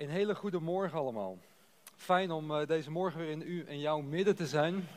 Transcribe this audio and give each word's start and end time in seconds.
Een 0.00 0.10
hele 0.10 0.34
goede 0.34 0.60
morgen 0.60 0.98
allemaal. 0.98 1.38
Fijn 1.96 2.30
om 2.30 2.50
eh, 2.50 2.66
deze 2.66 2.90
morgen 2.90 3.20
weer 3.20 3.30
in 3.30 3.42
u 3.46 3.64
en 3.68 3.78
jouw 3.78 4.00
midden 4.00 4.36
te 4.36 4.46
zijn. 4.46 4.88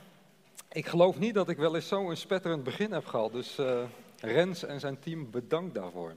Ik 0.72 0.86
geloof 0.86 1.20
niet 1.20 1.34
dat 1.34 1.50
ik 1.50 1.58
wel 1.58 1.76
eens 1.76 1.88
zo'n 1.88 2.16
spetterend 2.16 2.64
begin 2.64 2.92
heb 2.92 3.06
gehad. 3.06 3.32
Dus 3.32 3.60
uh, 3.60 3.84
Rens 4.20 4.64
en 4.64 4.80
zijn 4.80 5.00
team, 5.00 5.32
bedankt 5.32 5.74
daarvoor. 5.74 6.14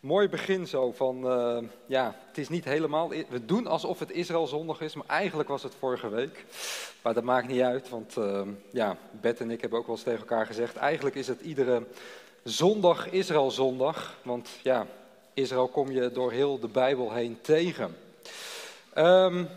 Mooi 0.00 0.28
begin 0.28 0.66
zo 0.66 0.92
van, 0.92 1.16
uh, 1.16 1.68
ja, 1.86 2.16
het 2.26 2.38
is 2.38 2.48
niet 2.48 2.64
helemaal, 2.64 3.08
we 3.08 3.44
doen 3.44 3.66
alsof 3.66 3.98
het 3.98 4.10
Israël 4.10 4.46
zondag 4.46 4.80
is, 4.80 4.94
maar 4.94 5.06
eigenlijk 5.06 5.48
was 5.48 5.62
het 5.62 5.74
vorige 5.74 6.08
week. 6.08 6.44
Maar 7.02 7.14
dat 7.14 7.24
maakt 7.24 7.48
niet 7.48 7.60
uit, 7.60 7.88
want 7.88 8.16
ja, 8.70 8.96
Bert 9.10 9.40
en 9.40 9.50
ik 9.50 9.60
hebben 9.60 9.78
ook 9.78 9.86
wel 9.86 9.94
eens 9.94 10.04
tegen 10.04 10.20
elkaar 10.20 10.46
gezegd, 10.46 10.76
eigenlijk 10.76 11.16
is 11.16 11.26
het 11.26 11.40
iedere 11.40 11.86
zondag 12.42 13.10
Israël 13.10 13.50
zondag. 13.50 14.18
Want 14.22 14.48
ja, 14.62 14.86
Israël 15.34 15.68
kom 15.68 15.90
je 15.90 16.12
door 16.12 16.32
heel 16.32 16.60
de 16.60 16.68
Bijbel 16.68 17.12
heen 17.12 17.38
tegen. 17.40 17.96
Um, 18.98 19.48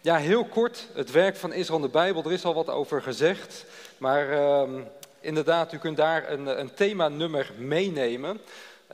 ja, 0.00 0.16
heel 0.16 0.44
kort, 0.44 0.88
het 0.92 1.10
werk 1.10 1.36
van 1.36 1.52
Israël 1.52 1.78
in 1.78 1.86
de 1.86 1.92
Bijbel, 1.92 2.24
er 2.24 2.32
is 2.32 2.44
al 2.44 2.54
wat 2.54 2.68
over 2.68 3.02
gezegd. 3.02 3.64
Maar 3.96 4.50
um, 4.60 4.86
inderdaad, 5.20 5.72
u 5.72 5.78
kunt 5.78 5.96
daar 5.96 6.30
een, 6.30 6.60
een 6.60 6.74
themanummer 6.74 7.50
meenemen. 7.56 8.40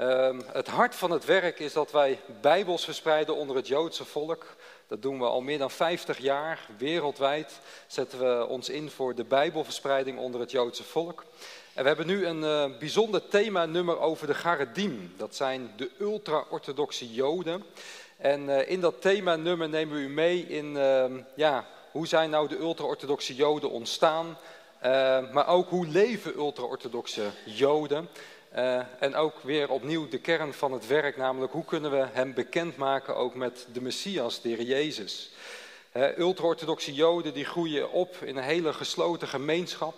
Um, 0.00 0.42
het 0.52 0.66
hart 0.66 0.94
van 0.94 1.10
het 1.10 1.24
werk 1.24 1.58
is 1.58 1.72
dat 1.72 1.90
wij 1.92 2.20
Bijbels 2.40 2.84
verspreiden 2.84 3.36
onder 3.36 3.56
het 3.56 3.68
Joodse 3.68 4.04
volk. 4.04 4.46
Dat 4.86 5.02
doen 5.02 5.18
we 5.18 5.24
al 5.24 5.40
meer 5.40 5.58
dan 5.58 5.70
50 5.70 6.18
jaar. 6.18 6.60
Wereldwijd 6.78 7.60
zetten 7.86 8.18
we 8.18 8.46
ons 8.46 8.68
in 8.68 8.90
voor 8.90 9.14
de 9.14 9.24
Bijbelverspreiding 9.24 10.18
onder 10.18 10.40
het 10.40 10.50
Joodse 10.50 10.84
volk. 10.84 11.24
En 11.74 11.82
we 11.82 11.88
hebben 11.88 12.06
nu 12.06 12.26
een 12.26 12.42
uh, 12.42 12.78
bijzonder 12.78 13.28
themanummer 13.28 13.98
over 13.98 14.26
de 14.26 14.34
Garedim. 14.34 15.14
Dat 15.16 15.34
zijn 15.34 15.70
de 15.76 15.90
ultra-orthodoxe 16.00 17.12
Joden. 17.12 17.64
En 18.16 18.48
uh, 18.48 18.70
in 18.70 18.80
dat 18.80 19.00
themanummer 19.00 19.68
nemen 19.68 19.96
we 19.96 20.02
u 20.02 20.08
mee 20.08 20.46
in 20.46 20.76
uh, 20.76 21.04
ja, 21.34 21.66
hoe 21.90 22.06
zijn 22.06 22.30
nou 22.30 22.48
de 22.48 22.58
ultra-orthodoxe 22.58 23.34
Joden 23.34 23.70
ontstaan. 23.70 24.38
maar 25.32 25.46
ook 25.46 25.68
hoe 25.68 25.86
leven 25.86 26.36
ultra-orthodoxe 26.36 27.22
Joden. 27.44 28.08
en 28.98 29.14
ook 29.14 29.34
weer 29.42 29.70
opnieuw 29.70 30.08
de 30.08 30.18
kern 30.18 30.52
van 30.52 30.72
het 30.72 30.86
werk, 30.86 31.16
namelijk 31.16 31.52
hoe 31.52 31.64
kunnen 31.64 31.90
we 31.90 32.06
hem 32.12 32.34
bekendmaken 32.34 33.16
ook 33.16 33.34
met 33.34 33.66
de 33.72 33.80
Messias, 33.80 34.40
de 34.40 34.48
Heer 34.48 34.62
Jezus. 34.62 35.30
ultra-orthodoxe 36.16 36.94
Joden 36.94 37.34
die 37.34 37.44
groeien 37.44 37.90
op 37.90 38.16
in 38.22 38.36
een 38.36 38.42
hele 38.42 38.72
gesloten 38.72 39.28
gemeenschap. 39.28 39.94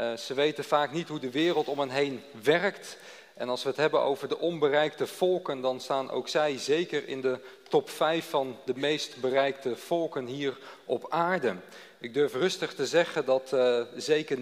Uh, 0.00 0.16
ze 0.16 0.34
weten 0.34 0.64
vaak 0.64 0.92
niet 0.92 1.08
hoe 1.08 1.18
de 1.18 1.30
wereld 1.30 1.68
om 1.68 1.78
hen 1.78 1.90
heen 1.90 2.22
werkt. 2.42 2.96
En 3.34 3.48
als 3.48 3.62
we 3.62 3.68
het 3.68 3.78
hebben 3.78 4.00
over 4.00 4.28
de 4.28 4.38
onbereikte 4.38 5.06
volken, 5.06 5.60
dan 5.60 5.80
staan 5.80 6.10
ook 6.10 6.28
zij 6.28 6.58
zeker 6.58 7.08
in 7.08 7.20
de 7.20 7.38
top 7.68 7.90
5 7.90 8.28
van 8.28 8.56
de 8.64 8.72
meest 8.76 9.20
bereikte 9.20 9.76
volken 9.76 10.26
hier 10.26 10.58
op 10.84 11.06
aarde. 11.08 11.56
Ik 11.98 12.14
durf 12.14 12.34
rustig 12.34 12.74
te 12.74 12.86
zeggen 12.86 13.24
dat 13.24 13.50
uh, 13.54 13.80
zeker 13.96 14.38
90% 14.38 14.40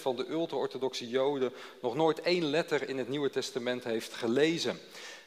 van 0.00 0.16
de 0.16 0.26
ultra-orthodoxe 0.30 1.08
Joden 1.08 1.52
nog 1.80 1.94
nooit 1.94 2.20
één 2.20 2.44
letter 2.44 2.88
in 2.88 2.98
het 2.98 3.08
Nieuwe 3.08 3.30
Testament 3.30 3.84
heeft 3.84 4.12
gelezen. 4.12 4.78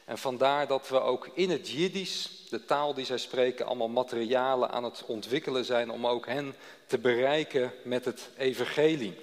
En 0.06 0.18
vandaar 0.18 0.66
dat 0.66 0.88
we 0.88 1.00
ook 1.00 1.28
in 1.34 1.50
het 1.50 1.70
Jiddisch, 1.70 2.30
de 2.50 2.64
taal 2.64 2.94
die 2.94 3.04
zij 3.04 3.18
spreken, 3.18 3.66
allemaal 3.66 3.88
materialen 3.88 4.70
aan 4.70 4.84
het 4.84 5.02
ontwikkelen 5.06 5.64
zijn 5.64 5.90
om 5.90 6.06
ook 6.06 6.26
hen 6.26 6.54
te 6.86 6.98
bereiken 6.98 7.72
met 7.82 8.04
het 8.04 8.28
evangelie. 8.36 9.14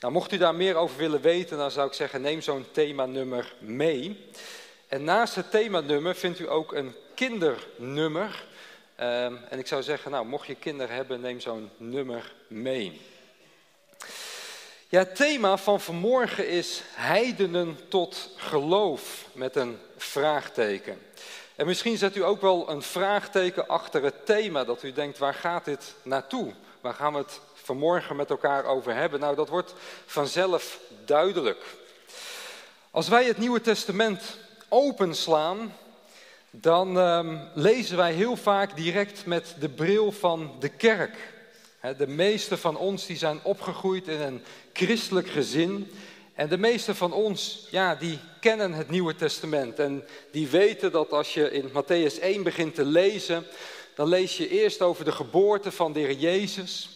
Nou, 0.00 0.12
mocht 0.12 0.32
u 0.32 0.36
daar 0.36 0.54
meer 0.54 0.74
over 0.74 0.96
willen 0.96 1.20
weten, 1.20 1.58
dan 1.58 1.70
zou 1.70 1.86
ik 1.88 1.92
zeggen, 1.92 2.20
neem 2.20 2.40
zo'n 2.40 2.66
themanummer 2.70 3.54
mee. 3.58 4.24
En 4.88 5.04
naast 5.04 5.34
het 5.34 5.50
themanummer 5.50 6.14
vindt 6.14 6.38
u 6.38 6.50
ook 6.50 6.72
een 6.72 6.94
kindernummer. 7.14 8.44
Um, 9.00 9.38
en 9.48 9.58
ik 9.58 9.66
zou 9.66 9.82
zeggen, 9.82 10.10
nou, 10.10 10.26
mocht 10.26 10.46
je 10.46 10.54
kinderen 10.54 10.94
hebben, 10.94 11.20
neem 11.20 11.40
zo'n 11.40 11.70
nummer 11.76 12.32
mee. 12.48 13.00
Ja, 14.88 14.98
het 14.98 15.16
thema 15.16 15.56
van 15.56 15.80
vanmorgen 15.80 16.48
is 16.48 16.82
heidenen 16.94 17.78
tot 17.88 18.30
geloof 18.36 19.26
met 19.32 19.56
een 19.56 19.78
vraagteken. 19.96 20.98
En 21.56 21.66
misschien 21.66 21.98
zet 21.98 22.16
u 22.16 22.24
ook 22.24 22.40
wel 22.40 22.70
een 22.70 22.82
vraagteken 22.82 23.68
achter 23.68 24.02
het 24.02 24.26
thema, 24.26 24.64
dat 24.64 24.82
u 24.82 24.92
denkt, 24.92 25.18
waar 25.18 25.34
gaat 25.34 25.64
dit 25.64 25.94
naartoe? 26.02 26.52
Waar 26.80 26.94
gaan 26.94 27.12
we 27.12 27.18
het 27.18 27.40
vanmorgen 27.54 28.16
met 28.16 28.30
elkaar 28.30 28.64
over 28.64 28.94
hebben? 28.94 29.20
Nou, 29.20 29.36
dat 29.36 29.48
wordt 29.48 29.74
vanzelf 30.06 30.80
duidelijk. 31.04 31.64
Als 32.90 33.08
wij 33.08 33.24
het 33.24 33.38
Nieuwe 33.38 33.60
Testament 33.60 34.38
openslaan, 34.68 35.74
dan 36.50 36.96
um, 36.96 37.48
lezen 37.54 37.96
wij 37.96 38.12
heel 38.12 38.36
vaak 38.36 38.76
direct 38.76 39.26
met 39.26 39.54
de 39.58 39.68
bril 39.68 40.12
van 40.12 40.56
de 40.58 40.68
kerk. 40.68 41.34
De 41.96 42.06
meeste 42.06 42.56
van 42.56 42.76
ons 42.76 43.06
die 43.06 43.16
zijn 43.16 43.40
opgegroeid 43.42 44.08
in 44.08 44.20
een 44.20 44.42
christelijk 44.76 45.28
gezin. 45.28 45.90
En 46.34 46.48
de 46.48 46.58
meeste 46.58 46.94
van 46.94 47.12
ons, 47.12 47.66
ja, 47.70 47.94
die 47.94 48.18
kennen 48.40 48.72
het 48.72 48.90
Nieuwe 48.90 49.14
Testament. 49.14 49.78
En 49.78 50.04
die 50.30 50.48
weten 50.48 50.92
dat 50.92 51.12
als 51.12 51.34
je 51.34 51.50
in 51.50 51.68
Matthäus 51.68 52.20
1 52.20 52.42
begint 52.42 52.74
te 52.74 52.84
lezen, 52.84 53.46
dan 53.94 54.08
lees 54.08 54.36
je 54.36 54.48
eerst 54.48 54.82
over 54.82 55.04
de 55.04 55.12
geboorte 55.12 55.72
van 55.72 55.92
de 55.92 56.16
Jezus. 56.18 56.88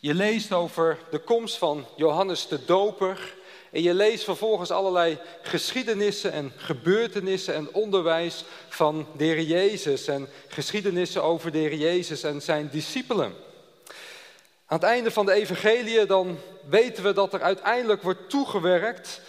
Je 0.00 0.14
leest 0.14 0.52
over 0.52 0.98
de 1.10 1.18
komst 1.18 1.56
van 1.56 1.86
Johannes 1.96 2.48
de 2.48 2.64
Doper. 2.64 3.34
En 3.70 3.82
je 3.82 3.94
leest 3.94 4.24
vervolgens 4.24 4.70
allerlei 4.70 5.18
geschiedenissen 5.42 6.32
en 6.32 6.52
gebeurtenissen 6.56 7.54
en 7.54 7.72
onderwijs 7.72 8.44
van 8.68 9.06
de 9.16 9.46
Jezus. 9.46 10.06
En 10.06 10.28
geschiedenissen 10.48 11.22
over 11.22 11.52
de 11.52 11.78
Jezus 11.78 12.22
en 12.22 12.42
zijn 12.42 12.68
discipelen. 12.72 13.47
Aan 14.70 14.78
het 14.78 14.88
einde 14.88 15.10
van 15.10 15.26
de 15.26 15.32
evangelie 15.32 16.06
dan 16.06 16.38
weten 16.68 17.04
we 17.04 17.12
dat 17.12 17.32
er 17.32 17.42
uiteindelijk 17.42 18.02
wordt 18.02 18.30
toegewerkt 18.30 19.20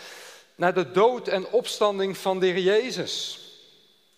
naar 0.56 0.74
de 0.74 0.92
dood 0.92 1.28
en 1.28 1.52
opstanding 1.52 2.18
van 2.18 2.40
de 2.40 2.46
Heer 2.46 2.60
Jezus. 2.60 3.40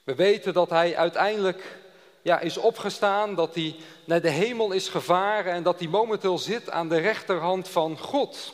We 0.03 0.15
weten 0.15 0.53
dat 0.53 0.69
hij 0.69 0.97
uiteindelijk 0.97 1.77
ja, 2.21 2.39
is 2.39 2.57
opgestaan, 2.57 3.35
dat 3.35 3.55
hij 3.55 3.75
naar 4.05 4.21
de 4.21 4.29
hemel 4.29 4.71
is 4.71 4.89
gevaren 4.89 5.53
en 5.53 5.63
dat 5.63 5.79
hij 5.79 5.87
momenteel 5.87 6.37
zit 6.37 6.69
aan 6.69 6.89
de 6.89 6.99
rechterhand 6.99 7.67
van 7.69 7.97
God. 7.97 8.53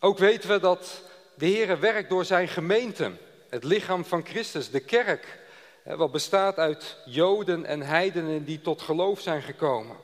Ook 0.00 0.18
weten 0.18 0.48
we 0.50 0.60
dat 0.60 1.02
de 1.34 1.46
Heer 1.46 1.80
werkt 1.80 2.08
door 2.08 2.24
zijn 2.24 2.48
gemeente, 2.48 3.10
het 3.48 3.64
lichaam 3.64 4.04
van 4.04 4.26
Christus, 4.26 4.70
de 4.70 4.80
kerk, 4.80 5.38
wat 5.84 6.12
bestaat 6.12 6.58
uit 6.58 6.96
Joden 7.04 7.64
en 7.66 7.82
heidenen 7.82 8.44
die 8.44 8.60
tot 8.60 8.82
geloof 8.82 9.20
zijn 9.20 9.42
gekomen. 9.42 9.96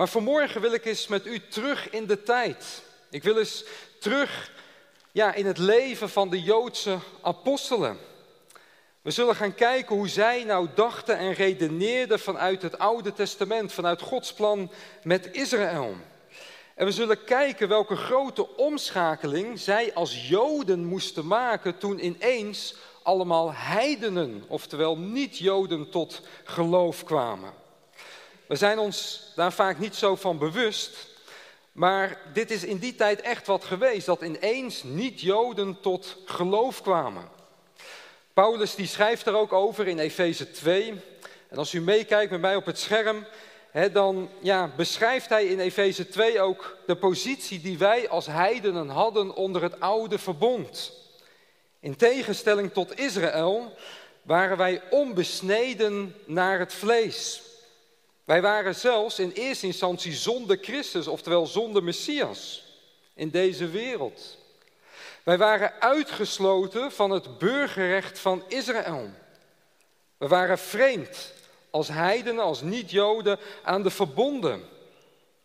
Maar 0.00 0.08
vanmorgen 0.08 0.60
wil 0.60 0.72
ik 0.72 0.84
eens 0.84 1.06
met 1.06 1.26
u 1.26 1.48
terug 1.48 1.90
in 1.90 2.06
de 2.06 2.22
tijd. 2.22 2.82
Ik 3.10 3.22
wil 3.22 3.38
eens 3.38 3.64
terug 3.98 4.52
ja, 5.12 5.34
in 5.34 5.46
het 5.46 5.58
leven 5.58 6.10
van 6.10 6.30
de 6.30 6.42
Joodse 6.42 6.98
apostelen. 7.20 7.98
We 9.02 9.10
zullen 9.10 9.36
gaan 9.36 9.54
kijken 9.54 9.96
hoe 9.96 10.08
zij 10.08 10.44
nou 10.44 10.68
dachten 10.74 11.18
en 11.18 11.32
redeneerden 11.32 12.20
vanuit 12.20 12.62
het 12.62 12.78
Oude 12.78 13.12
Testament, 13.12 13.72
vanuit 13.72 14.02
Gods 14.02 14.32
plan 14.32 14.70
met 15.02 15.28
Israël. 15.32 15.94
En 16.74 16.86
we 16.86 16.92
zullen 16.92 17.24
kijken 17.24 17.68
welke 17.68 17.96
grote 17.96 18.56
omschakeling 18.56 19.58
zij 19.58 19.94
als 19.94 20.28
Joden 20.28 20.84
moesten 20.84 21.26
maken 21.26 21.78
toen 21.78 22.04
ineens 22.04 22.74
allemaal 23.02 23.52
heidenen, 23.54 24.44
oftewel 24.48 24.98
niet-Joden, 24.98 25.90
tot 25.90 26.20
geloof 26.44 27.04
kwamen. 27.04 27.59
We 28.50 28.56
zijn 28.56 28.78
ons 28.78 29.22
daar 29.34 29.52
vaak 29.52 29.78
niet 29.78 29.94
zo 29.94 30.16
van 30.16 30.38
bewust, 30.38 31.06
maar 31.72 32.18
dit 32.32 32.50
is 32.50 32.64
in 32.64 32.78
die 32.78 32.94
tijd 32.94 33.20
echt 33.20 33.46
wat 33.46 33.64
geweest, 33.64 34.06
dat 34.06 34.22
ineens 34.22 34.82
niet-Joden 34.82 35.80
tot 35.80 36.16
geloof 36.24 36.82
kwamen. 36.82 37.28
Paulus 38.34 38.74
die 38.74 38.86
schrijft 38.86 39.26
er 39.26 39.34
ook 39.34 39.52
over 39.52 39.88
in 39.88 39.98
Efeze 39.98 40.50
2. 40.50 41.00
En 41.48 41.58
als 41.58 41.74
u 41.74 41.80
meekijkt 41.80 42.30
met 42.30 42.40
mij 42.40 42.56
op 42.56 42.66
het 42.66 42.78
scherm, 42.78 43.26
dan 43.92 44.30
ja, 44.40 44.70
beschrijft 44.76 45.28
hij 45.28 45.44
in 45.44 45.60
Efeze 45.60 46.08
2 46.08 46.40
ook 46.40 46.76
de 46.86 46.96
positie 46.96 47.60
die 47.60 47.78
wij 47.78 48.08
als 48.08 48.26
heidenen 48.26 48.88
hadden 48.88 49.34
onder 49.34 49.62
het 49.62 49.80
oude 49.80 50.18
verbond. 50.18 50.92
In 51.80 51.96
tegenstelling 51.96 52.72
tot 52.72 52.98
Israël 52.98 53.74
waren 54.22 54.56
wij 54.56 54.82
onbesneden 54.90 56.14
naar 56.26 56.58
het 56.58 56.74
vlees. 56.74 57.48
Wij 58.30 58.42
waren 58.42 58.74
zelfs 58.74 59.18
in 59.18 59.30
eerste 59.30 59.66
instantie 59.66 60.12
zonder 60.12 60.58
Christus, 60.60 61.06
oftewel 61.06 61.46
zonder 61.46 61.82
Messias 61.82 62.64
in 63.14 63.30
deze 63.30 63.68
wereld. 63.68 64.36
Wij 65.22 65.38
waren 65.38 65.80
uitgesloten 65.80 66.92
van 66.92 67.10
het 67.10 67.38
burgerrecht 67.38 68.18
van 68.18 68.42
Israël. 68.48 69.10
We 70.16 70.28
waren 70.28 70.58
vreemd 70.58 71.32
als 71.70 71.88
heidenen, 71.88 72.44
als 72.44 72.60
niet-Joden 72.60 73.38
aan 73.62 73.82
de 73.82 73.90
verbonden. 73.90 74.68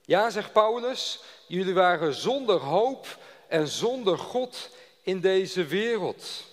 Ja, 0.02 0.30
zegt 0.30 0.52
Paulus, 0.52 1.20
jullie 1.48 1.74
waren 1.74 2.14
zonder 2.14 2.60
hoop 2.60 3.18
en 3.48 3.68
zonder 3.68 4.18
God 4.18 4.70
in 5.02 5.20
deze 5.20 5.66
wereld. 5.66 6.44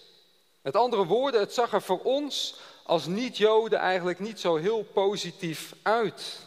Met 0.63 0.77
andere 0.77 1.07
woorden, 1.07 1.41
het 1.41 1.55
zag 1.55 1.73
er 1.73 1.83
voor 1.83 2.01
ons 2.03 2.55
als 2.83 3.07
niet-Joden 3.07 3.79
eigenlijk 3.79 4.19
niet 4.19 4.41
zo 4.41 4.57
heel 4.57 4.83
positief 4.83 5.75
uit. 5.83 6.41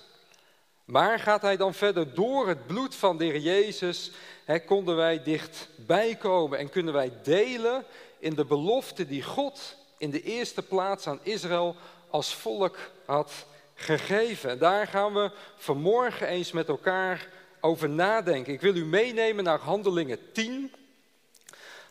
Maar 0.85 1.19
gaat 1.19 1.41
hij 1.41 1.57
dan 1.57 1.73
verder 1.73 2.13
door 2.13 2.47
het 2.47 2.67
bloed 2.67 2.95
van 2.95 3.17
de 3.17 3.25
Heer 3.25 3.39
Jezus, 3.39 4.11
hè, 4.43 4.59
konden 4.59 4.95
wij 4.95 5.23
dichtbij 5.23 6.15
komen 6.15 6.59
en 6.59 6.69
kunnen 6.69 6.93
wij 6.93 7.11
delen 7.23 7.85
in 8.19 8.35
de 8.35 8.45
belofte 8.45 9.07
die 9.07 9.23
God 9.23 9.75
in 9.97 10.11
de 10.11 10.21
eerste 10.21 10.61
plaats 10.61 11.07
aan 11.07 11.19
Israël 11.23 11.75
als 12.09 12.35
volk 12.35 12.77
had 13.05 13.31
gegeven. 13.73 14.49
En 14.49 14.57
daar 14.57 14.87
gaan 14.87 15.13
we 15.13 15.31
vanmorgen 15.57 16.27
eens 16.27 16.51
met 16.51 16.67
elkaar 16.67 17.27
over 17.61 17.89
nadenken. 17.89 18.53
Ik 18.53 18.61
wil 18.61 18.75
u 18.75 18.85
meenemen 18.85 19.43
naar 19.43 19.59
Handelingen 19.59 20.31
10. 20.31 20.73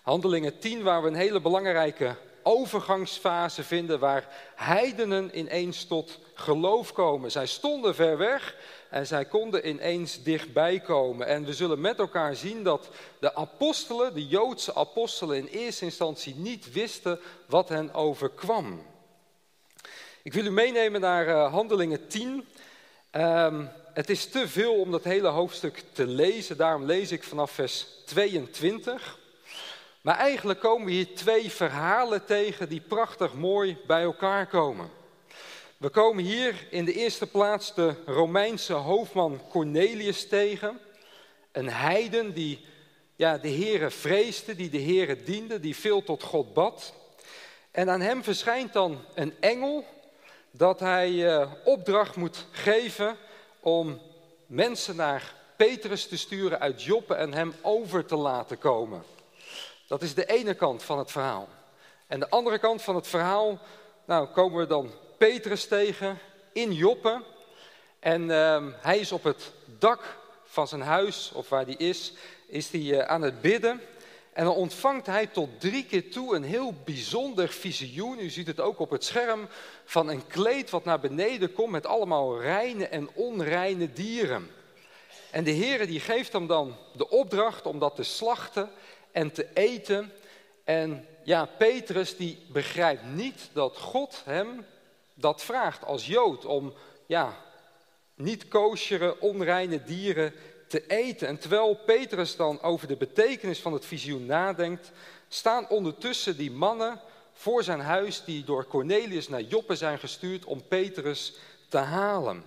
Handelingen 0.03 0.59
10, 0.59 0.83
waar 0.83 1.03
we 1.03 1.09
een 1.09 1.15
hele 1.15 1.41
belangrijke 1.41 2.17
overgangsfase 2.45 3.63
vinden, 3.63 3.99
waar 3.99 4.29
heidenen 4.55 5.39
ineens 5.39 5.85
tot 5.85 6.19
geloof 6.35 6.93
komen. 6.93 7.31
Zij 7.31 7.47
stonden 7.47 7.95
ver 7.95 8.19
weg 8.19 8.57
en 8.91 9.07
zij 9.07 9.25
konden 9.25 9.69
ineens 9.69 10.23
dichtbij 10.23 10.81
komen. 10.81 11.27
En 11.27 11.45
we 11.45 11.53
zullen 11.53 11.81
met 11.81 11.99
elkaar 11.99 12.37
zien 12.37 12.63
dat 12.63 12.89
de 13.19 13.35
apostelen, 13.35 14.15
de 14.15 14.27
Joodse 14.27 14.75
apostelen, 14.75 15.37
in 15.37 15.47
eerste 15.47 15.85
instantie 15.85 16.35
niet 16.35 16.73
wisten 16.73 17.21
wat 17.47 17.69
hen 17.69 17.95
overkwam. 17.95 18.83
Ik 20.23 20.33
wil 20.33 20.45
u 20.45 20.51
meenemen 20.51 21.01
naar 21.01 21.29
uh, 21.29 21.53
Handelingen 21.53 22.07
10. 22.09 22.47
Um, 23.13 23.71
het 23.93 24.11
is 24.11 24.27
te 24.27 24.49
veel 24.49 24.75
om 24.75 24.91
dat 24.91 25.05
hele 25.05 25.29
hoofdstuk 25.29 25.83
te 25.93 26.07
lezen, 26.07 26.57
daarom 26.57 26.85
lees 26.85 27.13
ik 27.13 27.25
vanaf 27.25 27.51
vers 27.51 27.87
22. 28.05 29.19
Maar 30.05 30.17
eigenlijk 30.17 30.61
komen 30.61 30.87
we 30.87 30.93
hier 30.93 31.15
twee 31.15 31.51
verhalen 31.51 32.25
tegen 32.25 32.69
die 32.69 32.81
prachtig 32.81 33.35
mooi 33.35 33.77
bij 33.87 34.03
elkaar 34.03 34.47
komen. 34.47 34.91
We 35.77 35.89
komen 35.89 36.25
hier 36.25 36.67
in 36.71 36.85
de 36.85 36.93
eerste 36.93 37.27
plaats 37.27 37.75
de 37.75 37.95
Romeinse 38.07 38.73
hoofdman 38.73 39.41
Cornelius 39.49 40.29
tegen. 40.29 40.81
Een 41.53 41.69
heiden 41.69 42.35
die 42.35 42.65
ja, 43.17 43.39
de 43.39 43.51
Here 43.51 43.91
vreesde, 43.91 44.57
die 44.57 44.71
de 44.71 44.83
Here 44.83 45.23
diende, 45.23 45.61
die 45.61 45.77
veel 45.77 46.03
tot 46.03 46.23
God 46.23 46.55
bad. 46.55 46.93
En 47.71 47.91
aan 47.91 48.01
hem 48.01 48.25
verschijnt 48.25 48.73
dan 48.73 49.05
een 49.15 49.35
engel 49.41 49.85
dat 50.51 50.81
hij 50.81 51.11
uh, 51.11 51.53
opdracht 51.65 52.17
moet 52.17 52.47
geven 52.51 53.17
om 53.61 54.01
mensen 54.47 54.97
naar 54.97 55.35
Petrus 55.57 56.09
te 56.09 56.17
sturen 56.17 56.61
uit 56.61 56.83
Joppe 56.83 57.15
en 57.15 57.33
hem 57.33 57.55
over 57.63 58.05
te 58.05 58.17
laten 58.17 58.59
komen. 58.59 59.14
Dat 59.95 60.03
is 60.03 60.15
de 60.15 60.27
ene 60.27 60.55
kant 60.55 60.83
van 60.83 60.99
het 60.99 61.11
verhaal. 61.11 61.49
En 62.07 62.21
de 62.21 62.31
andere 62.31 62.59
kant 62.59 62.83
van 62.83 62.95
het 62.95 63.07
verhaal, 63.07 63.59
nou 64.05 64.27
komen 64.27 64.59
we 64.59 64.67
dan 64.67 64.91
Petrus 65.19 65.69
tegen 65.69 66.19
in 66.53 66.73
Joppe. 66.73 67.23
En 67.99 68.23
uh, 68.23 68.65
hij 68.81 68.99
is 68.99 69.13
op 69.13 69.25
het 69.25 69.53
dak 69.79 70.17
van 70.45 70.69
zijn 70.69 70.81
huis, 70.81 71.33
of 71.35 71.49
waar 71.49 71.65
hij 71.65 71.75
is, 71.75 72.13
is 72.47 72.71
hij 72.71 72.81
uh, 72.81 72.99
aan 72.99 73.23
het 73.23 73.41
bidden. 73.41 73.81
En 74.33 74.45
dan 74.45 74.55
ontvangt 74.55 75.07
hij 75.07 75.27
tot 75.27 75.61
drie 75.61 75.85
keer 75.85 76.11
toe 76.11 76.37
een 76.37 76.45
heel 76.45 76.75
bijzonder 76.85 77.49
visioen. 77.49 78.19
U 78.19 78.31
ziet 78.31 78.47
het 78.47 78.61
ook 78.61 78.79
op 78.79 78.91
het 78.91 79.05
scherm 79.05 79.49
van 79.85 80.09
een 80.09 80.27
kleed 80.27 80.71
wat 80.71 80.85
naar 80.85 81.01
beneden 81.01 81.53
komt 81.53 81.71
met 81.71 81.87
allemaal 81.87 82.41
reine 82.41 82.89
en 82.89 83.09
onreine 83.15 83.93
dieren. 83.93 84.51
En 85.31 85.45
de 85.45 85.55
Heere 85.55 85.87
die 85.87 86.01
geeft 86.01 86.33
hem 86.33 86.47
dan 86.47 86.77
de 86.93 87.09
opdracht 87.09 87.67
om 87.67 87.79
dat 87.79 87.95
te 87.95 88.03
slachten 88.03 88.71
en 89.15 89.33
te 89.33 89.49
eten. 89.55 90.13
En 90.65 91.07
ja, 91.23 91.45
Petrus 91.45 92.17
die 92.17 92.47
begrijpt 92.53 93.05
niet 93.05 93.49
dat 93.53 93.79
God 93.79 94.23
hem 94.25 94.67
dat 95.15 95.43
vraagt 95.43 95.85
als 95.85 96.07
Jood 96.07 96.45
om 96.45 96.73
ja, 97.07 97.37
niet 98.15 98.49
koosjere, 98.49 99.21
onreine 99.21 99.83
dieren 99.83 100.33
te 100.69 100.87
eten. 100.87 101.29
En 101.29 101.39
terwijl 101.39 101.75
Petrus 101.75 102.37
dan 102.37 102.63
over 102.63 102.89
de 102.89 102.97
betekenis 102.97 103.61
van 103.61 103.73
het 103.73 103.85
visioen 103.85 104.27
nadenkt, 104.27 104.91
staan 105.29 105.69
ondertussen 105.69 106.37
die 106.37 106.51
mannen 106.51 107.01
voor 107.33 107.63
zijn 107.63 107.81
huis 107.81 108.25
die 108.25 108.45
door 108.45 108.67
Cornelius 108.67 109.29
naar 109.29 109.43
Joppe 109.43 109.77
zijn 109.77 109.99
gestuurd 109.99 110.45
om 110.45 110.69
Petrus 110.69 111.35
te 111.69 111.79
halen. 111.79 112.45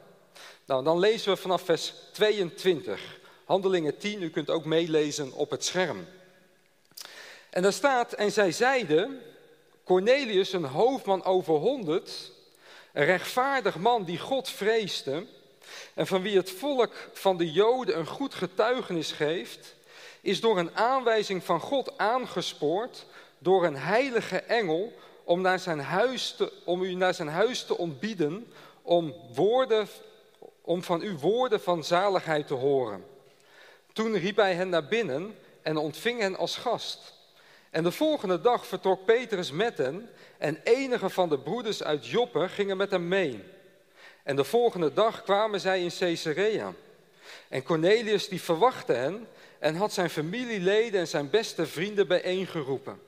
Nou, 0.66 0.84
dan 0.84 1.00
lezen 1.00 1.31
we 1.31 1.38
vanaf 1.38 1.62
vers 1.62 1.94
22, 2.14 3.19
Handelingen 3.46 3.98
10, 3.98 4.22
u 4.22 4.30
kunt 4.30 4.50
ook 4.50 4.66
meelezen 4.66 5.34
op 5.34 5.50
het 5.50 5.66
scherm. 5.66 6.06
En 7.57 7.63
daar 7.63 7.74
staat, 7.74 8.13
en 8.13 8.31
zij 8.31 8.51
zeiden, 8.51 9.21
Cornelius, 9.83 10.54
een 10.54 10.65
hoofdman 10.65 11.24
over 11.24 11.54
honderd, 11.54 12.31
een 12.94 13.06
rechtvaardig 13.06 13.77
man 13.77 14.04
die 14.04 14.19
God 14.19 14.50
vreesde 14.50 15.25
en 15.94 16.07
van 16.07 16.21
wie 16.21 16.38
het 16.38 16.51
volk 16.51 17.09
van 17.13 17.38
de 17.38 17.51
Joden 17.51 17.98
een 17.98 18.07
goed 18.07 18.33
getuigenis 18.33 19.12
geeft, 19.12 19.75
is 20.21 20.42
door 20.42 20.57
een 20.57 20.75
aanwijzing 20.75 21.44
van 21.44 21.59
God 21.59 21.98
aangespoord 21.98 23.06
door 23.38 23.65
een 23.65 23.77
heilige 23.77 24.38
engel 24.38 24.94
om, 25.24 25.42
naar 25.42 25.59
zijn 25.59 25.80
huis 25.80 26.31
te, 26.31 26.54
om 26.65 26.81
u 26.81 26.94
naar 26.94 27.13
zijn 27.13 27.30
huis 27.30 27.63
te 27.63 27.77
ontbieden, 27.77 28.54
om, 28.81 29.15
woorden, 29.33 29.88
om 30.62 30.83
van 30.83 31.01
u 31.01 31.18
woorden 31.18 31.62
van 31.62 31.83
zaligheid 31.83 32.48
te 32.48 32.54
horen. 32.54 33.06
Toen 33.94 34.18
riep 34.18 34.36
hij 34.36 34.54
hen 34.54 34.69
naar 34.69 34.88
binnen 34.88 35.36
en 35.62 35.77
ontving 35.77 36.19
hen 36.19 36.38
als 36.38 36.56
gast. 36.56 37.15
En 37.77 37.83
de 37.83 37.91
volgende 37.91 38.41
dag 38.41 38.68
vertrok 38.68 39.06
Petrus 39.06 39.51
met 39.51 39.77
hen 39.77 40.09
en 40.38 40.59
enige 40.63 41.09
van 41.09 41.29
de 41.29 41.39
broeders 41.39 41.83
uit 41.83 42.07
Joppe 42.07 42.50
gingen 42.50 42.77
met 42.77 42.91
hem 42.91 43.07
mee. 43.07 43.44
En 44.24 44.35
de 44.35 44.44
volgende 44.44 44.94
dag 44.94 45.24
kwamen 45.24 45.59
zij 45.59 45.81
in 45.81 45.91
Caesarea. 46.00 46.74
En 47.50 47.63
Cornelius 47.63 48.27
die 48.27 48.41
verwachtte 48.41 48.94
hen 48.94 49.27
en 49.59 49.75
had 49.75 49.94
zijn 49.94 50.09
familieleden 50.09 51.00
en 51.00 51.07
zijn 51.07 51.29
beste 51.29 51.65
vrienden 51.65 52.07
bijeengeroepen. 52.07 53.01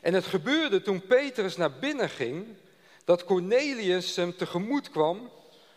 En 0.00 0.14
het 0.14 0.24
gebeurde 0.24 0.82
toen 0.82 1.06
Petrus 1.06 1.56
naar 1.56 1.72
binnen 1.72 2.10
ging, 2.10 2.46
dat 3.04 3.24
Cornelius 3.24 4.16
hem 4.16 4.36
tegemoet 4.36 4.90
kwam, 4.90 5.30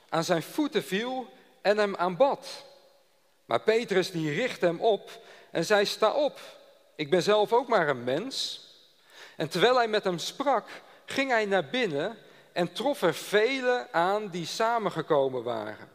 aan 0.10 0.24
zijn 0.24 0.44
voeten 0.44 0.84
viel 0.84 1.28
en 1.62 1.78
hem 1.78 1.96
aanbad. 1.96 2.66
Maar 3.46 3.62
Petrus 3.62 4.12
die 4.12 4.34
richtte 4.34 4.66
hem 4.66 4.80
op 4.80 5.22
en 5.52 5.66
zei, 5.66 5.86
sta 5.86 6.12
op, 6.12 6.40
ik 6.98 7.10
ben 7.10 7.24
zelf 7.24 7.54
ook 7.54 7.68
maar 7.68 7.90
een 7.90 8.04
mens. 8.04 8.66
En 9.36 9.50
terwijl 9.50 9.76
hij 9.76 9.88
met 9.88 10.04
hem 10.04 10.18
sprak, 10.18 10.68
ging 11.06 11.30
hij 11.30 11.46
naar 11.46 11.66
binnen 11.66 12.18
en 12.52 12.74
trof 12.74 13.02
er 13.02 13.14
velen 13.14 13.88
aan 13.92 14.28
die 14.28 14.46
samengekomen 14.46 15.44
waren. 15.44 15.90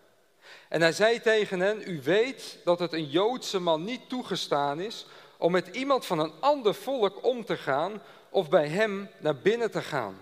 En 0.68 0.80
hij 0.80 0.92
zei 0.92 1.20
tegen 1.20 1.60
hen, 1.60 1.82
u 1.90 2.02
weet 2.02 2.58
dat 2.64 2.78
het 2.78 2.92
een 2.92 3.08
Joodse 3.08 3.58
man 3.58 3.84
niet 3.84 4.08
toegestaan 4.08 4.80
is 4.80 5.06
om 5.36 5.52
met 5.52 5.68
iemand 5.68 6.06
van 6.06 6.18
een 6.18 6.32
ander 6.40 6.74
volk 6.74 7.24
om 7.24 7.44
te 7.44 7.56
gaan 7.56 8.02
of 8.30 8.48
bij 8.48 8.68
hem 8.68 9.10
naar 9.18 9.36
binnen 9.36 9.70
te 9.70 9.82
gaan. 9.82 10.18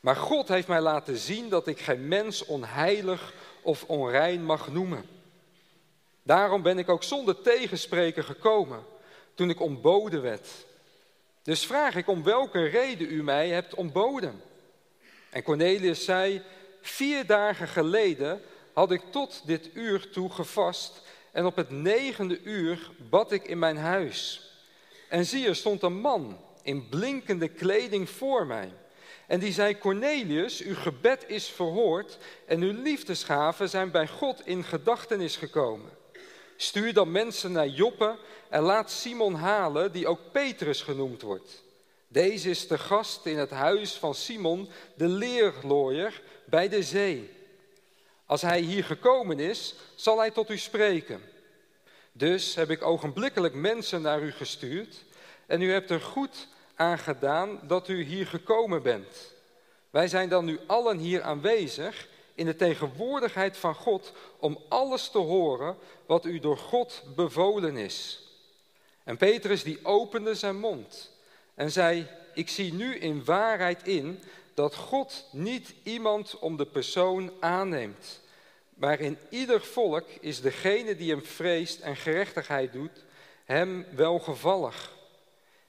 Maar 0.00 0.16
God 0.16 0.48
heeft 0.48 0.68
mij 0.68 0.80
laten 0.80 1.16
zien 1.16 1.48
dat 1.48 1.66
ik 1.66 1.80
geen 1.80 2.08
mens 2.08 2.44
onheilig 2.44 3.32
of 3.62 3.84
onrein 3.84 4.44
mag 4.44 4.72
noemen. 4.72 5.08
Daarom 6.22 6.62
ben 6.62 6.78
ik 6.78 6.88
ook 6.88 7.02
zonder 7.02 7.42
tegenspreken 7.42 8.24
gekomen 8.24 8.92
toen 9.34 9.50
ik 9.50 9.60
ontboden 9.60 10.22
werd. 10.22 10.48
Dus 11.42 11.66
vraag 11.66 11.94
ik 11.94 12.08
om 12.08 12.22
welke 12.22 12.64
reden 12.64 13.12
u 13.12 13.22
mij 13.22 13.48
hebt 13.48 13.74
ontboden. 13.74 14.42
En 15.30 15.42
Cornelius 15.42 16.04
zei, 16.04 16.42
vier 16.80 17.26
dagen 17.26 17.68
geleden 17.68 18.40
had 18.72 18.90
ik 18.90 19.02
tot 19.10 19.42
dit 19.46 19.70
uur 19.74 20.10
toe 20.10 20.30
gevast 20.30 21.02
en 21.32 21.46
op 21.46 21.56
het 21.56 21.70
negende 21.70 22.42
uur 22.42 22.90
bad 23.10 23.32
ik 23.32 23.46
in 23.46 23.58
mijn 23.58 23.76
huis. 23.76 24.48
En 25.08 25.26
zie, 25.26 25.46
er 25.46 25.56
stond 25.56 25.82
een 25.82 26.00
man 26.00 26.38
in 26.62 26.88
blinkende 26.88 27.48
kleding 27.48 28.10
voor 28.10 28.46
mij. 28.46 28.72
En 29.26 29.40
die 29.40 29.52
zei, 29.52 29.78
Cornelius, 29.78 30.62
uw 30.62 30.74
gebed 30.74 31.24
is 31.26 31.48
verhoord 31.48 32.18
en 32.46 32.60
uw 32.62 32.82
liefdesgaven 32.82 33.68
zijn 33.68 33.90
bij 33.90 34.08
God 34.08 34.46
in 34.46 34.64
gedachtenis 34.64 35.36
gekomen. 35.36 35.90
Stuur 36.56 36.92
dan 36.92 37.12
mensen 37.12 37.52
naar 37.52 37.68
Joppe 37.68 38.16
en 38.48 38.62
laat 38.62 38.90
Simon 38.90 39.34
halen, 39.34 39.92
die 39.92 40.06
ook 40.06 40.20
Petrus 40.32 40.82
genoemd 40.82 41.22
wordt. 41.22 41.62
Deze 42.08 42.50
is 42.50 42.68
de 42.68 42.78
gast 42.78 43.26
in 43.26 43.38
het 43.38 43.50
huis 43.50 43.94
van 43.94 44.14
Simon, 44.14 44.68
de 44.94 45.08
leerlooier, 45.08 46.22
bij 46.44 46.68
de 46.68 46.82
zee. 46.82 47.30
Als 48.26 48.42
hij 48.42 48.60
hier 48.60 48.84
gekomen 48.84 49.38
is, 49.38 49.74
zal 49.94 50.18
hij 50.18 50.30
tot 50.30 50.50
u 50.50 50.58
spreken. 50.58 51.20
Dus 52.12 52.54
heb 52.54 52.70
ik 52.70 52.82
ogenblikkelijk 52.82 53.54
mensen 53.54 54.02
naar 54.02 54.22
u 54.22 54.32
gestuurd 54.32 55.04
en 55.46 55.62
u 55.62 55.72
hebt 55.72 55.90
er 55.90 56.00
goed 56.00 56.48
aan 56.74 56.98
gedaan 56.98 57.60
dat 57.62 57.88
u 57.88 58.02
hier 58.02 58.26
gekomen 58.26 58.82
bent. 58.82 59.32
Wij 59.90 60.08
zijn 60.08 60.28
dan 60.28 60.44
nu 60.44 60.58
allen 60.66 60.98
hier 60.98 61.22
aanwezig 61.22 62.08
in 62.34 62.46
de 62.46 62.56
tegenwoordigheid 62.56 63.56
van 63.56 63.74
God 63.74 64.12
om 64.38 64.58
alles 64.68 65.08
te 65.08 65.18
horen 65.18 65.76
wat 66.06 66.24
u 66.24 66.38
door 66.38 66.58
God 66.58 67.02
bevolen 67.16 67.76
is. 67.76 68.22
En 69.04 69.16
Petrus 69.16 69.62
die 69.62 69.78
opende 69.82 70.34
zijn 70.34 70.58
mond 70.58 71.10
en 71.54 71.72
zei, 71.72 72.06
ik 72.34 72.48
zie 72.48 72.72
nu 72.72 72.96
in 72.96 73.24
waarheid 73.24 73.86
in 73.86 74.22
dat 74.54 74.74
God 74.74 75.28
niet 75.30 75.74
iemand 75.82 76.38
om 76.38 76.56
de 76.56 76.66
persoon 76.66 77.32
aanneemt. 77.40 78.20
Maar 78.74 79.00
in 79.00 79.18
ieder 79.28 79.60
volk 79.60 80.08
is 80.20 80.40
degene 80.40 80.96
die 80.96 81.10
hem 81.10 81.24
vreest 81.24 81.80
en 81.80 81.96
gerechtigheid 81.96 82.72
doet, 82.72 83.04
hem 83.44 83.86
welgevallig. 83.94 84.92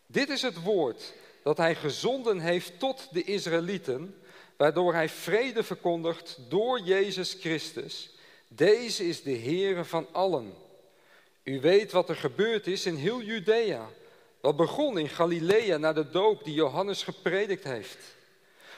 Dit 0.08 0.30
is 0.30 0.42
het 0.42 0.62
woord 0.62 1.14
dat 1.44 1.58
hij 1.58 1.76
gezonden 1.76 2.40
heeft 2.40 2.80
tot 2.80 3.08
de 3.12 3.24
Israëlieten, 3.24 4.16
waardoor 4.58 4.94
hij 4.94 5.10
vrede 5.10 5.64
verkondigt 5.64 6.38
door 6.50 6.80
Jezus 6.80 7.34
Christus. 7.34 8.10
Deze 8.48 9.08
is 9.08 9.24
de 9.24 9.38
Heere 9.38 9.84
van 9.84 10.08
allen. 10.12 10.54
U 11.44 11.62
weet 11.62 11.92
wat 11.92 12.10
er 12.10 12.16
gebeurd 12.16 12.68
is 12.68 12.86
in 12.86 12.96
heel 12.96 13.22
Judea. 13.22 13.90
Wat 14.42 14.56
begon 14.56 14.98
in 14.98 15.10
Galilea 15.10 15.78
na 15.78 15.94
de 15.94 16.10
doop 16.10 16.44
die 16.44 16.54
Johannes 16.54 17.04
gepredikt 17.04 17.64
heeft. 17.64 17.98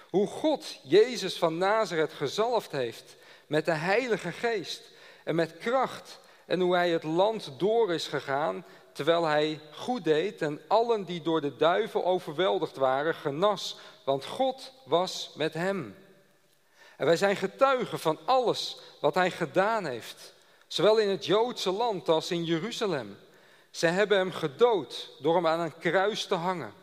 Hoe 0.10 0.28
God 0.28 0.80
Jezus 0.84 1.38
van 1.38 1.58
Nazareth 1.58 2.14
gezalfd 2.14 2.72
heeft 2.72 3.16
met 3.48 3.66
de 3.66 3.74
Heilige 3.74 4.32
Geest 4.32 4.82
en 5.24 5.36
met 5.36 5.58
kracht. 5.58 6.20
En 6.46 6.60
hoe 6.60 6.76
hij 6.76 6.90
het 6.90 7.04
land 7.04 7.52
door 7.58 7.94
is 7.94 8.08
gegaan 8.08 8.66
terwijl 8.98 9.26
hij 9.26 9.60
goed 9.72 10.04
deed 10.04 10.42
en 10.42 10.62
allen 10.68 11.04
die 11.04 11.22
door 11.22 11.42
de 11.42 11.56
duivel 11.56 12.06
overweldigd 12.06 12.76
waren 12.76 13.16
genas, 13.16 13.78
want 14.08 14.26
God 14.26 14.74
was 14.86 15.32
met 15.36 15.54
hem. 15.54 15.96
En 16.98 17.06
wij 17.06 17.18
zijn 17.18 17.36
getuigen 17.36 18.00
van 18.00 18.20
alles 18.26 18.78
wat 19.00 19.16
hij 19.16 19.32
gedaan 19.32 19.86
heeft, 19.86 20.34
zowel 20.68 20.98
in 20.98 21.10
het 21.10 21.26
Joodse 21.26 21.72
land 21.72 22.10
als 22.10 22.32
in 22.32 22.44
Jeruzalem. 22.44 23.18
Ze 23.70 23.88
hebben 23.88 24.18
hem 24.18 24.32
gedood 24.32 25.10
door 25.22 25.36
hem 25.36 25.48
aan 25.48 25.60
een 25.60 25.78
kruis 25.78 26.26
te 26.26 26.36
hangen. 26.36 26.74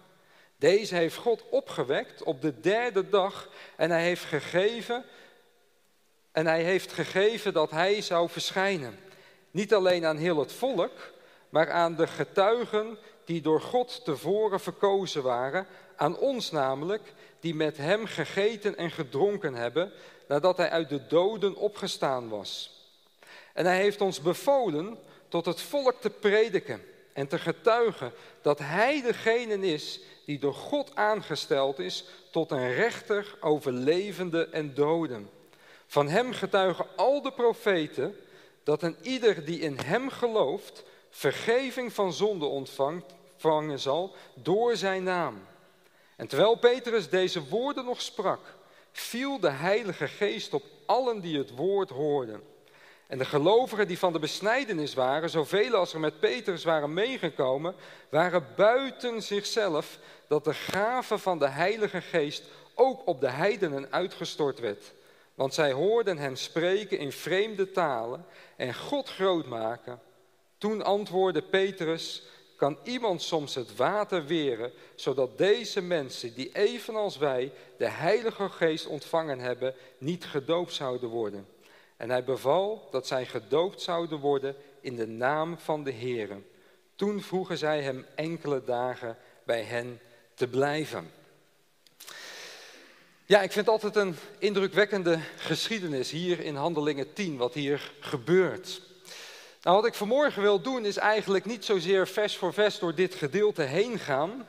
Deze 0.57 0.95
heeft 0.95 1.16
God 1.16 1.43
opgewekt 1.50 2.23
op 2.23 2.43
de 2.43 2.61
derde 2.61 3.09
dag 3.09 3.49
en 3.76 3.90
hij 3.90 4.02
heeft 4.02 4.25
gegeven 4.25 5.04
en 6.33 6.47
hij 6.47 6.62
heeft 6.62 6.93
gegeven 6.93 7.52
dat 7.52 7.71
hij 7.71 8.00
zou 8.00 8.28
verschijnen. 8.28 8.99
Niet 9.50 9.75
alleen 9.75 10.07
aan 10.07 10.16
heel 10.16 10.38
het 10.38 10.52
volk, 10.52 11.12
maar 11.49 11.71
aan 11.71 11.97
de 11.97 12.07
getuigen 12.07 12.99
die 13.25 13.40
door 13.40 13.61
God 13.61 14.04
tevoren 14.04 14.61
verkozen 14.61 15.23
waren, 15.23 15.66
aan 15.96 16.18
ons 16.18 16.50
namelijk, 16.50 17.12
die 17.40 17.54
met 17.54 17.76
hem 17.76 18.06
gegeten 18.06 18.76
en 18.76 18.90
gedronken 18.90 19.54
hebben, 19.54 19.92
nadat 20.28 20.56
hij 20.56 20.70
uit 20.70 20.88
de 20.88 21.06
doden 21.06 21.56
opgestaan 21.56 22.28
was. 22.28 22.70
En 23.52 23.64
hij 23.64 23.76
heeft 23.76 24.00
ons 24.00 24.20
bevolen 24.20 24.98
tot 25.28 25.46
het 25.46 25.60
volk 25.60 26.00
te 26.00 26.10
prediken 26.10 26.82
en 27.12 27.26
te 27.26 27.38
getuigen 27.38 28.12
dat 28.42 28.58
hij 28.58 29.02
degene 29.02 29.66
is 29.66 30.00
die 30.24 30.38
door 30.38 30.54
God 30.54 30.94
aangesteld 30.94 31.78
is 31.78 32.04
tot 32.30 32.50
een 32.50 32.74
rechter 32.74 33.36
over 33.40 33.72
levenden 33.72 34.52
en 34.52 34.74
doden. 34.74 35.30
Van 35.86 36.08
hem 36.08 36.32
getuigen 36.32 36.86
al 36.96 37.22
de 37.22 37.32
profeten 37.32 38.16
dat 38.62 38.82
een 38.82 38.96
ieder 39.02 39.44
die 39.44 39.60
in 39.60 39.78
hem 39.84 40.10
gelooft, 40.10 40.84
vergeving 41.10 41.92
van 41.92 42.12
zonde 42.12 42.44
ontvangen 42.44 43.80
zal 43.80 44.14
door 44.34 44.76
zijn 44.76 45.02
naam. 45.02 45.42
En 46.16 46.26
terwijl 46.26 46.54
Petrus 46.54 47.09
deze 47.09 47.49
woorden 47.49 47.85
nog 47.85 48.00
sprak, 48.00 48.40
viel 48.92 49.40
de 49.40 49.50
Heilige 49.50 50.09
Geest 50.09 50.54
op 50.54 50.62
allen 50.87 51.21
die 51.21 51.38
het 51.38 51.50
woord 51.50 51.90
hoorden. 51.90 52.42
En 53.06 53.18
de 53.18 53.25
gelovigen 53.25 53.88
die 53.88 53.99
van 53.99 54.12
de 54.12 54.18
besnijdenis 54.18 54.94
waren, 54.94 55.30
zoveel 55.30 55.75
als 55.75 55.94
er 55.94 56.00
met 56.00 56.21
Petrus 56.21 56.64
waren 56.64 56.92
meegekomen, 56.92 57.75
waren 58.09 58.47
buiten 58.56 59.23
zichzelf 59.23 59.99
dat 60.28 60.44
de 60.44 60.54
gave 60.54 61.18
van 61.18 61.38
de 61.38 61.49
Heilige 61.49 62.00
Geest 62.00 62.44
ook 62.75 63.06
op 63.06 63.21
de 63.21 63.30
heidenen 63.30 63.92
uitgestort 63.92 64.61
werd. 64.61 64.92
Want 65.35 65.54
zij 65.54 65.73
hoorden 65.73 66.18
hen 66.18 66.37
spreken 66.37 66.99
in 66.99 67.12
vreemde 67.12 67.71
talen 67.71 68.26
en 68.56 68.75
God 68.75 69.09
groot 69.09 69.47
maken. 69.47 70.00
Toen 70.59 70.85
antwoordde 70.85 71.42
Petrus, 71.42 72.23
kan 72.56 72.78
iemand 72.82 73.23
soms 73.23 73.54
het 73.54 73.76
water 73.76 74.26
weren, 74.26 74.73
zodat 74.94 75.38
deze 75.38 75.82
mensen, 75.82 76.34
die 76.34 76.50
evenals 76.52 77.18
wij 77.18 77.52
de 77.78 77.88
Heilige 77.88 78.49
Geest 78.49 78.87
ontvangen 78.87 79.38
hebben, 79.38 79.75
niet 79.99 80.25
gedoopt 80.25 80.73
zouden 80.73 81.08
worden? 81.08 81.46
En 81.96 82.11
hij 82.11 82.25
beval 82.25 82.88
dat 82.90 83.06
zij 83.06 83.26
gedoopt 83.26 83.80
zouden 83.80 84.18
worden 84.18 84.56
in 84.80 84.96
de 84.96 85.06
naam 85.06 85.58
van 85.58 85.84
de 85.84 85.90
Heer. 85.90 86.28
Toen 86.94 87.23
vroegen 87.23 87.58
zij 87.58 87.82
hem 87.82 88.06
enkele 88.14 88.64
dagen 88.64 89.16
bij 89.44 89.62
hen 89.62 90.00
te 90.34 90.49
blijven. 90.49 91.11
Ja, 93.26 93.42
ik 93.42 93.52
vind 93.52 93.68
altijd 93.68 93.96
een 93.96 94.16
indrukwekkende 94.38 95.18
geschiedenis 95.37 96.11
hier 96.11 96.40
in 96.40 96.54
Handelingen 96.54 97.12
10, 97.12 97.37
wat 97.37 97.54
hier 97.54 97.92
gebeurt. 98.00 98.80
Nou, 99.64 99.76
wat 99.76 99.87
ik 99.87 99.94
vanmorgen 99.94 100.42
wil 100.42 100.61
doen 100.61 100.85
is 100.85 100.97
eigenlijk 100.97 101.44
niet 101.44 101.64
zozeer 101.64 102.09
vers 102.09 102.37
voor 102.37 102.52
vers 102.52 102.78
door 102.78 102.94
dit 102.94 103.14
gedeelte 103.14 103.62
heen 103.62 103.99
gaan. 103.99 104.49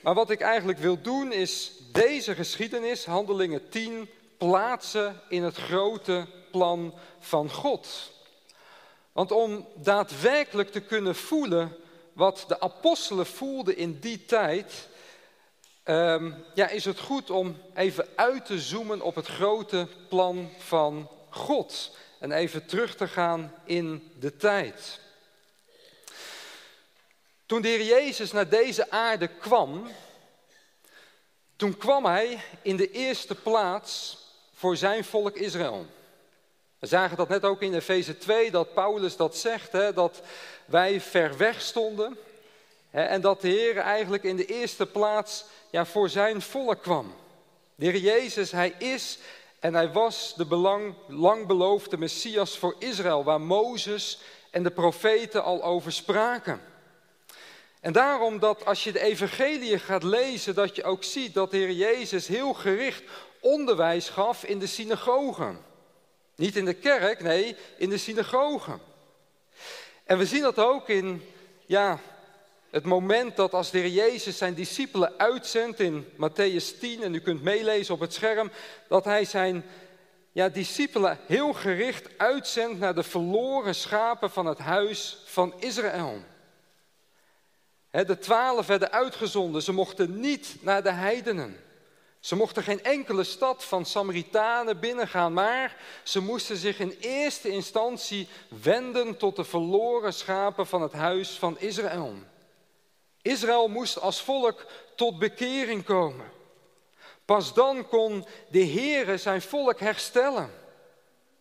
Maar 0.00 0.14
wat 0.14 0.30
ik 0.30 0.40
eigenlijk 0.40 0.78
wil 0.78 1.00
doen 1.00 1.32
is 1.32 1.72
deze 1.92 2.34
geschiedenis, 2.34 3.04
Handelingen 3.04 3.68
10, 3.68 4.10
plaatsen 4.38 5.20
in 5.28 5.42
het 5.42 5.56
grote 5.56 6.26
plan 6.50 6.94
van 7.18 7.50
God. 7.50 8.12
Want 9.12 9.32
om 9.32 9.66
daadwerkelijk 9.74 10.72
te 10.72 10.80
kunnen 10.80 11.14
voelen 11.14 11.76
wat 12.12 12.44
de 12.48 12.60
apostelen 12.60 13.26
voelden 13.26 13.76
in 13.76 13.98
die 14.00 14.24
tijd, 14.24 14.88
um, 15.84 16.34
ja, 16.54 16.68
is 16.68 16.84
het 16.84 16.98
goed 16.98 17.30
om 17.30 17.56
even 17.74 18.08
uit 18.14 18.46
te 18.46 18.60
zoomen 18.60 19.00
op 19.00 19.14
het 19.14 19.26
grote 19.26 19.88
plan 20.08 20.50
van 20.58 21.08
God 21.30 21.90
en 22.18 22.32
even 22.32 22.66
terug 22.66 22.96
te 22.96 23.08
gaan 23.08 23.54
in 23.64 24.12
de 24.18 24.36
tijd. 24.36 25.00
Toen 27.46 27.62
de 27.62 27.68
Heer 27.68 27.82
Jezus 27.82 28.32
naar 28.32 28.48
deze 28.48 28.90
aarde 28.90 29.28
kwam, 29.28 29.88
toen 31.56 31.76
kwam 31.76 32.04
hij 32.04 32.40
in 32.62 32.76
de 32.76 32.90
eerste 32.90 33.34
plaats 33.34 34.18
voor 34.54 34.76
zijn 34.76 35.04
volk 35.04 35.36
Israël. 35.36 35.86
We 36.78 36.86
zagen 36.86 37.16
dat 37.16 37.28
net 37.28 37.44
ook 37.44 37.62
in 37.62 37.74
Efeze 37.74 38.18
2, 38.18 38.50
dat 38.50 38.74
Paulus 38.74 39.16
dat 39.16 39.36
zegt, 39.36 39.72
hè, 39.72 39.92
dat 39.92 40.20
wij 40.64 41.00
ver 41.00 41.36
weg 41.36 41.60
stonden. 41.60 42.18
Hè, 42.90 43.02
en 43.02 43.20
dat 43.20 43.40
de 43.40 43.48
Heer 43.48 43.76
eigenlijk 43.76 44.22
in 44.22 44.36
de 44.36 44.46
eerste 44.46 44.86
plaats 44.86 45.44
ja, 45.70 45.84
voor 45.86 46.08
zijn 46.08 46.42
volk 46.42 46.82
kwam. 46.82 47.14
De 47.74 47.84
Heer 47.84 48.00
Jezus, 48.00 48.50
hij 48.50 48.74
is 48.78 49.18
en 49.60 49.74
hij 49.74 49.92
was 49.92 50.34
de 50.36 50.46
belang, 50.46 50.94
lang 51.08 51.46
beloofde 51.46 51.98
Messias 51.98 52.58
voor 52.58 52.74
Israël, 52.78 53.24
waar 53.24 53.40
Mozes 53.40 54.18
en 54.50 54.62
de 54.62 54.70
profeten 54.70 55.44
al 55.44 55.62
over 55.62 55.92
spraken. 55.92 56.60
En 57.80 57.92
daarom 57.92 58.38
dat 58.38 58.64
als 58.64 58.84
je 58.84 58.92
de 58.92 59.00
evangelie 59.00 59.78
gaat 59.78 60.02
lezen, 60.02 60.54
dat 60.54 60.76
je 60.76 60.84
ook 60.84 61.04
ziet 61.04 61.34
dat 61.34 61.50
de 61.50 61.56
Heer 61.56 61.72
Jezus 61.72 62.26
heel 62.26 62.52
gericht 62.52 63.02
onderwijs 63.40 64.08
gaf 64.08 64.44
in 64.44 64.58
de 64.58 64.66
synagogen. 64.66 65.64
Niet 66.36 66.56
in 66.56 66.64
de 66.64 66.74
kerk, 66.74 67.22
nee, 67.22 67.56
in 67.76 67.90
de 67.90 67.98
synagogen. 67.98 68.80
En 70.04 70.18
we 70.18 70.26
zien 70.26 70.42
dat 70.42 70.58
ook 70.58 70.88
in 70.88 71.22
ja, 71.66 72.00
het 72.70 72.84
moment 72.84 73.36
dat 73.36 73.54
als 73.54 73.70
de 73.70 73.78
Heer 73.78 73.90
Jezus 73.90 74.38
zijn 74.38 74.54
discipelen 74.54 75.12
uitzendt 75.18 75.80
in 75.80 76.04
Matthäus 76.04 76.78
10, 76.80 77.02
en 77.02 77.14
u 77.14 77.20
kunt 77.20 77.42
meelezen 77.42 77.94
op 77.94 78.00
het 78.00 78.14
scherm, 78.14 78.50
dat 78.88 79.04
hij 79.04 79.24
zijn 79.24 79.64
ja, 80.32 80.48
discipelen 80.48 81.18
heel 81.26 81.52
gericht 81.52 82.08
uitzendt 82.16 82.78
naar 82.78 82.94
de 82.94 83.02
verloren 83.02 83.74
schapen 83.74 84.30
van 84.30 84.46
het 84.46 84.58
huis 84.58 85.18
van 85.24 85.54
Israël. 85.58 86.22
De 87.90 88.18
twaalf 88.18 88.66
werden 88.66 88.92
uitgezonden, 88.92 89.62
ze 89.62 89.72
mochten 89.72 90.20
niet 90.20 90.56
naar 90.60 90.82
de 90.82 90.90
heidenen. 90.90 91.56
Ze 92.20 92.36
mochten 92.36 92.62
geen 92.62 92.82
enkele 92.82 93.24
stad 93.24 93.64
van 93.64 93.84
Samaritanen 93.84 94.80
binnengaan, 94.80 95.32
maar 95.32 95.76
ze 96.02 96.20
moesten 96.20 96.56
zich 96.56 96.78
in 96.78 96.96
eerste 97.00 97.48
instantie 97.48 98.28
wenden 98.62 99.16
tot 99.16 99.36
de 99.36 99.44
verloren 99.44 100.12
schapen 100.12 100.66
van 100.66 100.82
het 100.82 100.92
huis 100.92 101.30
van 101.30 101.58
Israël. 101.58 102.14
Israël 103.26 103.68
moest 103.68 104.00
als 104.00 104.20
volk 104.20 104.64
tot 104.94 105.18
bekering 105.18 105.84
komen. 105.84 106.30
Pas 107.24 107.54
dan 107.54 107.88
kon 107.88 108.26
de 108.50 108.66
Heere 108.66 109.16
zijn 109.16 109.42
volk 109.42 109.80
herstellen. 109.80 110.50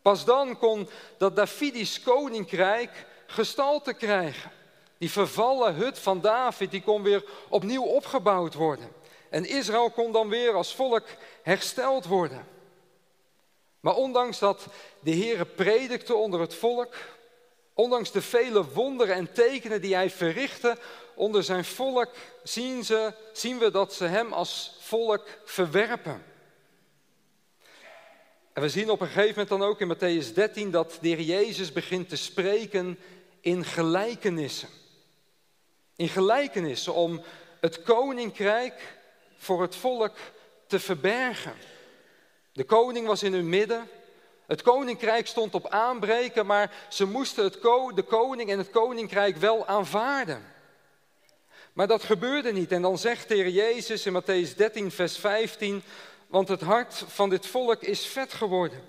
Pas 0.01 0.25
dan 0.25 0.57
kon 0.57 0.89
dat 1.17 1.35
Davidisch 1.35 2.01
koninkrijk 2.01 3.05
gestalte 3.27 3.93
krijgen. 3.93 4.51
Die 4.97 5.11
vervallen 5.11 5.75
hut 5.75 5.99
van 5.99 6.21
David, 6.21 6.71
die 6.71 6.81
kon 6.81 7.03
weer 7.03 7.23
opnieuw 7.49 7.83
opgebouwd 7.83 8.53
worden. 8.53 8.91
En 9.29 9.45
Israël 9.45 9.89
kon 9.89 10.11
dan 10.11 10.29
weer 10.29 10.53
als 10.53 10.75
volk 10.75 11.05
hersteld 11.43 12.05
worden. 12.05 12.47
Maar 13.79 13.95
ondanks 13.95 14.39
dat 14.39 14.67
de 14.99 15.15
Heere 15.15 15.45
predikte 15.45 16.15
onder 16.15 16.39
het 16.39 16.55
volk, 16.55 16.93
ondanks 17.73 18.11
de 18.11 18.21
vele 18.21 18.65
wonderen 18.71 19.15
en 19.15 19.33
tekenen 19.33 19.81
die 19.81 19.95
hij 19.95 20.09
verrichtte, 20.09 20.77
onder 21.15 21.43
zijn 21.43 21.65
volk 21.65 22.09
zien, 22.43 22.85
ze, 22.85 23.13
zien 23.33 23.57
we 23.57 23.71
dat 23.71 23.93
ze 23.93 24.05
hem 24.05 24.33
als 24.33 24.75
volk 24.79 25.27
verwerpen. 25.45 26.23
En 28.53 28.61
we 28.61 28.69
zien 28.69 28.89
op 28.89 29.01
een 29.01 29.07
gegeven 29.07 29.29
moment 29.29 29.47
dan 29.47 29.63
ook 29.63 29.81
in 29.81 29.95
Matthäus 29.95 30.33
13 30.33 30.71
dat 30.71 30.97
de 31.01 31.07
Heer 31.07 31.21
Jezus 31.21 31.71
begint 31.71 32.09
te 32.09 32.15
spreken 32.15 32.99
in 33.41 33.65
gelijkenissen. 33.65 34.69
In 35.95 36.07
gelijkenissen 36.07 36.93
om 36.93 37.23
het 37.61 37.83
koninkrijk 37.83 38.97
voor 39.37 39.61
het 39.61 39.75
volk 39.75 40.15
te 40.67 40.79
verbergen. 40.79 41.53
De 42.53 42.63
koning 42.63 43.07
was 43.07 43.23
in 43.23 43.33
hun 43.33 43.49
midden. 43.49 43.89
Het 44.47 44.61
koninkrijk 44.61 45.27
stond 45.27 45.53
op 45.53 45.67
aanbreken, 45.67 46.45
maar 46.45 46.85
ze 46.89 47.05
moesten 47.05 47.43
het 47.43 47.61
de 47.95 48.05
koning 48.07 48.49
en 48.49 48.57
het 48.57 48.69
koninkrijk 48.69 49.37
wel 49.37 49.65
aanvaarden. 49.65 50.54
Maar 51.75 51.87
dat 51.87 52.03
gebeurde 52.03 52.51
niet. 52.51 52.71
En 52.71 52.81
dan 52.81 52.97
zegt 52.97 53.27
de 53.27 53.35
Heer 53.35 53.49
Jezus 53.49 54.05
in 54.05 54.21
Matthäus 54.21 54.55
13, 54.55 54.91
vers 54.91 55.17
15, 55.17 55.83
want 56.27 56.47
het 56.47 56.61
hart 56.61 57.03
van 57.07 57.29
dit 57.29 57.47
volk 57.47 57.81
is 57.81 58.05
vet 58.05 58.33
geworden. 58.33 58.83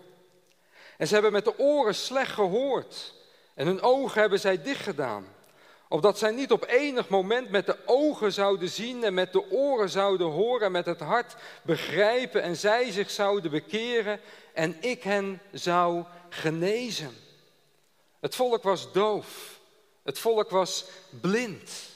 En 0.96 1.06
ze 1.06 1.14
hebben 1.14 1.32
met 1.32 1.44
de 1.44 1.58
oren 1.58 1.94
slecht 1.94 2.32
gehoord 2.32 3.14
en 3.54 3.66
hun 3.66 3.82
ogen 3.82 4.20
hebben 4.20 4.40
zij 4.40 4.62
dicht 4.62 4.82
gedaan. 4.82 5.26
Opdat 5.88 6.18
zij 6.18 6.30
niet 6.30 6.52
op 6.52 6.64
enig 6.66 7.08
moment 7.08 7.50
met 7.50 7.66
de 7.66 7.76
ogen 7.86 8.32
zouden 8.32 8.68
zien 8.68 9.04
en 9.04 9.14
met 9.14 9.32
de 9.32 9.50
oren 9.50 9.88
zouden 9.88 10.26
horen 10.26 10.66
en 10.66 10.72
met 10.72 10.86
het 10.86 11.00
hart 11.00 11.36
begrijpen 11.62 12.42
en 12.42 12.56
zij 12.56 12.90
zich 12.90 13.10
zouden 13.10 13.50
bekeren 13.50 14.20
en 14.52 14.76
ik 14.80 15.02
hen 15.02 15.40
zou 15.52 16.04
genezen. 16.28 17.16
Het 18.20 18.34
volk 18.34 18.62
was 18.62 18.92
doof. 18.92 19.60
Het 20.02 20.18
volk 20.18 20.50
was 20.50 20.84
blind. 21.20 21.94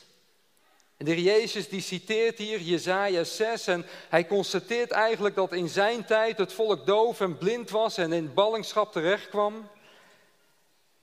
De 1.02 1.10
heer 1.10 1.24
Jezus 1.24 1.68
die 1.68 1.80
citeert 1.80 2.38
hier 2.38 2.60
Jezaja 2.60 3.24
6 3.24 3.66
en 3.66 3.86
hij 4.08 4.26
constateert 4.26 4.90
eigenlijk 4.90 5.34
dat 5.34 5.52
in 5.52 5.68
zijn 5.68 6.04
tijd 6.04 6.38
het 6.38 6.52
volk 6.52 6.86
doof 6.86 7.20
en 7.20 7.38
blind 7.38 7.70
was 7.70 7.96
en 7.96 8.12
in 8.12 8.34
ballingschap 8.34 8.92
terechtkwam. 8.92 9.70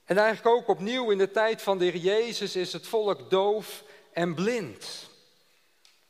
En 0.06 0.18
eigenlijk 0.18 0.56
ook 0.56 0.68
opnieuw 0.68 1.12
in 1.12 1.18
de 1.18 1.32
tijd 1.32 1.62
van 1.62 1.77
de 1.77 1.86
heer 1.86 1.96
Jezus 1.96 2.56
is 2.56 2.74
het 2.74 2.88
volk 2.88 3.30
doof 3.30 3.84
en 4.13 4.36
blind. 4.36 5.10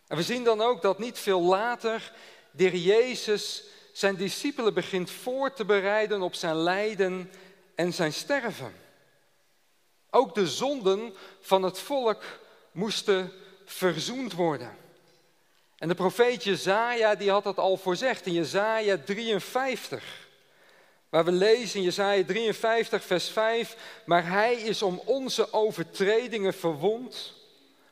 En 0.08 0.17
we 0.17 0.24
zien 0.24 0.44
dan 0.44 0.62
ook 0.62 0.82
dat 0.82 1.00
niet 1.00 1.20
veel 1.20 1.41
later 1.41 2.13
de 2.51 2.63
heer 2.63 2.79
Jezus 2.79 3.63
zijn 3.94 4.15
discipelen 4.15 4.74
begint 4.74 5.12
voor 5.12 5.53
te 5.53 5.65
bereiden 5.65 6.22
op 6.22 6.36
zijn 6.36 6.56
lijden 6.56 7.32
en 7.75 7.94
zijn 7.94 8.13
sterven. 8.13 8.74
Ook 10.10 10.36
de 10.36 10.48
zonden 10.48 11.13
van 11.39 11.63
het 11.63 11.79
volk 11.79 12.24
moesten 12.72 13.32
verzoend 13.67 14.33
worden. 14.33 14.77
En 15.77 15.88
de 15.88 15.95
profeet 15.95 16.43
Jezaja 16.43 17.15
die 17.15 17.29
had 17.29 17.43
dat 17.43 17.57
al 17.57 17.77
voorzegd 17.77 18.25
in 18.25 18.33
Jezaja 18.33 18.97
53. 19.05 20.27
Waar 21.09 21.25
we 21.25 21.31
lezen 21.31 21.79
in 21.79 21.86
Jesaja 21.86 22.24
53, 22.24 23.03
vers 23.03 23.29
5, 23.29 23.75
maar 24.05 24.27
hij 24.27 24.53
is 24.53 24.81
om 24.81 25.01
onze 25.05 25.53
overtredingen 25.53 26.53
verwond, 26.53 27.33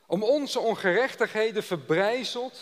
om 0.06 0.24
onze 0.24 0.60
ongerechtigheden 0.60 1.64
verbrijzeld. 1.64 2.60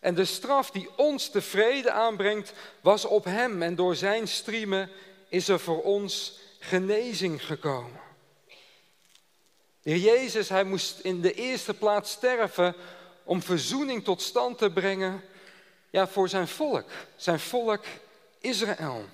En 0.00 0.14
de 0.14 0.24
straf 0.24 0.70
die 0.70 0.88
ons 0.96 1.30
tevreden 1.30 1.94
aanbrengt, 1.94 2.52
was 2.80 3.04
op 3.04 3.24
hem. 3.24 3.62
En 3.62 3.74
door 3.74 3.96
zijn 3.96 4.28
striemen 4.28 4.90
is 5.28 5.48
er 5.48 5.60
voor 5.60 5.82
ons 5.82 6.38
genezing 6.58 7.46
gekomen. 7.46 8.07
De 9.88 10.00
Jezus, 10.00 10.48
hij 10.48 10.64
moest 10.64 10.98
in 10.98 11.20
de 11.20 11.32
eerste 11.32 11.74
plaats 11.74 12.10
sterven 12.10 12.74
om 13.24 13.42
verzoening 13.42 14.04
tot 14.04 14.22
stand 14.22 14.58
te 14.58 14.70
brengen 14.70 15.24
ja, 15.90 16.08
voor 16.08 16.28
zijn 16.28 16.48
volk, 16.48 16.90
zijn 17.16 17.40
volk 17.40 17.84
Israël. 18.40 19.04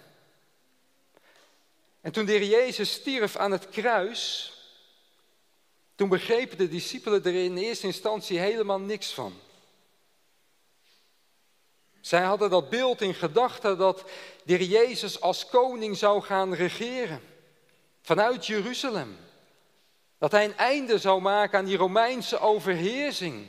En 2.00 2.12
toen 2.12 2.24
de 2.24 2.48
Jezus 2.48 2.92
stierf 2.92 3.36
aan 3.36 3.50
het 3.50 3.68
kruis, 3.68 4.52
toen 5.94 6.08
begrepen 6.08 6.58
de 6.58 6.68
discipelen 6.68 7.24
er 7.24 7.34
in 7.34 7.56
eerste 7.56 7.86
instantie 7.86 8.38
helemaal 8.38 8.80
niks 8.80 9.12
van. 9.12 9.40
Zij 12.00 12.22
hadden 12.22 12.50
dat 12.50 12.70
beeld 12.70 13.00
in 13.00 13.14
gedachten 13.14 13.78
dat 13.78 14.04
de 14.44 14.68
Jezus 14.68 15.20
als 15.20 15.46
koning 15.46 15.96
zou 15.96 16.22
gaan 16.22 16.54
regeren 16.54 17.20
vanuit 18.02 18.46
Jeruzalem. 18.46 19.23
Dat 20.18 20.32
hij 20.32 20.44
een 20.44 20.56
einde 20.56 20.98
zou 20.98 21.20
maken 21.20 21.58
aan 21.58 21.64
die 21.64 21.76
Romeinse 21.76 22.38
overheersing. 22.38 23.46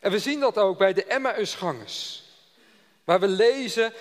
En 0.00 0.10
we 0.10 0.18
zien 0.18 0.40
dat 0.40 0.58
ook 0.58 0.78
bij 0.78 0.92
de 0.92 1.04
Emmausgangers, 1.04 2.22
waar 3.04 3.20
we 3.20 3.28
lezen 3.28 3.92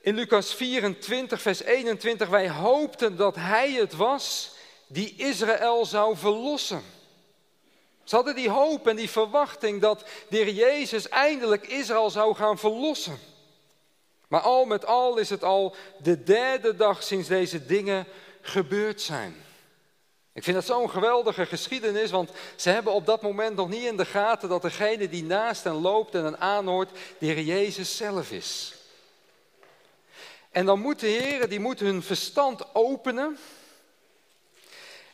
in 0.00 0.14
Lucas 0.14 0.54
24, 0.54 1.42
vers 1.42 1.62
21, 1.62 2.28
wij 2.28 2.50
hoopten 2.50 3.16
dat 3.16 3.36
Hij 3.36 3.72
het 3.72 3.96
was 3.96 4.54
die 4.86 5.14
Israël 5.16 5.86
zou 5.86 6.16
verlossen. 6.16 6.82
Ze 8.04 8.14
hadden 8.14 8.34
die 8.34 8.50
hoop 8.50 8.86
en 8.86 8.96
die 8.96 9.10
verwachting 9.10 9.80
dat 9.80 10.04
de 10.28 10.36
Heer 10.36 10.52
Jezus 10.52 11.08
eindelijk 11.08 11.66
Israël 11.66 12.10
zou 12.10 12.34
gaan 12.34 12.58
verlossen. 12.58 13.18
Maar 14.28 14.40
al 14.40 14.64
met 14.64 14.86
al 14.86 15.18
is 15.18 15.30
het 15.30 15.44
al 15.44 15.74
de 16.02 16.22
derde 16.22 16.76
dag 16.76 17.02
sinds 17.02 17.28
deze 17.28 17.66
dingen 17.66 18.06
gebeurd 18.40 19.00
zijn. 19.00 19.43
Ik 20.34 20.42
vind 20.42 20.56
dat 20.56 20.64
zo'n 20.64 20.90
geweldige 20.90 21.46
geschiedenis, 21.46 22.10
want 22.10 22.30
ze 22.56 22.70
hebben 22.70 22.92
op 22.92 23.06
dat 23.06 23.22
moment 23.22 23.56
nog 23.56 23.68
niet 23.68 23.84
in 23.84 23.96
de 23.96 24.04
gaten 24.04 24.48
dat 24.48 24.62
degene 24.62 25.08
die 25.08 25.24
naast 25.24 25.64
hen 25.64 25.80
loopt 25.80 26.14
en 26.14 26.24
hen 26.24 26.40
aanhoort, 26.40 26.90
de 27.18 27.26
Heer 27.26 27.40
Jezus 27.40 27.96
zelf 27.96 28.30
is. 28.30 28.74
En 30.50 30.66
dan 30.66 30.80
moet 30.80 31.00
de 31.00 31.06
Heer, 31.06 31.48
die 31.48 31.60
moet 31.60 31.80
hun 31.80 32.02
verstand 32.02 32.74
openen. 32.74 33.38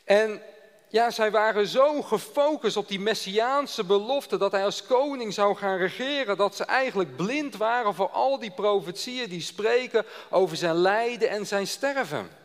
En 0.04 0.42
ja, 0.88 1.10
zij 1.10 1.30
waren 1.30 1.66
zo 1.66 2.02
gefocust 2.02 2.76
op 2.76 2.88
die 2.88 3.00
messiaanse 3.00 3.84
belofte 3.84 4.38
dat 4.38 4.52
hij 4.52 4.64
als 4.64 4.86
koning 4.86 5.34
zou 5.34 5.56
gaan 5.56 5.76
regeren, 5.76 6.36
dat 6.36 6.56
ze 6.56 6.64
eigenlijk 6.64 7.16
blind 7.16 7.56
waren 7.56 7.94
voor 7.94 8.10
al 8.10 8.38
die 8.38 8.52
profetieën 8.52 9.28
die 9.28 9.40
spreken 9.42 10.06
over 10.30 10.56
zijn 10.56 10.76
lijden 10.76 11.28
en 11.28 11.46
zijn 11.46 11.66
sterven. 11.66 12.39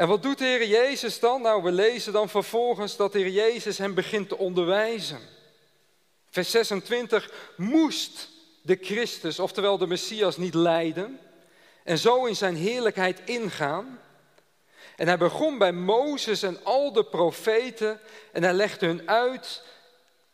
En 0.00 0.08
wat 0.08 0.22
doet 0.22 0.38
de 0.38 0.44
Heer 0.44 0.66
Jezus 0.66 1.18
dan? 1.18 1.42
Nou, 1.42 1.62
we 1.62 1.72
lezen 1.72 2.12
dan 2.12 2.28
vervolgens 2.28 2.96
dat 2.96 3.12
de 3.12 3.18
Heer 3.18 3.30
Jezus 3.30 3.78
hem 3.78 3.94
begint 3.94 4.28
te 4.28 4.38
onderwijzen. 4.38 5.18
Vers 6.30 6.50
26, 6.50 7.30
moest 7.56 8.28
de 8.62 8.78
Christus, 8.80 9.38
oftewel 9.38 9.78
de 9.78 9.86
Messias, 9.86 10.36
niet 10.36 10.54
lijden 10.54 11.20
en 11.84 11.98
zo 11.98 12.24
in 12.24 12.36
zijn 12.36 12.56
heerlijkheid 12.56 13.20
ingaan. 13.24 14.00
En 14.96 15.06
hij 15.06 15.18
begon 15.18 15.58
bij 15.58 15.72
Mozes 15.72 16.42
en 16.42 16.64
al 16.64 16.92
de 16.92 17.04
profeten 17.04 18.00
en 18.32 18.42
hij 18.42 18.52
legde 18.52 18.86
hun 18.86 19.08
uit 19.08 19.62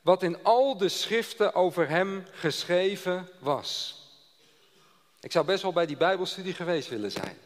wat 0.01 0.23
in 0.23 0.45
al 0.45 0.77
de 0.77 0.89
schriften 0.89 1.55
over 1.55 1.89
hem 1.89 2.27
geschreven 2.33 3.29
was. 3.39 4.01
Ik 5.21 5.33
zou 5.33 5.45
best 5.45 5.63
wel 5.63 5.73
bij 5.73 5.87
die 5.87 5.97
Bijbelstudie 5.97 6.55
geweest 6.55 6.89
willen 6.89 7.11
zijn. 7.11 7.46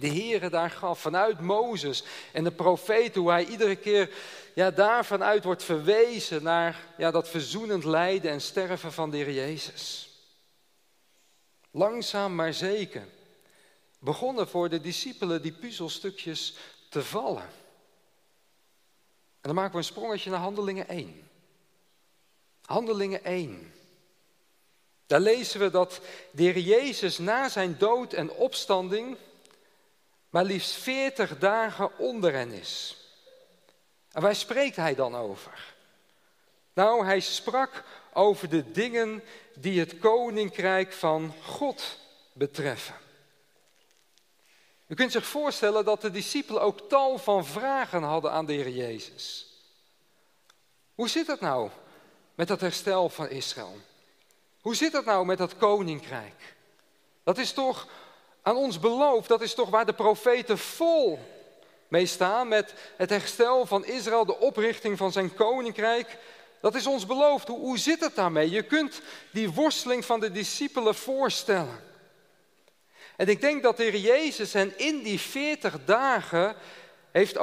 Die 0.00 0.10
de 0.10 0.20
Heere 0.20 0.48
daar 0.48 0.70
gaf 0.70 1.00
vanuit 1.00 1.40
Mozes 1.40 2.04
en 2.32 2.44
de 2.44 2.50
profeten, 2.50 3.20
hoe 3.20 3.30
hij 3.30 3.46
iedere 3.46 3.76
keer 3.76 4.10
ja, 4.54 4.70
daarvan 4.70 5.22
uit 5.22 5.44
wordt 5.44 5.62
verwezen 5.62 6.42
naar 6.42 6.86
ja, 6.96 7.10
dat 7.10 7.28
verzoenend 7.28 7.84
lijden 7.84 8.30
en 8.30 8.40
sterven 8.40 8.92
van 8.92 9.10
de 9.10 9.34
Jezus. 9.34 10.10
Langzaam 11.70 12.34
maar 12.34 12.54
zeker 12.54 13.06
begonnen 13.98 14.48
voor 14.48 14.68
de 14.68 14.80
discipelen 14.80 15.42
die 15.42 15.52
puzzelstukjes 15.52 16.56
te 16.88 17.02
vallen. 17.02 17.42
En 17.42 17.50
dan 19.40 19.54
maken 19.54 19.72
we 19.72 19.78
een 19.78 19.84
sprongetje 19.84 20.30
naar 20.30 20.40
Handelingen 20.40 20.88
1. 20.88 21.28
Handelingen 22.64 23.24
1. 23.24 23.72
Daar 25.06 25.20
lezen 25.20 25.60
we 25.60 25.70
dat 25.70 26.00
de 26.30 26.62
Jezus 26.62 27.18
na 27.18 27.48
zijn 27.48 27.78
dood 27.78 28.12
en 28.12 28.30
opstanding 28.30 29.16
maar 30.34 30.44
liefst 30.44 30.72
40 30.72 31.38
dagen 31.38 31.98
onder 31.98 32.32
hen 32.32 32.52
is. 32.52 32.96
En 34.12 34.22
waar 34.22 34.34
spreekt 34.34 34.76
hij 34.76 34.94
dan 34.94 35.16
over? 35.16 35.74
Nou, 36.72 37.04
hij 37.04 37.20
sprak 37.20 37.84
over 38.12 38.48
de 38.48 38.70
dingen 38.70 39.24
die 39.54 39.80
het 39.80 39.98
koninkrijk 39.98 40.92
van 40.92 41.34
God 41.42 41.98
betreffen. 42.32 42.94
U 44.86 44.94
kunt 44.94 45.12
zich 45.12 45.26
voorstellen 45.26 45.84
dat 45.84 46.00
de 46.00 46.10
discipelen 46.10 46.62
ook 46.62 46.88
tal 46.88 47.18
van 47.18 47.46
vragen 47.46 48.02
hadden 48.02 48.32
aan 48.32 48.46
de 48.46 48.52
Heer 48.52 48.70
Jezus. 48.70 49.46
Hoe 50.94 51.08
zit 51.08 51.26
het 51.26 51.40
nou 51.40 51.70
met 52.34 52.48
dat 52.48 52.60
herstel 52.60 53.08
van 53.08 53.28
Israël? 53.28 53.80
Hoe 54.60 54.74
zit 54.74 54.92
het 54.92 55.04
nou 55.04 55.26
met 55.26 55.38
dat 55.38 55.56
koninkrijk? 55.56 56.54
Dat 57.22 57.38
is 57.38 57.52
toch 57.52 57.88
aan 58.44 58.56
ons 58.56 58.80
beloofd, 58.80 59.28
dat 59.28 59.42
is 59.42 59.54
toch 59.54 59.70
waar 59.70 59.86
de 59.86 59.92
profeten 59.92 60.58
vol 60.58 61.18
mee 61.88 62.06
staan 62.06 62.48
met 62.48 62.74
het 62.96 63.10
herstel 63.10 63.66
van 63.66 63.84
Israël, 63.84 64.24
de 64.24 64.38
oprichting 64.38 64.98
van 64.98 65.12
zijn 65.12 65.34
koninkrijk. 65.34 66.18
Dat 66.60 66.74
is 66.74 66.86
ons 66.86 67.06
beloofd. 67.06 67.48
Hoe, 67.48 67.78
zit 67.78 68.00
het 68.00 68.14
daarmee? 68.14 68.50
Je 68.50 68.62
kunt 68.62 69.00
die 69.32 69.50
worsteling 69.50 70.04
van 70.04 70.20
de 70.20 70.30
discipelen 70.30 70.94
voorstellen. 70.94 71.80
En 73.16 73.28
ik 73.28 73.40
denk 73.40 73.62
dat 73.62 73.76
de 73.76 74.00
Jezus 74.00 74.52
hen 74.52 74.78
in 74.78 75.02
die 75.02 75.20
40 75.20 75.84
dagen 75.84 76.54
heeft 77.10 77.38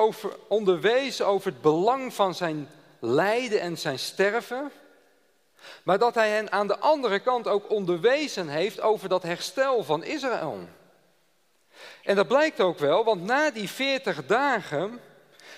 onderwezen 0.47 1.25
over 1.27 1.51
het 1.51 1.61
belang 1.61 2.13
van 2.13 2.35
zijn 2.35 2.69
lijden 2.99 3.61
en 3.61 3.77
zijn 3.77 3.99
sterven. 3.99 4.71
Maar 5.83 5.99
dat 5.99 6.15
hij 6.15 6.29
hen 6.29 6.51
aan 6.51 6.67
de 6.67 6.79
andere 6.79 7.19
kant 7.19 7.47
ook 7.47 7.69
onderwezen 7.69 8.47
heeft 8.47 8.81
over 8.81 9.09
dat 9.09 9.23
herstel 9.23 9.83
van 9.83 10.03
Israël. 10.03 10.67
En 12.03 12.15
dat 12.15 12.27
blijkt 12.27 12.59
ook 12.59 12.79
wel, 12.79 13.03
want 13.03 13.23
na 13.23 13.51
die 13.51 13.69
40 13.69 14.25
dagen, 14.25 14.99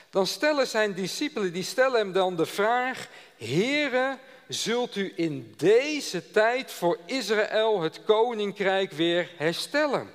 dan 0.10 0.28
stellen 0.28 0.68
zijn 0.68 0.94
discipelen, 0.94 1.54
die 1.54 1.64
stellen 1.64 2.00
hem 2.00 2.12
dan 2.12 2.36
de 2.36 2.46
vraag, 2.46 3.08
Heere, 3.38 4.18
zult 4.48 4.96
u 4.96 5.14
in 5.16 5.54
deze 5.58 6.32
tijd 6.32 6.72
voor 6.72 6.98
Israël 7.06 7.82
het 7.82 8.04
koninkrijk 8.04 8.92
weer 8.92 9.30
herstellen? 9.38 10.12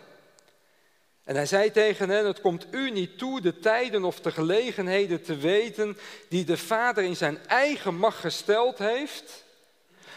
En 1.24 1.34
hij 1.34 1.46
zei 1.46 1.70
tegen 1.70 2.08
hen, 2.08 2.26
het 2.26 2.40
komt 2.40 2.66
u 2.70 2.90
niet 2.90 3.18
toe 3.18 3.40
de 3.40 3.58
tijden 3.58 4.04
of 4.04 4.20
de 4.20 4.30
gelegenheden 4.30 5.22
te 5.22 5.36
weten 5.36 5.98
die 6.28 6.44
de 6.44 6.56
Vader 6.56 7.04
in 7.04 7.16
zijn 7.16 7.38
eigen 7.46 7.96
macht 7.96 8.18
gesteld 8.18 8.78
heeft, 8.78 9.44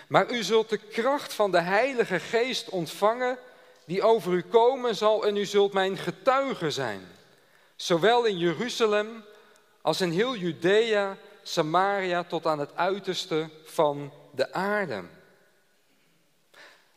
maar 0.07 0.31
u 0.31 0.43
zult 0.43 0.69
de 0.69 0.77
kracht 0.77 1.33
van 1.33 1.51
de 1.51 1.59
Heilige 1.59 2.19
Geest 2.19 2.69
ontvangen 2.69 3.37
die 3.85 4.01
over 4.01 4.33
u 4.33 4.41
komen 4.41 4.95
zal 4.95 5.25
en 5.25 5.37
u 5.37 5.45
zult 5.45 5.73
mijn 5.73 5.97
getuige 5.97 6.71
zijn. 6.71 7.07
Zowel 7.75 8.25
in 8.25 8.37
Jeruzalem 8.37 9.23
als 9.81 10.01
in 10.01 10.11
heel 10.11 10.35
Judea, 10.35 11.17
Samaria 11.43 12.23
tot 12.23 12.45
aan 12.45 12.59
het 12.59 12.75
uiterste 12.75 13.49
van 13.63 14.13
de 14.31 14.53
aarde. 14.53 15.03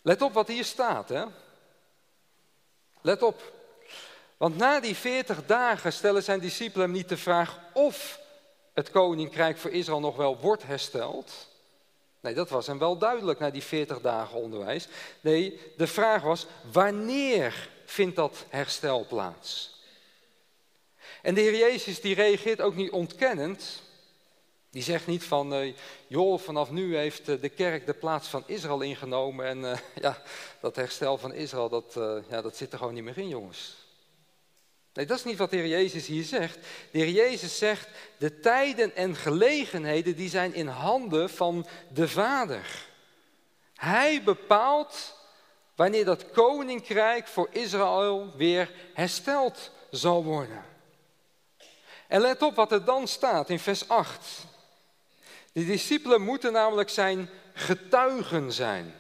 Let 0.03 0.23
op 0.23 0.33
wat 0.33 0.49
hier 0.49 0.65
staat, 0.65 1.09
hè? 1.09 1.25
Let 3.01 3.23
op. 3.23 3.53
Want 4.37 4.57
na 4.57 4.81
die 4.81 4.97
40 4.97 5.47
dagen 5.47 5.93
stellen 5.93 6.23
zijn 6.23 6.41
discipelen 6.41 6.87
hem 6.87 6.97
niet 6.97 7.09
de 7.09 7.17
vraag 7.17 7.59
of 7.73 8.21
het 8.73 8.91
koninkrijk 8.91 9.59
voor 9.59 9.71
Israël 9.71 10.01
nog 10.01 10.17
wel 10.17 10.39
wordt 10.39 10.63
hersteld. 10.63 11.49
Nee, 12.25 12.35
dat 12.35 12.51
was 12.51 12.67
hem 12.67 12.79
wel 12.79 12.99
duidelijk 12.99 13.39
na 13.39 13.51
die 13.51 13.63
40 13.63 14.01
dagen 14.01 14.39
onderwijs. 14.39 14.89
Nee, 15.21 15.61
de 15.77 15.87
vraag 15.87 16.23
was, 16.23 16.47
wanneer 16.73 17.69
vindt 17.85 18.17
dat 18.17 18.45
herstel 18.49 19.07
plaats? 19.07 19.81
En 21.23 21.35
de 21.35 21.41
Heer 21.41 21.57
Jezus 21.57 22.01
die 22.01 22.15
reageert 22.15 22.61
ook 22.61 22.75
niet 22.75 22.91
ontkennend. 22.91 23.83
Die 24.71 24.83
zegt 24.83 25.07
niet 25.07 25.25
van, 25.25 25.55
uh, 25.55 25.75
joh, 26.07 26.39
vanaf 26.39 26.71
nu 26.71 26.97
heeft 26.97 27.29
eh, 27.29 27.41
de 27.41 27.49
kerk 27.49 27.87
de 27.87 27.95
plaats 27.95 28.29
van 28.29 28.43
Israël 28.47 28.81
ingenomen 28.81 29.47
en 29.47 29.59
uh, 29.59 29.79
ja, 30.03 30.23
dat 30.61 30.77
herstel 30.77 31.19
van 31.19 31.33
Israël, 31.33 31.69
dat, 31.69 31.95
ja, 32.29 32.43
dat 32.43 32.57
zit 32.57 32.73
er 32.73 32.79
gewoon 32.79 32.95
niet 32.95 33.05
meer 33.05 33.19
in, 33.19 33.29
jongens. 33.29 33.84
Nee, 34.95 35.07
dat 35.07 35.19
is 35.19 35.25
niet 35.25 35.39
wat 35.39 35.51
de 35.51 35.57
Heer 35.57 35.67
Jezus 35.67 36.07
hier 36.07 36.25
zegt. 36.25 36.59
De 36.91 36.99
Heer 36.99 37.09
Jezus 37.09 37.59
zegt, 37.59 37.89
de 38.17 38.41
tijden 38.41 38.97
en 38.97 39.17
gelegenheden 39.17 40.17
die 40.17 40.29
zijn 40.29 40.55
in 40.55 40.67
handen 40.67 41.31
van 41.31 41.67
de 41.93 42.09
Vader. 42.09 42.87
Hij 43.75 44.23
bepaalt 44.23 45.17
wanneer 45.75 46.05
dat 46.05 46.31
koninkrijk 46.31 47.29
voor 47.29 47.49
Israël 47.51 48.37
weer 48.37 48.71
hersteld 48.93 49.71
zal 49.91 50.25
worden. 50.25 50.65
En 52.09 52.21
let 52.21 52.43
op 52.43 52.55
wat 52.55 52.73
er 52.73 52.85
dan 52.85 53.09
staat 53.09 53.51
in 53.51 53.59
vers 53.59 53.89
8. 53.89 54.27
De 55.53 55.65
discipelen 55.65 56.23
moeten 56.23 56.53
namelijk 56.53 56.91
zijn 56.91 57.31
getuigen 57.53 58.53
zijn. 58.53 58.95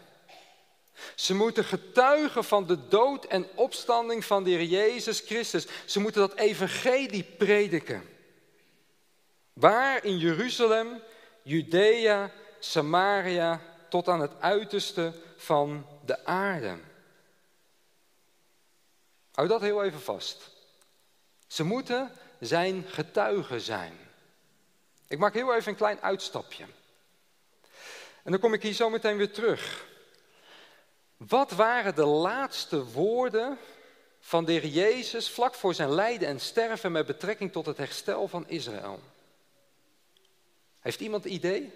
Ze 1.14 1.34
moeten 1.34 1.64
getuigen 1.64 2.44
van 2.44 2.66
de 2.66 2.88
dood 2.88 3.24
en 3.24 3.46
opstanding 3.54 4.24
van 4.24 4.44
de 4.44 4.50
Heer 4.50 4.62
Jezus 4.62 5.20
Christus. 5.20 5.66
Ze 5.84 6.00
moeten 6.00 6.20
dat 6.20 6.38
evangelie 6.38 7.24
prediken. 7.24 8.08
Waar 9.52 10.04
in 10.04 10.18
Jeruzalem, 10.18 11.02
Judea, 11.42 12.30
Samaria, 12.58 13.60
tot 13.88 14.08
aan 14.08 14.20
het 14.20 14.40
uiterste 14.40 15.12
van 15.36 15.86
de 16.04 16.24
aarde. 16.24 16.78
Hou 19.32 19.48
dat 19.48 19.60
heel 19.60 19.84
even 19.84 20.00
vast. 20.00 20.50
Ze 21.46 21.64
moeten 21.64 22.12
zijn 22.40 22.84
getuigen 22.88 23.60
zijn. 23.60 23.98
Ik 25.08 25.18
maak 25.18 25.34
heel 25.34 25.54
even 25.54 25.70
een 25.70 25.78
klein 25.78 26.00
uitstapje. 26.00 26.64
En 28.22 28.30
dan 28.30 28.40
kom 28.40 28.52
ik 28.52 28.62
hier 28.62 28.72
zo 28.72 28.90
meteen 28.90 29.16
weer 29.16 29.32
terug. 29.32 29.86
Wat 31.16 31.50
waren 31.50 31.94
de 31.94 32.04
laatste 32.04 32.84
woorden 32.84 33.58
van 34.20 34.44
de 34.44 34.52
heer 34.52 34.66
Jezus 34.66 35.30
vlak 35.30 35.54
voor 35.54 35.74
zijn 35.74 35.90
lijden 35.90 36.28
en 36.28 36.40
sterven 36.40 36.92
met 36.92 37.06
betrekking 37.06 37.52
tot 37.52 37.66
het 37.66 37.76
herstel 37.76 38.28
van 38.28 38.48
Israël? 38.48 39.00
Heeft 40.80 41.00
iemand 41.00 41.24
idee? 41.24 41.72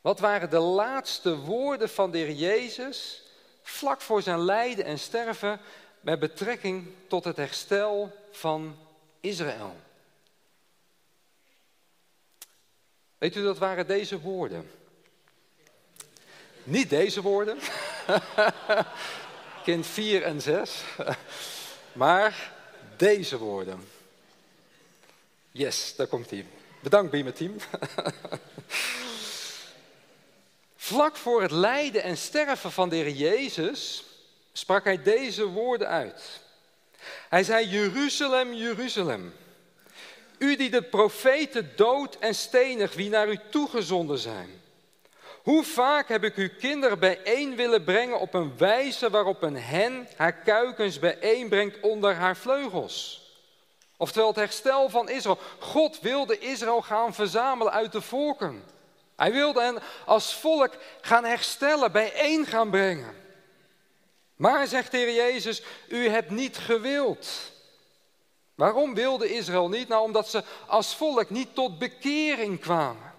Wat 0.00 0.20
waren 0.20 0.50
de 0.50 0.58
laatste 0.58 1.36
woorden 1.36 1.88
van 1.88 2.10
de 2.10 2.18
heer 2.18 2.32
Jezus 2.32 3.22
vlak 3.62 4.00
voor 4.00 4.22
zijn 4.22 4.40
lijden 4.40 4.84
en 4.84 4.98
sterven 4.98 5.60
met 6.00 6.18
betrekking 6.18 6.86
tot 7.08 7.24
het 7.24 7.36
herstel 7.36 8.12
van 8.30 8.76
Israël? 9.20 9.76
Weet 13.18 13.36
u, 13.36 13.42
dat 13.42 13.58
waren 13.58 13.86
deze 13.86 14.20
woorden. 14.20 14.70
Niet 16.64 16.90
deze 16.90 17.22
woorden. 17.22 17.58
kind 19.64 19.86
4 19.86 20.22
en 20.22 20.40
6. 20.40 20.82
maar 21.92 22.52
deze 22.96 23.38
woorden. 23.38 23.88
Yes, 25.52 25.96
daar 25.96 26.06
komt 26.06 26.30
hij. 26.30 26.46
Bedankt 26.80 27.10
bij 27.10 27.22
mijn 27.22 27.34
team. 27.34 27.56
Vlak 30.76 31.16
voor 31.16 31.42
het 31.42 31.50
lijden 31.50 32.02
en 32.02 32.16
sterven 32.16 32.72
van 32.72 32.88
de 32.88 32.96
Heer 32.96 33.10
Jezus 33.10 34.04
sprak 34.52 34.84
hij 34.84 35.02
deze 35.02 35.44
woorden 35.44 35.88
uit. 35.88 36.40
Hij 37.28 37.44
zei, 37.44 37.68
Jeruzalem, 37.68 38.54
Jeruzalem, 38.54 39.34
u 40.38 40.56
die 40.56 40.70
de 40.70 40.82
profeten 40.82 41.72
dood 41.76 42.16
en 42.18 42.34
stenig 42.34 42.94
wie 42.94 43.10
naar 43.10 43.28
u 43.28 43.38
toegezonden 43.50 44.18
zijn. 44.18 44.61
Hoe 45.42 45.64
vaak 45.64 46.08
heb 46.08 46.24
ik 46.24 46.36
uw 46.36 46.48
kinderen 46.58 46.98
bijeen 46.98 47.56
willen 47.56 47.84
brengen 47.84 48.20
op 48.20 48.34
een 48.34 48.56
wijze 48.58 49.10
waarop 49.10 49.42
een 49.42 49.56
hen 49.56 50.08
haar 50.16 50.32
kuikens 50.32 50.98
bijeenbrengt 50.98 51.80
onder 51.80 52.14
haar 52.14 52.36
vleugels? 52.36 53.20
Oftewel 53.96 54.28
het 54.28 54.36
herstel 54.36 54.88
van 54.88 55.08
Israël. 55.08 55.38
God 55.58 56.00
wilde 56.00 56.38
Israël 56.38 56.82
gaan 56.82 57.14
verzamelen 57.14 57.72
uit 57.72 57.92
de 57.92 58.00
volken. 58.00 58.64
Hij 59.16 59.32
wilde 59.32 59.62
hen 59.62 59.78
als 60.06 60.34
volk 60.34 60.72
gaan 61.00 61.24
herstellen, 61.24 61.92
bijeen 61.92 62.46
gaan 62.46 62.70
brengen. 62.70 63.14
Maar, 64.36 64.66
zegt 64.66 64.90
de 64.90 65.12
Jezus, 65.12 65.62
u 65.88 66.08
hebt 66.08 66.30
niet 66.30 66.58
gewild. 66.58 67.28
Waarom 68.54 68.94
wilde 68.94 69.34
Israël 69.34 69.68
niet? 69.68 69.88
Nou, 69.88 70.02
omdat 70.02 70.28
ze 70.28 70.42
als 70.66 70.96
volk 70.96 71.30
niet 71.30 71.54
tot 71.54 71.78
bekering 71.78 72.60
kwamen. 72.60 73.11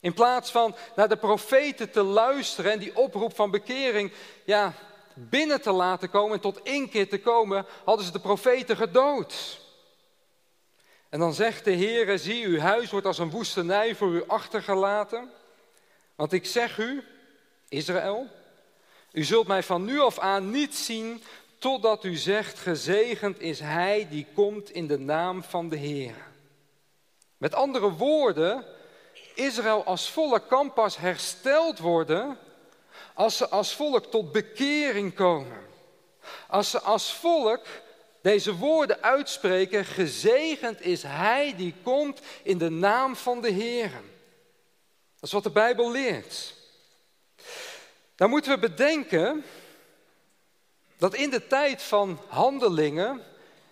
In 0.00 0.14
plaats 0.14 0.50
van 0.50 0.74
naar 0.96 1.08
de 1.08 1.16
profeten 1.16 1.90
te 1.90 2.02
luisteren 2.02 2.72
en 2.72 2.78
die 2.78 2.96
oproep 2.96 3.34
van 3.34 3.50
bekering 3.50 4.12
ja, 4.44 4.74
binnen 5.14 5.60
te 5.60 5.72
laten 5.72 6.10
komen 6.10 6.34
en 6.34 6.40
tot 6.40 6.60
inkeer 6.62 7.08
te 7.08 7.20
komen, 7.20 7.66
hadden 7.84 8.06
ze 8.06 8.12
de 8.12 8.20
profeten 8.20 8.76
gedood. 8.76 9.60
En 11.08 11.18
dan 11.18 11.34
zegt 11.34 11.64
de 11.64 11.70
Heer, 11.70 12.18
zie, 12.18 12.46
uw 12.46 12.58
huis 12.58 12.90
wordt 12.90 13.06
als 13.06 13.18
een 13.18 13.30
woestenij 13.30 13.94
voor 13.94 14.12
u 14.12 14.24
achtergelaten. 14.26 15.30
Want 16.14 16.32
ik 16.32 16.46
zeg 16.46 16.78
u, 16.78 17.02
Israël, 17.68 18.26
u 19.12 19.24
zult 19.24 19.46
mij 19.46 19.62
van 19.62 19.84
nu 19.84 20.00
af 20.00 20.18
aan 20.18 20.50
niet 20.50 20.74
zien 20.74 21.22
totdat 21.58 22.04
u 22.04 22.16
zegt, 22.16 22.58
gezegend 22.58 23.40
is 23.40 23.60
hij 23.60 24.06
die 24.10 24.26
komt 24.34 24.70
in 24.70 24.86
de 24.86 24.98
naam 24.98 25.42
van 25.42 25.68
de 25.68 25.76
Heer. 25.76 26.14
Met 27.36 27.54
andere 27.54 27.90
woorden, 27.92 28.64
Israël 29.36 29.84
als 29.84 30.10
volk 30.10 30.48
kan 30.48 30.72
pas 30.72 30.96
hersteld 30.96 31.78
worden 31.78 32.38
als 33.14 33.36
ze 33.36 33.48
als 33.48 33.74
volk 33.74 34.04
tot 34.04 34.32
bekering 34.32 35.14
komen. 35.14 35.64
Als 36.48 36.70
ze 36.70 36.80
als 36.80 37.14
volk 37.14 37.66
deze 38.22 38.56
woorden 38.56 39.02
uitspreken, 39.02 39.84
gezegend 39.84 40.80
is 40.80 41.02
Hij 41.02 41.54
die 41.56 41.74
komt 41.82 42.20
in 42.42 42.58
de 42.58 42.70
naam 42.70 43.16
van 43.16 43.40
de 43.40 43.50
Heer. 43.50 43.90
Dat 43.90 45.22
is 45.22 45.32
wat 45.32 45.42
de 45.42 45.50
Bijbel 45.50 45.90
leert. 45.90 46.54
Dan 48.16 48.30
moeten 48.30 48.52
we 48.52 48.58
bedenken 48.58 49.44
dat 50.96 51.14
in 51.14 51.30
de 51.30 51.46
tijd 51.46 51.82
van 51.82 52.20
handelingen 52.28 53.22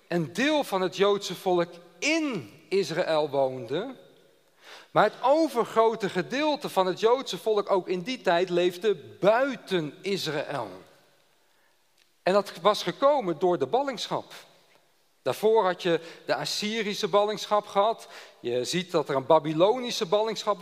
een 0.08 0.32
deel 0.32 0.64
van 0.64 0.80
het 0.80 0.96
Joodse 0.96 1.34
volk 1.34 1.70
in 1.98 2.52
Israël 2.68 3.30
woonde, 3.30 3.94
maar 4.94 5.04
het 5.04 5.22
overgrote 5.22 6.08
gedeelte 6.08 6.68
van 6.68 6.86
het 6.86 7.00
Joodse 7.00 7.38
volk 7.38 7.70
ook 7.70 7.88
in 7.88 8.00
die 8.00 8.20
tijd 8.20 8.50
leefde 8.50 8.94
buiten 9.20 9.94
Israël. 10.00 10.68
En 12.22 12.32
dat 12.32 12.52
was 12.62 12.82
gekomen 12.82 13.38
door 13.38 13.58
de 13.58 13.66
ballingschap. 13.66 14.32
Daarvoor 15.22 15.64
had 15.64 15.82
je 15.82 16.00
de 16.26 16.34
Assyrische 16.34 17.08
ballingschap 17.08 17.66
gehad. 17.66 18.08
Je 18.40 18.64
ziet 18.64 18.90
dat 18.90 19.08
er 19.08 19.16
een 19.16 19.26
Babylonische 19.26 20.06
ballingschap 20.06 20.58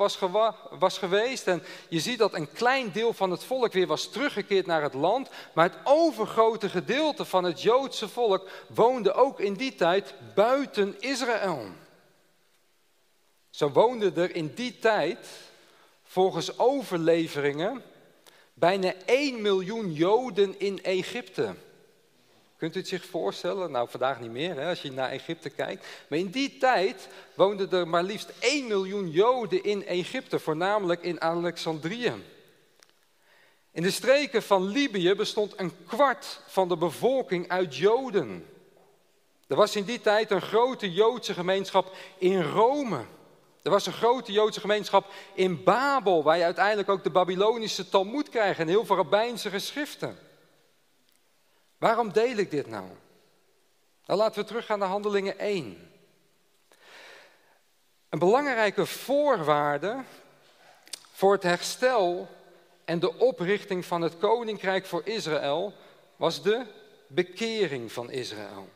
was, 0.79 0.99
geweest. 0.99 1.47
En 1.47 1.63
je 1.89 2.01
ziet 2.01 2.19
dat 2.19 2.35
een 2.35 2.53
klein 2.53 2.93
deel 2.93 3.13
van 3.13 3.31
het 3.31 3.45
volk 3.45 3.73
weer 3.73 3.87
was 3.87 4.11
teruggekeerd 4.11 4.67
naar 4.67 4.83
het 4.83 4.95
land. 4.95 5.29
Maar 5.53 5.65
het 5.65 5.79
overgrote 5.85 6.69
gedeelte 6.69 7.25
van 7.25 7.45
het 7.45 7.63
Joodse 7.63 8.09
volk 8.09 8.49
woonde 8.67 9.13
ook 9.13 9.41
in 9.41 9.55
die 9.55 9.75
tijd 9.75 10.15
buiten 10.35 10.97
Israël. 11.01 11.82
Zo 13.53 13.71
woonden 13.71 14.17
er 14.17 14.35
in 14.35 14.53
die 14.55 14.79
tijd, 14.79 15.29
volgens 16.03 16.59
overleveringen, 16.59 17.83
bijna 18.55 18.95
1 19.07 19.43
miljoen 19.43 19.93
Joden 19.93 20.55
in 20.59 20.83
Egypte. 20.83 21.55
Kunt 22.57 22.75
u 22.77 22.79
het 22.79 22.89
zich 22.89 23.05
voorstellen? 23.05 23.71
Nou, 23.71 23.89
vandaag 23.89 24.21
niet 24.21 24.31
meer, 24.31 24.55
hè, 24.55 24.69
als 24.69 24.83
je 24.83 24.93
naar 24.93 25.11
Egypte 25.11 25.51
kijkt. 25.51 25.87
Maar 26.09 26.19
in 26.19 26.31
die 26.31 26.57
tijd 26.59 27.09
woonden 27.35 27.71
er 27.71 27.89
maar 27.89 28.03
liefst 28.03 28.33
1 28.39 28.67
miljoen 28.67 29.11
Joden 29.11 29.65
in 29.65 29.87
Egypte, 29.87 30.39
voornamelijk 30.39 31.03
in 31.03 31.21
Alexandrië. 31.21 32.13
In 33.71 33.83
de 33.83 33.91
streken 33.91 34.43
van 34.43 34.67
Libië 34.67 35.15
bestond 35.15 35.53
een 35.57 35.73
kwart 35.87 36.41
van 36.47 36.69
de 36.69 36.77
bevolking 36.77 37.49
uit 37.49 37.77
Joden. 37.77 38.47
Er 39.47 39.57
was 39.57 39.77
in 39.77 39.85
die 39.85 40.01
tijd 40.01 40.31
een 40.31 40.43
grote 40.43 40.93
Joodse 40.93 41.35
gemeenschap 41.35 41.97
in 42.19 42.43
Rome. 42.43 43.05
Er 43.63 43.71
was 43.71 43.87
een 43.87 43.93
grote 43.93 44.33
Joodse 44.33 44.61
gemeenschap 44.61 45.13
in 45.35 45.65
Babel, 45.65 46.23
waar 46.23 46.37
je 46.37 46.45
uiteindelijk 46.45 46.89
ook 46.89 47.03
de 47.03 47.11
Babylonische 47.11 47.89
Talmud 47.89 48.29
krijgt 48.29 48.59
en 48.61 48.69
heel 48.69 48.87
veel 48.87 48.97
rabbijnse 48.97 49.51
geschriften. 49.51 50.19
Waarom 51.79 52.13
deel 52.13 52.37
ik 52.37 52.51
dit 52.51 52.67
nou? 52.67 52.87
Nou, 54.07 54.19
laten 54.19 54.41
we 54.41 54.47
teruggaan 54.47 54.79
naar 54.79 54.89
Handelingen 54.89 55.39
1. 55.39 55.91
Een 58.09 58.19
belangrijke 58.19 58.87
voorwaarde 58.87 60.05
voor 61.13 61.33
het 61.33 61.43
herstel 61.43 62.29
en 62.85 62.99
de 62.99 63.19
oprichting 63.19 63.85
van 63.85 64.03
het 64.03 64.19
koninkrijk 64.19 64.87
voor 64.87 65.03
Israël 65.05 65.73
was 66.17 66.43
de 66.43 66.67
bekering 67.07 67.93
van 67.93 68.11
Israël. 68.11 68.69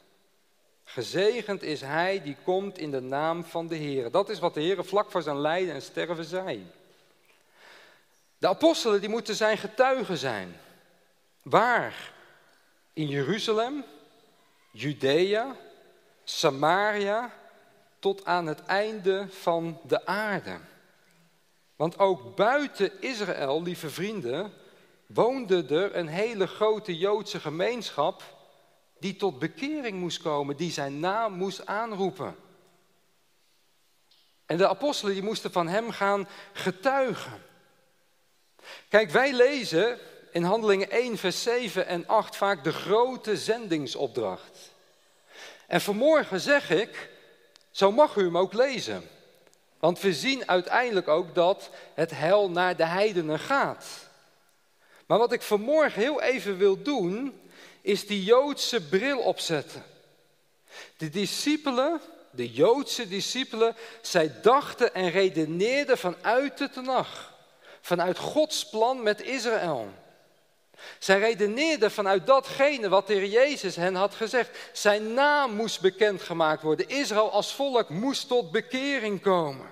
Gezegend 0.89 1.63
is 1.63 1.81
hij 1.81 2.23
die 2.23 2.37
komt 2.45 2.79
in 2.79 2.91
de 2.91 3.01
naam 3.01 3.45
van 3.45 3.67
de 3.67 3.75
Heer. 3.75 4.11
Dat 4.11 4.29
is 4.29 4.39
wat 4.39 4.55
de 4.55 4.61
Heer 4.61 4.85
vlak 4.85 5.11
voor 5.11 5.23
zijn 5.23 5.41
lijden 5.41 5.75
en 5.75 5.83
sterven 5.83 6.25
zei. 6.25 6.71
De 8.39 8.49
apostelen 8.49 9.01
die 9.01 9.09
moeten 9.09 9.35
zijn 9.35 9.59
getuigen 9.59 10.17
zijn. 10.17 10.57
Waar? 11.43 12.13
In 12.93 13.07
Jeruzalem, 13.09 13.85
Judea, 14.71 15.57
Samaria, 16.25 17.33
tot 17.99 18.25
aan 18.25 18.47
het 18.47 18.65
einde 18.65 19.27
van 19.31 19.81
de 19.83 20.07
aarde. 20.07 20.59
Want 21.77 21.99
ook 21.99 22.37
buiten 22.37 23.03
Israël, 23.03 23.63
lieve 23.63 23.91
vrienden, 23.91 24.53
woonde 25.07 25.67
er 25.69 25.97
een 25.97 26.09
hele 26.09 26.47
grote 26.47 26.99
Joodse 26.99 27.41
gemeenschap 27.41 28.36
die 28.99 29.17
tot 29.17 29.39
bekering 29.39 29.99
moest 29.99 30.23
komen, 30.23 30.57
die 30.57 30.71
zijn 30.71 31.01
naam 31.01 31.33
moest 31.33 31.67
aanroepen. 31.67 32.37
En 34.47 34.57
de 34.57 34.69
apostelen 34.69 35.15
die 35.15 35.23
moesten 35.23 35.53
van 35.53 35.69
hem 35.69 35.91
gaan 35.91 36.29
getuigen. 36.53 37.43
Kijk, 38.89 39.11
wij 39.11 39.33
lezen 39.33 39.99
in 40.33 40.43
Handelingen 40.43 40.91
1, 40.91 41.19
vers 41.19 41.43
7 41.43 41.87
en 41.87 42.07
8 42.07 42.37
vaak 42.37 42.65
de 42.65 42.73
grote 42.73 43.37
zendingsopdracht. 43.37 44.75
En 45.67 45.81
vanmorgen 45.81 46.41
zeg 46.41 46.71
ik, 46.71 47.11
zo 47.71 47.93
mag 47.93 48.17
u 48.17 48.25
hem 48.25 48.39
ook 48.39 48.53
lezen. 48.53 49.09
Want 49.79 50.01
we 50.01 50.15
zien 50.15 50.49
uiteindelijk 50.49 51.09
ook 51.09 51.35
dat 51.35 51.71
het 51.95 52.11
hel 52.11 52.51
naar 52.51 52.77
de 52.77 52.87
heidenen 52.87 53.39
gaat. 53.39 53.87
Maar 55.07 55.19
wat 55.19 55.33
ik 55.33 55.43
vanmorgen 55.43 56.03
heel 56.03 56.23
even 56.23 56.57
wil 56.57 56.83
doen, 56.83 57.41
is 57.87 58.07
die 58.07 58.25
Joodse 58.25 58.89
bril 58.89 59.19
opzetten. 59.19 59.85
De 60.97 61.09
discipelen, 61.09 62.01
de 62.31 62.51
Joodse 62.51 63.09
discipelen, 63.09 63.77
zij 64.01 64.41
dachten 64.43 64.95
en 64.95 65.11
redeneerden 65.11 65.99
vanuit 65.99 66.59
de 66.59 66.71
Tenach. 66.71 67.35
Vanuit 67.81 68.19
Gods 68.19 68.69
plan 68.69 69.03
met 69.03 69.23
Israël. 69.23 69.89
Zij 70.99 71.19
redeneerden 71.19 71.91
vanuit 71.91 72.27
datgene 72.27 72.89
wat 72.89 73.07
de 73.07 73.15
Heer 73.15 73.27
Jezus 73.27 73.77
hen 73.77 73.95
had 73.95 74.15
gezegd. 74.15 74.59
Zijn 74.73 75.15
naam 75.15 75.55
moest 75.55 75.81
bekendgemaakt 75.81 76.63
worden. 76.63 76.89
Israël 76.89 77.31
als 77.31 77.55
volk 77.55 77.89
moest 77.89 78.29
tot 78.29 78.51
bekering 78.51 79.21
komen. 79.21 79.69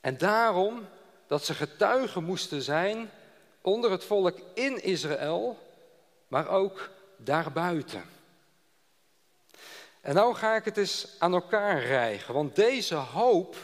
En 0.00 0.18
daarom 0.18 0.88
dat 1.26 1.44
ze 1.44 1.54
getuigen 1.54 2.24
moesten 2.24 2.62
zijn 2.62 3.10
onder 3.66 3.90
het 3.90 4.04
volk 4.04 4.38
in 4.54 4.82
Israël, 4.82 5.58
maar 6.28 6.48
ook 6.48 6.90
daarbuiten. 7.16 8.04
En 10.00 10.14
nou 10.14 10.34
ga 10.34 10.56
ik 10.56 10.64
het 10.64 10.76
eens 10.76 11.06
aan 11.18 11.34
elkaar 11.34 11.82
rijgen, 11.82 12.34
want 12.34 12.56
deze 12.56 12.94
hoop 12.94 13.56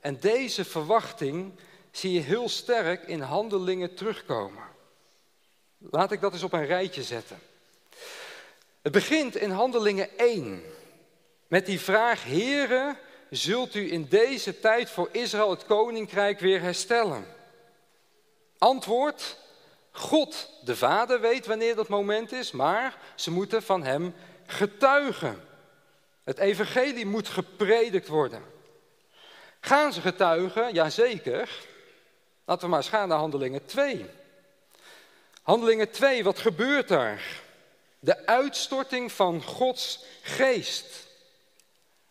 en 0.00 0.20
deze 0.20 0.64
verwachting 0.64 1.52
zie 1.90 2.12
je 2.12 2.20
heel 2.20 2.48
sterk 2.48 3.02
in 3.02 3.20
handelingen 3.20 3.94
terugkomen. 3.94 4.64
Laat 5.78 6.12
ik 6.12 6.20
dat 6.20 6.32
eens 6.32 6.42
op 6.42 6.52
een 6.52 6.66
rijtje 6.66 7.02
zetten. 7.02 7.38
Het 8.82 8.92
begint 8.92 9.36
in 9.36 9.50
handelingen 9.50 10.18
1 10.18 10.62
met 11.46 11.66
die 11.66 11.80
vraag, 11.80 12.24
Heere, 12.24 12.96
zult 13.30 13.74
u 13.74 13.92
in 13.92 14.06
deze 14.08 14.60
tijd 14.60 14.90
voor 14.90 15.08
Israël 15.12 15.50
het 15.50 15.64
koninkrijk 15.64 16.40
weer 16.40 16.60
herstellen? 16.60 17.26
Antwoord, 18.58 19.42
God, 19.96 20.50
de 20.64 20.76
Vader, 20.76 21.20
weet 21.20 21.46
wanneer 21.46 21.74
dat 21.74 21.88
moment 21.88 22.32
is, 22.32 22.50
maar 22.50 22.98
ze 23.14 23.30
moeten 23.30 23.62
van 23.62 23.82
Hem 23.82 24.14
getuigen. 24.46 25.40
Het 26.24 26.38
evangelie 26.38 27.06
moet 27.06 27.28
gepredikt 27.28 28.08
worden. 28.08 28.42
Gaan 29.60 29.92
ze 29.92 30.00
getuigen? 30.00 30.72
Jazeker. 30.72 31.50
Laten 32.44 32.64
we 32.64 32.68
maar 32.68 32.78
eens 32.78 32.88
gaan 32.88 33.08
naar 33.08 33.18
Handelingen 33.18 33.66
2. 33.66 34.06
Handelingen 35.42 35.90
2, 35.90 36.24
wat 36.24 36.38
gebeurt 36.38 36.88
daar? 36.88 37.22
De 37.98 38.26
uitstorting 38.26 39.12
van 39.12 39.42
Gods 39.42 40.04
geest. 40.22 41.06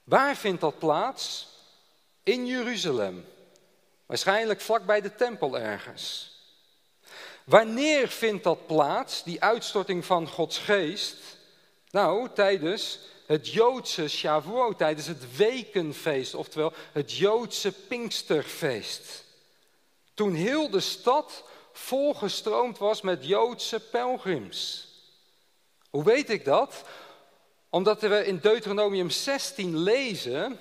Waar 0.03 0.35
vindt 0.35 0.61
dat 0.61 0.79
plaats? 0.79 1.47
In 2.23 2.45
Jeruzalem. 2.45 3.25
Waarschijnlijk 4.05 4.61
vlak 4.61 4.85
bij 4.85 5.01
de 5.01 5.15
tempel 5.15 5.59
ergens. 5.59 6.32
Wanneer 7.45 8.07
vindt 8.07 8.43
dat 8.43 8.67
plaats, 8.67 9.23
die 9.23 9.41
uitstorting 9.41 10.05
van 10.05 10.27
Gods 10.27 10.57
geest? 10.57 11.17
Nou, 11.91 12.29
tijdens 12.33 12.99
het 13.25 13.49
Joodse 13.49 14.07
Shavuot, 14.07 14.77
tijdens 14.77 15.07
het 15.07 15.35
wekenfeest, 15.35 16.35
oftewel 16.35 16.73
het 16.91 17.13
Joodse 17.13 17.71
Pinksterfeest. 17.71 19.23
Toen 20.13 20.33
heel 20.33 20.69
de 20.69 20.79
stad 20.79 21.43
volgestroomd 21.73 22.77
was 22.77 23.01
met 23.01 23.25
Joodse 23.25 23.79
pelgrims. 23.79 24.87
Hoe 25.89 26.03
weet 26.03 26.29
ik 26.29 26.45
dat? 26.45 26.83
Omdat 27.69 28.01
we 28.01 28.25
in 28.25 28.37
Deuteronomium 28.37 29.09
16 29.09 29.77
lezen 29.77 30.59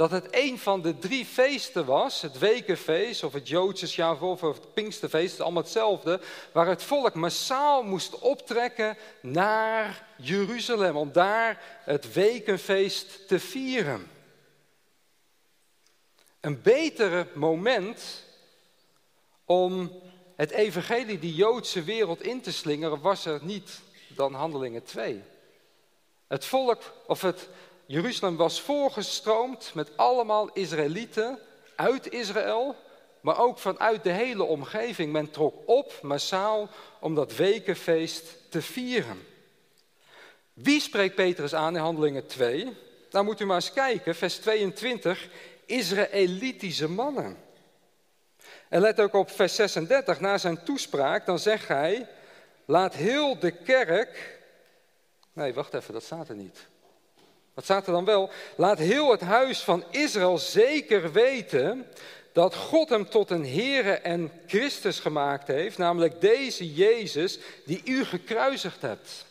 dat 0.00 0.10
het 0.10 0.28
een 0.30 0.58
van 0.58 0.82
de 0.82 0.98
drie 0.98 1.24
feesten 1.24 1.84
was, 1.84 2.22
het 2.22 2.38
wekenfeest 2.38 3.24
of 3.24 3.32
het 3.32 3.48
Joodse 3.48 3.88
Shavuot 3.88 4.42
of 4.42 4.56
het 4.56 4.74
Pinksterfeest, 4.74 5.40
allemaal 5.40 5.62
hetzelfde, 5.62 6.20
waar 6.52 6.66
het 6.66 6.82
volk 6.82 7.14
massaal 7.14 7.82
moest 7.82 8.18
optrekken 8.18 8.96
naar 9.22 10.06
Jeruzalem 10.16 10.96
om 10.96 11.12
daar 11.12 11.62
het 11.84 12.12
wekenfeest 12.12 13.28
te 13.28 13.40
vieren. 13.40 14.10
Een 16.40 16.62
betere 16.62 17.26
moment 17.34 18.24
om 19.44 20.02
het 20.36 20.50
evangelie 20.50 21.18
die 21.18 21.34
Joodse 21.34 21.82
wereld 21.82 22.22
in 22.22 22.40
te 22.40 22.52
slingeren 22.52 23.00
was 23.00 23.24
er 23.24 23.38
niet 23.42 23.80
dan 24.08 24.34
Handelingen 24.34 24.84
2. 24.84 25.22
Het 26.26 26.44
volk, 26.44 26.82
of 27.06 27.20
het 27.20 27.48
Jeruzalem 27.90 28.36
was 28.36 28.60
voorgestroomd 28.60 29.70
met 29.74 29.96
allemaal 29.96 30.50
Israëlieten 30.52 31.38
uit 31.74 32.12
Israël, 32.12 32.76
maar 33.20 33.38
ook 33.38 33.58
vanuit 33.58 34.02
de 34.02 34.10
hele 34.10 34.42
omgeving. 34.42 35.12
Men 35.12 35.30
trok 35.30 35.54
op 35.66 35.98
massaal 36.02 36.68
om 37.00 37.14
dat 37.14 37.36
wekenfeest 37.36 38.24
te 38.48 38.62
vieren. 38.62 39.26
Wie 40.52 40.80
spreekt 40.80 41.14
Petrus 41.14 41.54
aan 41.54 41.76
in 41.76 41.82
Handelingen 41.82 42.26
2? 42.26 42.76
Nou 43.10 43.24
moet 43.24 43.40
u 43.40 43.44
maar 43.44 43.56
eens 43.56 43.72
kijken, 43.72 44.14
vers 44.14 44.36
22, 44.36 45.28
Israëlitische 45.66 46.88
mannen. 46.88 47.36
En 48.68 48.80
let 48.80 49.00
ook 49.00 49.14
op 49.14 49.30
vers 49.30 49.54
36, 49.54 50.20
na 50.20 50.38
zijn 50.38 50.64
toespraak, 50.64 51.26
dan 51.26 51.38
zegt 51.38 51.68
hij, 51.68 52.08
laat 52.64 52.94
heel 52.94 53.38
de 53.38 53.50
kerk, 53.50 54.38
nee 55.32 55.54
wacht 55.54 55.74
even, 55.74 55.92
dat 55.92 56.02
staat 56.04 56.28
er 56.28 56.34
niet. 56.34 56.68
Wat 57.60 57.68
staat 57.68 57.86
er 57.86 57.92
dan 57.92 58.04
wel? 58.04 58.30
Laat 58.56 58.78
heel 58.78 59.10
het 59.10 59.20
huis 59.20 59.60
van 59.60 59.84
Israël 59.90 60.38
zeker 60.38 61.12
weten 61.12 61.86
dat 62.32 62.54
God 62.54 62.88
hem 62.88 63.08
tot 63.08 63.30
een 63.30 63.46
Heere 63.46 63.92
en 63.92 64.32
Christus 64.46 65.00
gemaakt 65.00 65.46
heeft, 65.46 65.78
namelijk 65.78 66.20
deze 66.20 66.74
Jezus 66.74 67.38
die 67.64 67.82
u 67.84 68.04
gekruisigd 68.04 68.82
hebt. 68.82 69.26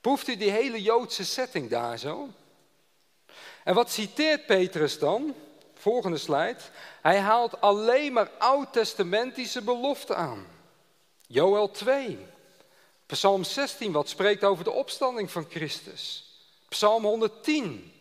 Proeft 0.00 0.28
u 0.28 0.36
die 0.36 0.50
hele 0.50 0.82
Joodse 0.82 1.24
setting 1.24 1.70
daar 1.70 1.98
zo? 1.98 2.28
En 3.64 3.74
wat 3.74 3.90
citeert 3.90 4.46
Petrus 4.46 4.98
dan? 4.98 5.34
Volgende 5.74 6.18
slide. 6.18 6.60
Hij 7.02 7.18
haalt 7.18 7.60
alleen 7.60 8.12
maar 8.12 8.30
oud-testamentische 8.38 9.62
beloften 9.62 10.16
aan. 10.16 10.46
Joel 11.26 11.70
2. 11.70 12.18
Psalm 13.06 13.44
16, 13.44 13.92
wat 13.92 14.08
spreekt 14.08 14.44
over 14.44 14.64
de 14.64 14.70
opstanding 14.70 15.30
van 15.30 15.46
Christus. 15.50 16.27
Psalm 16.68 17.04
110. 17.04 17.92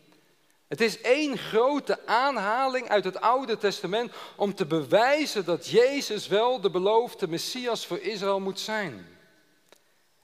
Het 0.67 0.81
is 0.81 1.01
één 1.01 1.37
grote 1.37 2.07
aanhaling 2.07 2.89
uit 2.89 3.03
het 3.03 3.21
Oude 3.21 3.57
Testament 3.57 4.13
om 4.35 4.55
te 4.55 4.65
bewijzen 4.65 5.45
dat 5.45 5.67
Jezus 5.67 6.27
wel 6.27 6.61
de 6.61 6.69
beloofde 6.69 7.27
Messias 7.27 7.85
voor 7.85 7.99
Israël 7.99 8.39
moet 8.39 8.59
zijn. 8.59 9.17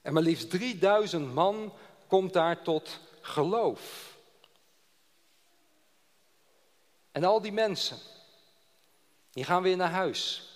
En 0.02 0.12
maar 0.12 0.22
liefst 0.22 0.50
3000 0.50 1.34
man 1.34 1.72
komt 2.06 2.32
daar 2.32 2.62
tot 2.62 2.98
geloof. 3.20 4.14
En 7.12 7.24
al 7.24 7.40
die 7.40 7.52
mensen, 7.52 7.98
die 9.30 9.44
gaan 9.44 9.62
weer 9.62 9.76
naar 9.76 9.90
huis. 9.90 10.48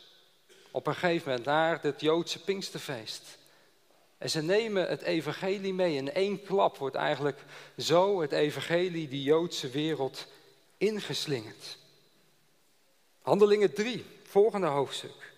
Op 0.70 0.86
een 0.86 0.94
gegeven 0.94 1.28
moment 1.28 1.46
naar 1.46 1.82
het 1.82 2.00
Joodse 2.00 2.40
Pinksterfeest. 2.40 3.37
En 4.18 4.30
ze 4.30 4.42
nemen 4.42 4.88
het 4.88 5.02
evangelie 5.02 5.74
mee. 5.74 5.96
In 5.96 6.12
één 6.12 6.42
klap 6.42 6.76
wordt 6.76 6.96
eigenlijk 6.96 7.38
zo 7.76 8.20
het 8.20 8.32
evangelie 8.32 9.08
die 9.08 9.22
Joodse 9.22 9.70
wereld 9.70 10.26
ingeslingerd. 10.78 11.78
Handelingen 13.22 13.74
3, 13.74 14.04
volgende 14.22 14.66
hoofdstuk. 14.66 15.32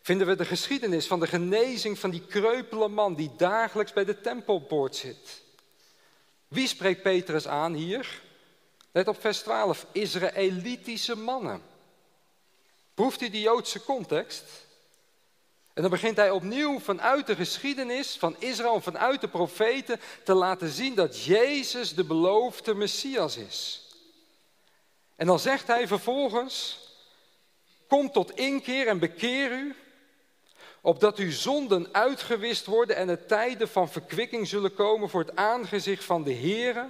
Vinden 0.00 0.26
we 0.26 0.36
de 0.36 0.44
geschiedenis 0.44 1.06
van 1.06 1.20
de 1.20 1.26
genezing 1.26 1.98
van 1.98 2.10
die 2.10 2.26
kreupele 2.26 2.88
man 2.88 3.14
die 3.14 3.30
dagelijks 3.36 3.92
bij 3.92 4.04
de 4.04 4.20
tempelpoort 4.20 4.96
zit. 4.96 5.42
Wie 6.48 6.66
spreekt 6.66 7.02
Petrus 7.02 7.46
aan 7.46 7.74
hier? 7.74 8.20
Let 8.92 9.08
op 9.08 9.20
vers 9.20 9.38
12. 9.38 9.86
Israëlitische 9.92 11.16
mannen. 11.16 11.62
Proeft 12.94 13.20
u 13.20 13.30
die 13.30 13.40
Joodse 13.40 13.84
context? 13.84 14.44
En 15.74 15.82
dan 15.82 15.90
begint 15.90 16.16
hij 16.16 16.30
opnieuw 16.30 16.80
vanuit 16.80 17.26
de 17.26 17.34
geschiedenis 17.34 18.16
van 18.16 18.36
Israël, 18.38 18.80
vanuit 18.80 19.20
de 19.20 19.28
profeten, 19.28 20.00
te 20.24 20.34
laten 20.34 20.68
zien 20.68 20.94
dat 20.94 21.24
Jezus 21.24 21.94
de 21.94 22.04
beloofde 22.04 22.74
Messias 22.74 23.36
is. 23.36 23.84
En 25.16 25.26
dan 25.26 25.38
zegt 25.38 25.66
hij 25.66 25.86
vervolgens, 25.86 26.78
kom 27.88 28.12
tot 28.12 28.30
inkeer 28.30 28.86
en 28.86 28.98
bekeer 28.98 29.52
u, 29.52 29.74
opdat 30.80 31.18
uw 31.18 31.30
zonden 31.30 31.88
uitgewist 31.92 32.66
worden 32.66 32.96
en 32.96 33.06
de 33.06 33.26
tijden 33.26 33.68
van 33.68 33.88
verkwikking 33.88 34.48
zullen 34.48 34.74
komen 34.74 35.08
voor 35.08 35.20
het 35.20 35.36
aangezicht 35.36 36.04
van 36.04 36.22
de 36.22 36.34
Heere. 36.34 36.88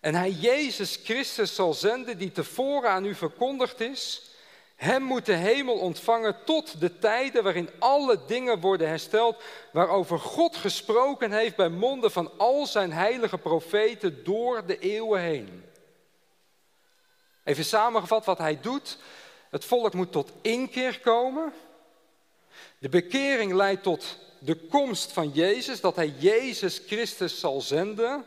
En 0.00 0.14
hij 0.14 0.30
Jezus 0.30 1.00
Christus 1.04 1.54
zal 1.54 1.74
zenden 1.74 2.18
die 2.18 2.32
tevoren 2.32 2.90
aan 2.90 3.04
u 3.04 3.14
verkondigd 3.14 3.80
is. 3.80 4.33
Hem 4.74 5.02
moet 5.02 5.26
de 5.26 5.32
hemel 5.32 5.78
ontvangen 5.78 6.36
tot 6.44 6.80
de 6.80 6.98
tijden 6.98 7.42
waarin 7.42 7.70
alle 7.78 8.18
dingen 8.26 8.60
worden 8.60 8.88
hersteld, 8.88 9.42
waarover 9.72 10.18
God 10.18 10.56
gesproken 10.56 11.32
heeft 11.32 11.56
bij 11.56 11.68
monden 11.68 12.10
van 12.10 12.30
al 12.38 12.66
zijn 12.66 12.92
heilige 12.92 13.38
profeten 13.38 14.24
door 14.24 14.66
de 14.66 14.78
eeuwen 14.78 15.20
heen. 15.20 15.64
Even 17.44 17.64
samengevat 17.64 18.24
wat 18.24 18.38
hij 18.38 18.60
doet. 18.60 18.98
Het 19.50 19.64
volk 19.64 19.94
moet 19.94 20.12
tot 20.12 20.32
inkeer 20.40 21.00
komen. 21.00 21.52
De 22.78 22.88
bekering 22.88 23.52
leidt 23.52 23.82
tot 23.82 24.18
de 24.38 24.56
komst 24.56 25.12
van 25.12 25.30
Jezus, 25.30 25.80
dat 25.80 25.96
hij 25.96 26.14
Jezus 26.18 26.82
Christus 26.86 27.40
zal 27.40 27.60
zenden. 27.60 28.24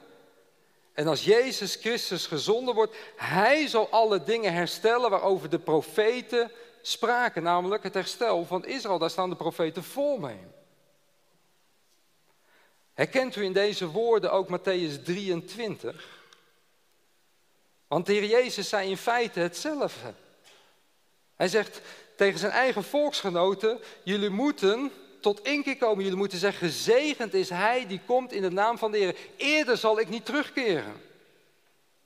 En 0.97 1.07
als 1.07 1.23
Jezus 1.23 1.75
Christus 1.75 2.25
gezonden 2.25 2.75
wordt, 2.75 2.95
hij 3.15 3.67
zal 3.67 3.89
alle 3.89 4.23
dingen 4.23 4.53
herstellen 4.53 5.09
waarover 5.09 5.49
de 5.49 5.59
profeten 5.59 6.51
spraken, 6.81 7.43
namelijk 7.43 7.83
het 7.83 7.93
herstel 7.93 8.45
van 8.45 8.65
Israël. 8.65 8.97
Daar 8.97 9.09
staan 9.09 9.29
de 9.29 9.35
profeten 9.35 9.83
vol 9.83 10.17
mee. 10.17 10.39
Herkent 12.93 13.35
u 13.35 13.43
in 13.43 13.53
deze 13.53 13.87
woorden 13.87 14.31
ook 14.31 14.47
Matthäus 14.47 15.03
23? 15.03 16.21
Want 17.87 18.05
de 18.05 18.13
Heer 18.13 18.25
Jezus 18.25 18.69
zei 18.69 18.89
in 18.89 18.97
feite 18.97 19.39
hetzelfde. 19.39 20.13
Hij 21.35 21.47
zegt 21.47 21.81
tegen 22.15 22.39
zijn 22.39 22.51
eigen 22.51 22.83
volksgenoten, 22.83 23.79
jullie 24.03 24.29
moeten 24.29 24.91
tot 25.19 25.43
inkeer 25.43 25.77
komen. 25.77 26.03
Jullie 26.03 26.17
moeten 26.17 26.37
zeggen, 26.37 26.67
gezegend 26.67 27.33
is 27.33 27.49
hij 27.49 27.87
die 27.87 28.01
komt 28.05 28.31
in 28.31 28.41
de 28.41 28.51
naam 28.51 28.77
van 28.77 28.91
de 28.91 28.97
Heer. 28.97 29.15
Eerder 29.37 29.77
zal 29.77 29.99
ik 29.99 30.09
niet 30.09 30.25
terugkeren. 30.25 31.01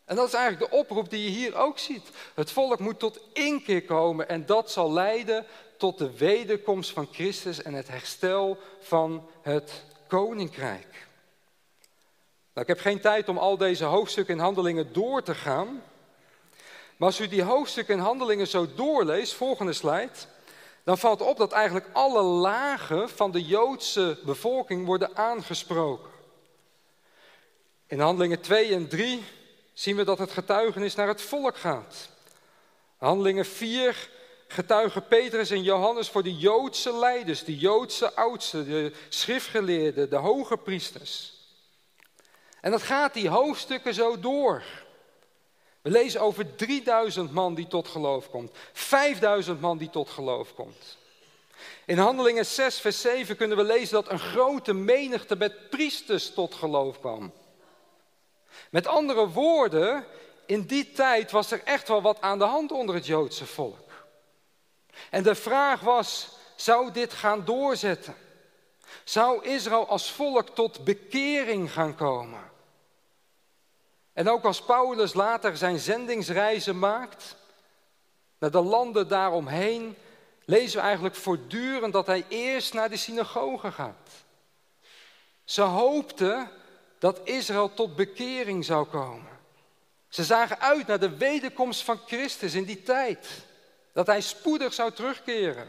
En 0.05 0.15
dat 0.15 0.27
is 0.27 0.33
eigenlijk 0.33 0.71
de 0.71 0.77
oproep 0.77 1.09
die 1.09 1.23
je 1.23 1.29
hier 1.29 1.55
ook 1.55 1.79
ziet. 1.79 2.09
Het 2.33 2.51
volk 2.51 2.79
moet 2.79 2.99
tot 2.99 3.19
inkeer 3.33 3.83
komen 3.83 4.29
en 4.29 4.45
dat 4.45 4.71
zal 4.71 4.93
leiden 4.93 5.45
tot 5.77 5.97
de 5.97 6.17
wederkomst 6.17 6.91
van 6.91 7.07
Christus 7.11 7.61
en 7.61 7.73
het 7.73 7.87
herstel 7.87 8.57
van 8.79 9.27
het 9.41 9.83
koninkrijk. 10.07 11.07
Nou, 12.53 12.67
ik 12.67 12.67
heb 12.67 12.79
geen 12.79 13.01
tijd 13.01 13.29
om 13.29 13.37
al 13.37 13.57
deze 13.57 13.83
hoofdstukken 13.83 14.33
en 14.37 14.43
handelingen 14.43 14.93
door 14.93 15.23
te 15.23 15.35
gaan. 15.35 15.83
Maar 16.97 17.09
als 17.09 17.19
u 17.19 17.27
die 17.27 17.43
hoofdstukken 17.43 17.97
en 17.97 18.03
handelingen 18.03 18.47
zo 18.47 18.67
doorleest, 18.75 19.33
volgende 19.33 19.73
slide, 19.73 20.09
dan 20.83 20.97
valt 20.97 21.21
op 21.21 21.37
dat 21.37 21.51
eigenlijk 21.51 21.85
alle 21.93 22.21
lagen 22.21 23.09
van 23.09 23.31
de 23.31 23.45
Joodse 23.45 24.19
bevolking 24.25 24.85
worden 24.85 25.17
aangesproken. 25.17 26.09
In 27.87 27.99
handelingen 27.99 28.41
2 28.41 28.73
en 28.73 28.87
3 28.87 29.23
zien 29.73 29.95
we 29.95 30.03
dat 30.03 30.17
het 30.17 30.31
getuigenis 30.31 30.95
naar 30.95 31.07
het 31.07 31.21
volk 31.21 31.57
gaat. 31.57 32.09
Handelingen 32.97 33.45
4 33.45 34.09
getuigen 34.47 35.07
Petrus 35.07 35.49
en 35.49 35.63
Johannes 35.63 36.09
voor 36.09 36.23
de 36.23 36.35
Joodse 36.35 36.97
leiders, 36.97 37.43
de 37.43 37.57
Joodse 37.57 38.13
oudsten, 38.13 38.65
de 38.65 38.91
schriftgeleerden, 39.09 40.09
de 40.09 40.15
hoge 40.15 40.57
priesters. 40.57 41.33
En 42.61 42.71
dat 42.71 42.81
gaat 42.81 43.13
die 43.13 43.29
hoofdstukken 43.29 43.93
zo 43.93 44.19
door. 44.19 44.63
We 45.81 45.89
lezen 45.89 46.21
over 46.21 46.55
3000 46.55 47.31
man 47.31 47.55
die 47.55 47.67
tot 47.67 47.87
geloof 47.87 48.29
komt. 48.29 48.51
5000 48.73 49.61
man 49.61 49.77
die 49.77 49.89
tot 49.89 50.09
geloof 50.09 50.53
komt. 50.53 50.97
In 51.85 51.97
Handelingen 51.97 52.45
6, 52.45 52.79
vers 52.79 53.01
7 53.01 53.35
kunnen 53.35 53.57
we 53.57 53.63
lezen 53.63 53.93
dat 53.93 54.09
een 54.09 54.19
grote 54.19 54.73
menigte 54.73 55.35
met 55.35 55.69
priesters 55.69 56.33
tot 56.33 56.55
geloof 56.55 56.99
kwam. 56.99 57.31
Met 58.69 58.87
andere 58.87 59.27
woorden, 59.27 60.05
in 60.45 60.61
die 60.61 60.91
tijd 60.91 61.31
was 61.31 61.51
er 61.51 61.61
echt 61.63 61.87
wel 61.87 62.01
wat 62.01 62.21
aan 62.21 62.37
de 62.37 62.45
hand 62.45 62.71
onder 62.71 62.95
het 62.95 63.05
Joodse 63.05 63.45
volk. 63.45 63.89
En 65.09 65.23
de 65.23 65.35
vraag 65.35 65.79
was, 65.79 66.29
zou 66.55 66.91
dit 66.91 67.13
gaan 67.13 67.45
doorzetten? 67.45 68.15
Zou 69.03 69.45
Israël 69.45 69.87
als 69.87 70.11
volk 70.11 70.49
tot 70.49 70.83
bekering 70.83 71.71
gaan 71.71 71.95
komen? 71.95 72.50
En 74.13 74.29
ook 74.29 74.43
als 74.43 74.61
Paulus 74.61 75.13
later 75.13 75.57
zijn 75.57 75.79
zendingsreizen 75.79 76.79
maakt 76.79 77.35
naar 78.37 78.51
de 78.51 78.61
landen 78.61 79.07
daaromheen, 79.07 79.95
lezen 80.45 80.79
we 80.79 80.85
eigenlijk 80.85 81.15
voortdurend 81.15 81.93
dat 81.93 82.07
hij 82.07 82.25
eerst 82.27 82.73
naar 82.73 82.89
de 82.89 82.97
synagoge 82.97 83.71
gaat. 83.71 84.09
Ze 85.43 85.61
hoopten 85.61 86.49
dat 86.99 87.19
Israël 87.23 87.73
tot 87.73 87.95
bekering 87.95 88.65
zou 88.65 88.85
komen. 88.85 89.39
Ze 90.07 90.23
zagen 90.23 90.59
uit 90.59 90.87
naar 90.87 90.99
de 90.99 91.17
wederkomst 91.17 91.83
van 91.83 91.99
Christus 92.05 92.53
in 92.53 92.63
die 92.63 92.83
tijd. 92.83 93.27
Dat 93.93 94.07
hij 94.07 94.21
spoedig 94.21 94.73
zou 94.73 94.91
terugkeren. 94.91 95.67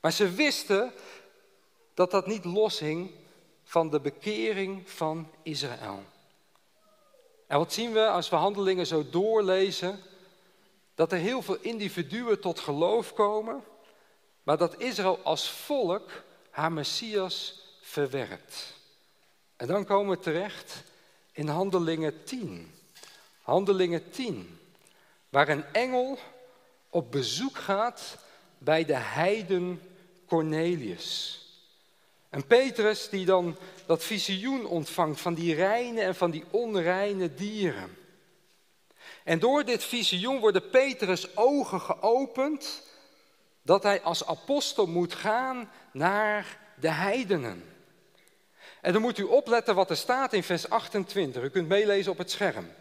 Maar 0.00 0.12
ze 0.12 0.30
wisten 0.30 0.92
dat 1.94 2.10
dat 2.10 2.26
niet 2.26 2.44
loshing 2.44 3.10
van 3.64 3.90
de 3.90 4.00
bekering 4.00 4.90
van 4.90 5.30
Israël. 5.42 6.02
En 7.46 7.58
wat 7.58 7.72
zien 7.72 7.92
we 7.92 8.06
als 8.06 8.28
we 8.28 8.36
handelingen 8.36 8.86
zo 8.86 9.10
doorlezen? 9.10 10.00
Dat 10.94 11.12
er 11.12 11.18
heel 11.18 11.42
veel 11.42 11.58
individuen 11.60 12.40
tot 12.40 12.60
geloof 12.60 13.12
komen, 13.12 13.64
maar 14.42 14.58
dat 14.58 14.80
Israël 14.80 15.20
als 15.22 15.50
volk 15.50 16.10
haar 16.50 16.72
Messias 16.72 17.62
verwerpt. 17.80 18.74
En 19.56 19.66
dan 19.66 19.84
komen 19.84 20.16
we 20.16 20.22
terecht 20.22 20.82
in 21.32 21.48
Handelingen 21.48 22.24
10. 22.24 22.74
Handelingen 23.42 24.10
10, 24.10 24.58
waar 25.28 25.48
een 25.48 25.64
engel 25.64 26.18
op 26.90 27.12
bezoek 27.12 27.56
gaat 27.56 28.16
bij 28.58 28.84
de 28.84 28.96
heiden 28.96 29.82
Cornelius. 30.26 31.43
En 32.34 32.46
Petrus 32.46 33.08
die 33.08 33.24
dan 33.26 33.56
dat 33.86 34.04
visioen 34.04 34.66
ontvangt 34.66 35.20
van 35.20 35.34
die 35.34 35.54
reine 35.54 36.00
en 36.00 36.14
van 36.14 36.30
die 36.30 36.44
onreine 36.50 37.34
dieren. 37.34 37.96
En 39.24 39.38
door 39.38 39.64
dit 39.64 39.84
visioen 39.84 40.40
worden 40.40 40.70
Petrus' 40.70 41.36
ogen 41.36 41.80
geopend 41.80 42.82
dat 43.62 43.82
hij 43.82 44.02
als 44.02 44.26
apostel 44.26 44.86
moet 44.86 45.14
gaan 45.14 45.70
naar 45.92 46.58
de 46.80 46.90
heidenen. 46.90 47.64
En 48.80 48.92
dan 48.92 49.02
moet 49.02 49.18
u 49.18 49.22
opletten 49.22 49.74
wat 49.74 49.90
er 49.90 49.96
staat 49.96 50.32
in 50.32 50.42
vers 50.42 50.68
28. 50.68 51.42
U 51.42 51.48
kunt 51.48 51.68
meelezen 51.68 52.12
op 52.12 52.18
het 52.18 52.30
scherm. 52.30 52.72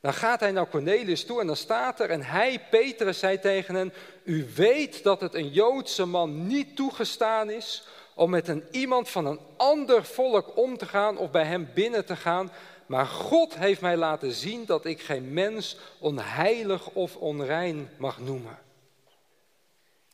Dan 0.00 0.14
gaat 0.14 0.40
hij 0.40 0.52
naar 0.52 0.68
Cornelius 0.68 1.24
toe 1.24 1.40
en 1.40 1.46
dan 1.46 1.56
staat 1.56 2.00
er, 2.00 2.10
en 2.10 2.22
hij, 2.22 2.66
Petrus, 2.70 3.18
zei 3.18 3.38
tegen 3.38 3.74
hen, 3.74 3.92
u 4.24 4.46
weet 4.54 5.02
dat 5.02 5.20
het 5.20 5.34
een 5.34 5.50
Joodse 5.50 6.04
man 6.04 6.46
niet 6.46 6.76
toegestaan 6.76 7.50
is 7.50 7.84
om 8.14 8.30
met 8.30 8.48
een 8.48 8.64
iemand 8.70 9.08
van 9.08 9.26
een 9.26 9.40
ander 9.56 10.04
volk 10.04 10.56
om 10.56 10.76
te 10.76 10.86
gaan 10.86 11.18
of 11.18 11.30
bij 11.30 11.44
hem 11.44 11.68
binnen 11.74 12.04
te 12.04 12.16
gaan, 12.16 12.52
maar 12.86 13.06
God 13.06 13.54
heeft 13.54 13.80
mij 13.80 13.96
laten 13.96 14.32
zien 14.32 14.64
dat 14.66 14.84
ik 14.84 15.00
geen 15.00 15.32
mens 15.32 15.76
onheilig 15.98 16.88
of 16.88 17.16
onrein 17.16 17.90
mag 17.96 18.18
noemen. 18.18 18.58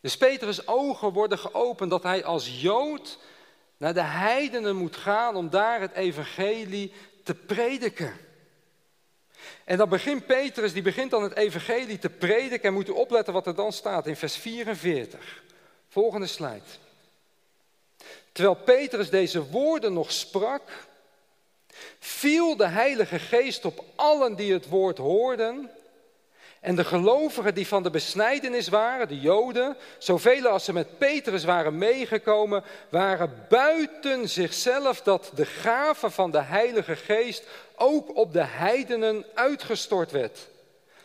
Dus 0.00 0.16
Petrus' 0.16 0.66
ogen 0.66 1.12
worden 1.12 1.38
geopend 1.38 1.90
dat 1.90 2.02
hij 2.02 2.24
als 2.24 2.60
Jood 2.60 3.18
naar 3.76 3.94
de 3.94 4.02
heidenen 4.02 4.76
moet 4.76 4.96
gaan 4.96 5.36
om 5.36 5.50
daar 5.50 5.80
het 5.80 5.92
evangelie 5.92 6.92
te 7.24 7.34
prediken. 7.34 8.12
En 9.64 9.76
dan 9.76 9.88
begint 9.88 10.26
Petrus, 10.26 10.72
die 10.72 10.82
begint 10.82 11.10
dan 11.10 11.22
het 11.22 11.36
evangelie 11.36 11.98
te 11.98 12.10
prediken 12.10 12.68
en 12.68 12.72
moet 12.72 12.88
u 12.88 12.92
opletten 12.92 13.32
wat 13.32 13.46
er 13.46 13.54
dan 13.54 13.72
staat 13.72 14.06
in 14.06 14.16
vers 14.16 14.36
44. 14.36 15.42
Volgende 15.88 16.26
slide. 16.26 16.62
Terwijl 18.38 18.58
Petrus 18.64 19.10
deze 19.10 19.50
woorden 19.50 19.92
nog 19.92 20.12
sprak, 20.12 20.62
viel 21.98 22.56
de 22.56 22.66
Heilige 22.66 23.18
Geest 23.18 23.64
op 23.64 23.84
allen 23.94 24.34
die 24.34 24.52
het 24.52 24.68
woord 24.68 24.98
hoorden. 24.98 25.70
En 26.60 26.76
de 26.76 26.84
gelovigen 26.84 27.54
die 27.54 27.66
van 27.66 27.82
de 27.82 27.90
besnijdenis 27.90 28.68
waren, 28.68 29.08
de 29.08 29.20
Joden, 29.20 29.76
zoveel 29.98 30.46
als 30.46 30.64
ze 30.64 30.72
met 30.72 30.98
Petrus 30.98 31.44
waren 31.44 31.78
meegekomen, 31.78 32.64
waren 32.88 33.46
buiten 33.48 34.28
zichzelf 34.28 35.02
dat 35.02 35.30
de 35.34 35.46
gave 35.46 36.10
van 36.10 36.30
de 36.30 36.42
Heilige 36.42 36.96
Geest 36.96 37.44
ook 37.76 38.16
op 38.16 38.32
de 38.32 38.44
heidenen 38.44 39.24
uitgestort 39.34 40.10
werd. 40.10 40.48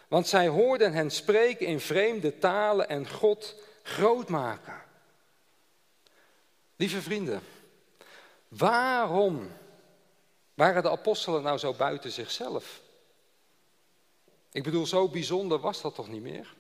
Want 0.08 0.28
zij 0.28 0.48
hoorden 0.48 0.94
hen 0.94 1.12
spreken 1.12 1.66
in 1.66 1.80
vreemde 1.80 2.38
talen 2.38 2.90
en 2.90 3.10
God 3.10 3.56
groot 3.84 4.30
maken. 4.30 4.83
Lieve 6.76 7.02
vrienden, 7.02 7.42
waarom 8.48 9.52
waren 10.54 10.84
de 10.84 10.90
apostelen 10.90 11.44
nou 11.44 11.58
zo 11.58 11.74
buiten 11.74 12.12
zichzelf? 12.12 12.82
Ik 14.52 14.64
bedoel, 14.64 14.86
zo 14.86 15.08
bijzonder 15.08 15.60
was 15.60 15.82
dat 15.82 15.96
toch 15.96 16.08
niet 16.08 16.22
meer? 16.22 16.54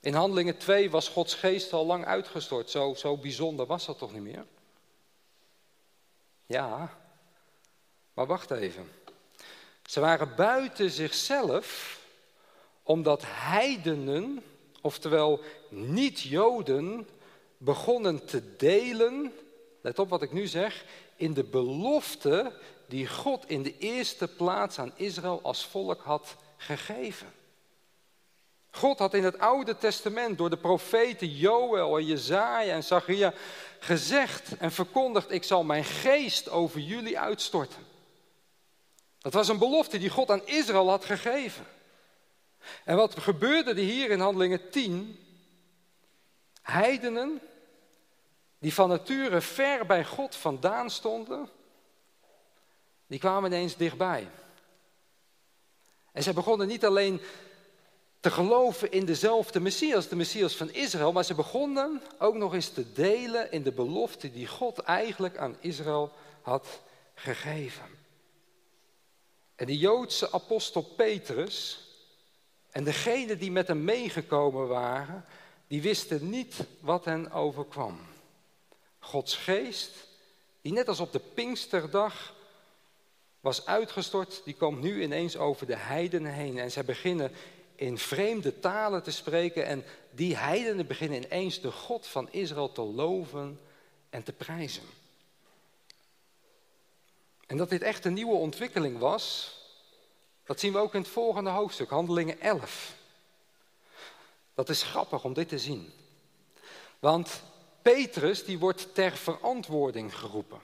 In 0.00 0.14
Handelingen 0.14 0.58
2 0.58 0.90
was 0.90 1.08
Gods 1.08 1.34
geest 1.34 1.72
al 1.72 1.86
lang 1.86 2.04
uitgestort. 2.04 2.70
Zo, 2.70 2.94
zo 2.94 3.16
bijzonder 3.16 3.66
was 3.66 3.86
dat 3.86 3.98
toch 3.98 4.12
niet 4.12 4.22
meer? 4.22 4.46
Ja, 6.46 6.98
maar 8.14 8.26
wacht 8.26 8.50
even. 8.50 8.90
Ze 9.86 10.00
waren 10.00 10.34
buiten 10.36 10.90
zichzelf 10.90 12.00
omdat 12.82 13.22
heidenen, 13.26 14.44
oftewel 14.80 15.40
niet-Joden, 15.68 17.08
begonnen 17.64 18.24
te 18.24 18.56
delen, 18.56 19.32
let 19.80 19.98
op 19.98 20.08
wat 20.08 20.22
ik 20.22 20.32
nu 20.32 20.46
zeg, 20.46 20.84
in 21.16 21.34
de 21.34 21.44
belofte 21.44 22.52
die 22.88 23.08
God 23.08 23.48
in 23.48 23.62
de 23.62 23.78
eerste 23.78 24.28
plaats 24.28 24.78
aan 24.78 24.92
Israël 24.96 25.40
als 25.42 25.66
volk 25.66 26.00
had 26.00 26.36
gegeven. 26.56 27.32
God 28.70 28.98
had 28.98 29.14
in 29.14 29.24
het 29.24 29.38
Oude 29.38 29.78
Testament 29.78 30.38
door 30.38 30.50
de 30.50 30.56
profeten 30.56 31.28
Joël 31.28 31.98
en 31.98 32.04
Jezaja 32.04 32.72
en 32.72 32.84
Zacharia 32.84 33.34
gezegd 33.78 34.56
en 34.56 34.72
verkondigd, 34.72 35.30
ik 35.30 35.44
zal 35.44 35.64
mijn 35.64 35.84
geest 35.84 36.48
over 36.48 36.80
jullie 36.80 37.18
uitstorten. 37.18 37.86
Dat 39.18 39.32
was 39.32 39.48
een 39.48 39.58
belofte 39.58 39.98
die 39.98 40.10
God 40.10 40.30
aan 40.30 40.46
Israël 40.46 40.88
had 40.88 41.04
gegeven. 41.04 41.66
En 42.84 42.96
wat 42.96 43.18
gebeurde 43.18 43.70
er 43.70 43.76
hier 43.76 44.10
in 44.10 44.20
Handelingen 44.20 44.70
10? 44.70 45.18
Heidenen, 46.62 47.40
die 48.64 48.74
van 48.74 48.88
nature 48.88 49.40
ver 49.40 49.86
bij 49.86 50.04
God 50.04 50.36
vandaan 50.36 50.90
stonden, 50.90 51.48
die 53.06 53.18
kwamen 53.18 53.52
ineens 53.52 53.76
dichtbij. 53.76 54.28
En 56.12 56.22
zij 56.22 56.32
begonnen 56.32 56.66
niet 56.66 56.84
alleen 56.84 57.20
te 58.20 58.30
geloven 58.30 58.92
in 58.92 59.04
dezelfde 59.04 59.60
Messias, 59.60 60.08
de 60.08 60.16
Messias 60.16 60.56
van 60.56 60.70
Israël, 60.70 61.12
maar 61.12 61.24
ze 61.24 61.34
begonnen 61.34 62.02
ook 62.18 62.34
nog 62.34 62.54
eens 62.54 62.68
te 62.68 62.92
delen 62.92 63.52
in 63.52 63.62
de 63.62 63.72
belofte 63.72 64.32
die 64.32 64.46
God 64.46 64.78
eigenlijk 64.78 65.36
aan 65.36 65.56
Israël 65.60 66.12
had 66.42 66.66
gegeven. 67.14 67.98
En 69.54 69.66
de 69.66 69.78
Joodse 69.78 70.32
apostel 70.32 70.82
Petrus 70.82 71.80
en 72.70 72.84
degenen 72.84 73.38
die 73.38 73.50
met 73.50 73.68
hem 73.68 73.84
meegekomen 73.84 74.68
waren, 74.68 75.24
die 75.66 75.82
wisten 75.82 76.30
niet 76.30 76.64
wat 76.80 77.04
hen 77.04 77.30
overkwam. 77.30 78.12
Gods 79.04 79.36
geest, 79.36 79.90
die 80.60 80.72
net 80.72 80.88
als 80.88 81.00
op 81.00 81.12
de 81.12 81.20
Pinksterdag 81.34 82.34
was 83.40 83.66
uitgestort, 83.66 84.42
die 84.44 84.54
komt 84.54 84.80
nu 84.80 85.02
ineens 85.02 85.36
over 85.36 85.66
de 85.66 85.76
heidenen 85.76 86.32
heen. 86.32 86.58
En 86.58 86.70
zij 86.70 86.84
beginnen 86.84 87.32
in 87.74 87.98
vreemde 87.98 88.60
talen 88.60 89.02
te 89.02 89.10
spreken. 89.10 89.66
En 89.66 89.84
die 90.10 90.36
heidenen 90.36 90.86
beginnen 90.86 91.24
ineens 91.24 91.60
de 91.60 91.72
God 91.72 92.06
van 92.06 92.32
Israël 92.32 92.72
te 92.72 92.82
loven 92.82 93.60
en 94.10 94.22
te 94.22 94.32
prijzen. 94.32 94.82
En 97.46 97.56
dat 97.56 97.70
dit 97.70 97.82
echt 97.82 98.04
een 98.04 98.14
nieuwe 98.14 98.36
ontwikkeling 98.36 98.98
was, 98.98 99.56
dat 100.44 100.60
zien 100.60 100.72
we 100.72 100.78
ook 100.78 100.94
in 100.94 101.00
het 101.00 101.10
volgende 101.10 101.50
hoofdstuk, 101.50 101.90
Handelingen 101.90 102.40
11. 102.40 102.94
Dat 104.54 104.68
is 104.68 104.82
grappig 104.82 105.24
om 105.24 105.32
dit 105.32 105.48
te 105.48 105.58
zien. 105.58 105.92
Want 106.98 107.42
Petrus 107.84 108.44
die 108.44 108.58
wordt 108.58 108.94
ter 108.94 109.12
verantwoording 109.16 110.14
geroepen. 110.14 110.60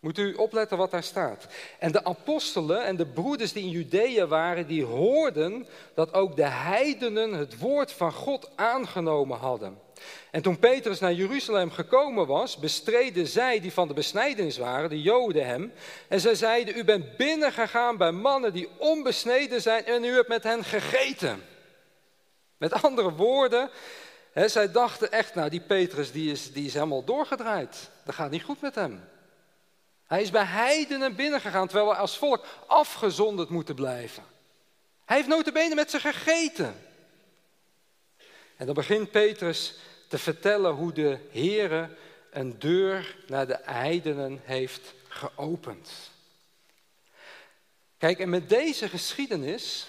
Moet 0.00 0.18
u 0.18 0.34
opletten 0.34 0.78
wat 0.78 0.90
daar 0.90 1.02
staat. 1.02 1.46
En 1.78 1.92
de 1.92 2.04
apostelen 2.04 2.84
en 2.84 2.96
de 2.96 3.06
broeders 3.06 3.52
die 3.52 3.62
in 3.62 3.70
Judea 3.70 4.26
waren, 4.26 4.66
die 4.66 4.84
hoorden 4.84 5.66
dat 5.94 6.14
ook 6.14 6.36
de 6.36 6.46
heidenen 6.46 7.32
het 7.32 7.58
woord 7.58 7.92
van 7.92 8.12
God 8.12 8.50
aangenomen 8.56 9.38
hadden. 9.38 9.78
En 10.30 10.42
toen 10.42 10.58
Petrus 10.58 11.00
naar 11.00 11.12
Jeruzalem 11.12 11.70
gekomen 11.70 12.26
was, 12.26 12.56
bestreden 12.56 13.26
zij 13.26 13.60
die 13.60 13.72
van 13.72 13.88
de 13.88 13.94
besnijdenis 13.94 14.58
waren, 14.58 14.90
de 14.90 15.02
Joden 15.02 15.46
hem. 15.46 15.72
En 16.08 16.20
zij 16.20 16.34
zeiden, 16.34 16.76
u 16.76 16.84
bent 16.84 17.16
binnengegaan 17.16 17.96
bij 17.96 18.12
mannen 18.12 18.52
die 18.52 18.68
onbesneden 18.78 19.62
zijn 19.62 19.84
en 19.84 20.04
u 20.04 20.14
hebt 20.14 20.28
met 20.28 20.42
hen 20.42 20.64
gegeten. 20.64 21.42
Met 22.56 22.82
andere 22.82 23.12
woorden, 23.12 23.70
zij 24.44 24.70
dachten 24.70 25.12
echt, 25.12 25.34
nou 25.34 25.50
die 25.50 25.60
Petrus 25.60 26.12
die 26.12 26.30
is, 26.30 26.52
die 26.52 26.66
is 26.66 26.74
helemaal 26.74 27.04
doorgedraaid. 27.04 27.90
Dat 28.04 28.14
gaat 28.14 28.30
niet 28.30 28.42
goed 28.42 28.60
met 28.60 28.74
hem. 28.74 29.08
Hij 30.06 30.22
is 30.22 30.30
bij 30.30 30.44
heidenen 30.44 31.14
binnengegaan, 31.14 31.66
terwijl 31.66 31.88
we 31.90 31.96
als 31.96 32.18
volk 32.18 32.44
afgezonderd 32.66 33.48
moeten 33.48 33.74
blijven. 33.74 34.24
Hij 35.04 35.16
heeft 35.16 35.28
notabene 35.28 35.74
met 35.74 35.90
ze 35.90 36.00
gegeten. 36.00 36.76
En 38.56 38.66
dan 38.66 38.74
begint 38.74 39.10
Petrus 39.10 39.74
te 40.08 40.18
vertellen 40.18 40.74
hoe 40.74 40.92
de 40.92 41.18
Heere 41.30 41.88
een 42.30 42.58
deur 42.58 43.16
naar 43.26 43.46
de 43.46 43.58
heidenen 43.62 44.40
heeft 44.44 44.94
geopend. 45.08 45.90
Kijk, 47.98 48.18
en 48.18 48.28
met 48.28 48.48
deze 48.48 48.88
geschiedenis 48.88 49.88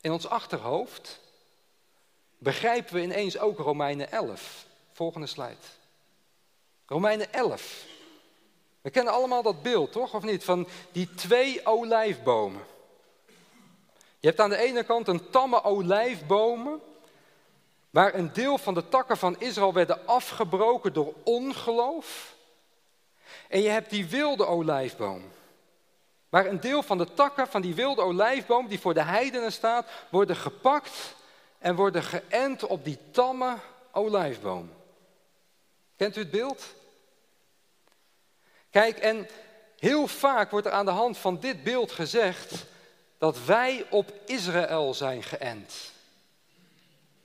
in 0.00 0.12
ons 0.12 0.26
achterhoofd 0.26 1.20
begrijpen 2.38 2.94
we 2.94 3.02
ineens 3.02 3.38
ook 3.38 3.58
Romeinen 3.58 4.10
11. 4.10 4.66
Volgende 4.92 5.26
slide. 5.26 5.56
Romeinen 6.86 7.32
11. 7.32 7.86
We 8.80 8.90
kennen 8.90 9.12
allemaal 9.12 9.42
dat 9.42 9.62
beeld, 9.62 9.92
toch? 9.92 10.14
Of 10.14 10.22
niet? 10.22 10.44
Van 10.44 10.68
die 10.92 11.14
twee 11.14 11.66
olijfbomen. 11.66 12.64
Je 14.20 14.26
hebt 14.26 14.40
aan 14.40 14.50
de 14.50 14.56
ene 14.56 14.84
kant 14.84 15.08
een 15.08 15.30
tamme 15.30 15.64
olijfbomen, 15.64 16.80
waar 17.90 18.14
een 18.14 18.32
deel 18.32 18.58
van 18.58 18.74
de 18.74 18.88
takken 18.88 19.16
van 19.16 19.40
Israël 19.40 19.72
werden 19.72 20.06
afgebroken 20.06 20.92
door 20.92 21.14
ongeloof. 21.24 22.34
En 23.48 23.60
je 23.60 23.68
hebt 23.68 23.90
die 23.90 24.06
wilde 24.06 24.46
olijfboom. 24.46 25.22
Waar 26.28 26.46
een 26.46 26.60
deel 26.60 26.82
van 26.82 26.98
de 26.98 27.14
takken 27.14 27.48
van 27.48 27.62
die 27.62 27.74
wilde 27.74 28.02
olijfboom, 28.02 28.66
die 28.66 28.80
voor 28.80 28.94
de 28.94 29.02
heidenen 29.02 29.52
staat, 29.52 29.86
worden 30.10 30.36
gepakt 30.36 31.16
en 31.58 31.74
worden 31.74 32.02
geënt 32.02 32.62
op 32.62 32.84
die 32.84 32.98
tamme 33.10 33.56
olijfboom. 33.92 34.72
Kent 35.96 36.16
u 36.16 36.20
het 36.20 36.30
beeld? 36.30 36.64
Kijk, 38.70 38.98
en 38.98 39.28
heel 39.78 40.06
vaak 40.06 40.50
wordt 40.50 40.66
er 40.66 40.72
aan 40.72 40.84
de 40.84 40.90
hand 40.90 41.18
van 41.18 41.40
dit 41.40 41.62
beeld 41.62 41.92
gezegd 41.92 42.64
dat 43.18 43.44
wij 43.44 43.86
op 43.90 44.12
Israël 44.26 44.94
zijn 44.94 45.22
geënt. 45.22 45.74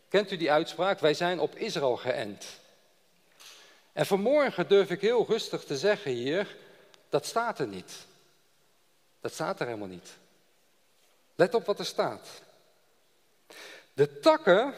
Kent 0.10 0.32
u 0.32 0.38
die 0.38 0.52
uitspraak? 0.52 1.00
Wij 1.00 1.14
zijn 1.14 1.40
op 1.40 1.56
Israël 1.56 1.98
geënt. 1.98 2.46
En 3.94 4.06
vanmorgen 4.06 4.68
durf 4.68 4.90
ik 4.90 5.02
heel 5.02 5.26
rustig 5.28 5.64
te 5.64 5.78
zeggen 5.78 6.12
hier, 6.12 6.56
dat 7.10 7.26
staat 7.26 7.60
er 7.60 7.68
niet. 7.68 7.94
Dat 9.22 9.34
staat 9.34 9.60
er 9.60 9.66
helemaal 9.66 9.88
niet. 9.88 10.10
Let 11.36 11.54
op 11.54 11.66
wat 11.66 11.80
er 11.80 11.86
staat. 11.86 12.28
De 13.94 14.20
takken 14.20 14.74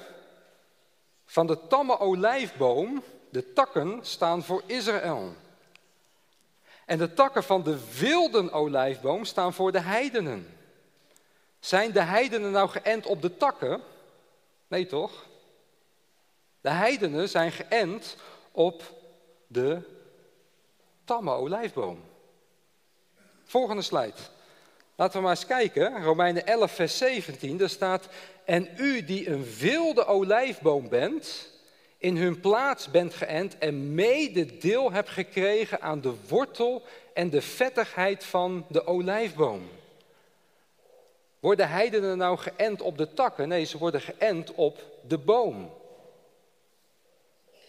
van 1.26 1.48
de 1.48 1.68
tamme 1.68 2.00
olijfboom, 2.00 3.04
de 3.30 3.54
takken 3.54 4.00
staan 4.02 4.44
voor 4.44 4.64
Israël. 4.66 5.36
En 6.86 6.98
de 6.98 7.14
takken 7.14 7.44
van 7.44 7.64
de 7.64 7.98
wilde 8.00 8.52
olijfboom 8.52 9.26
staan 9.26 9.54
voor 9.54 9.72
de 9.72 9.80
heidenen. 9.80 10.58
Zijn 11.60 11.92
de 11.92 12.02
heidenen 12.02 12.52
nou 12.52 12.70
geënt 12.70 13.06
op 13.06 13.22
de 13.22 13.38
takken? 13.38 13.82
Nee 14.68 14.86
toch? 14.86 15.26
De 16.62 16.70
heidenen 16.70 17.30
zijn 17.30 17.52
geënt 17.52 18.16
op 18.52 18.84
de 19.48 19.82
tamme 21.04 21.32
olijfboom. 21.32 22.04
Volgende 23.44 23.82
slide. 23.82 24.14
Laten 24.96 25.16
we 25.16 25.22
maar 25.22 25.36
eens 25.36 25.46
kijken. 25.46 26.04
Romeinen 26.04 26.46
11, 26.46 26.72
vers 26.72 26.98
17. 26.98 27.58
Daar 27.58 27.70
staat: 27.70 28.08
En 28.46 28.70
u 28.78 29.04
die 29.04 29.30
een 29.30 29.44
wilde 29.44 30.06
olijfboom 30.06 30.90
bent, 30.90 31.54
in 31.98 32.18
hun 32.18 32.40
plaats 32.40 32.92
bent 32.92 33.14
geënt 33.14 33.58
en 33.58 33.94
mede 33.94 34.58
deel 34.58 34.92
hebt 34.92 35.10
gekregen 35.10 35.82
aan 35.82 36.02
de 36.02 36.14
wortel 36.28 36.84
en 37.14 37.30
de 37.30 37.42
vettigheid 37.42 38.24
van 38.24 38.66
de 38.70 38.88
olijfboom. 38.88 39.70
Worden 41.40 41.70
heidenen 41.70 42.18
nou 42.18 42.38
geënt 42.38 42.82
op 42.82 42.98
de 42.98 43.14
takken? 43.14 43.48
Nee, 43.48 43.64
ze 43.64 43.78
worden 43.78 44.02
geënt 44.02 44.54
op 44.54 44.84
de 45.08 45.18
boom. 45.18 45.74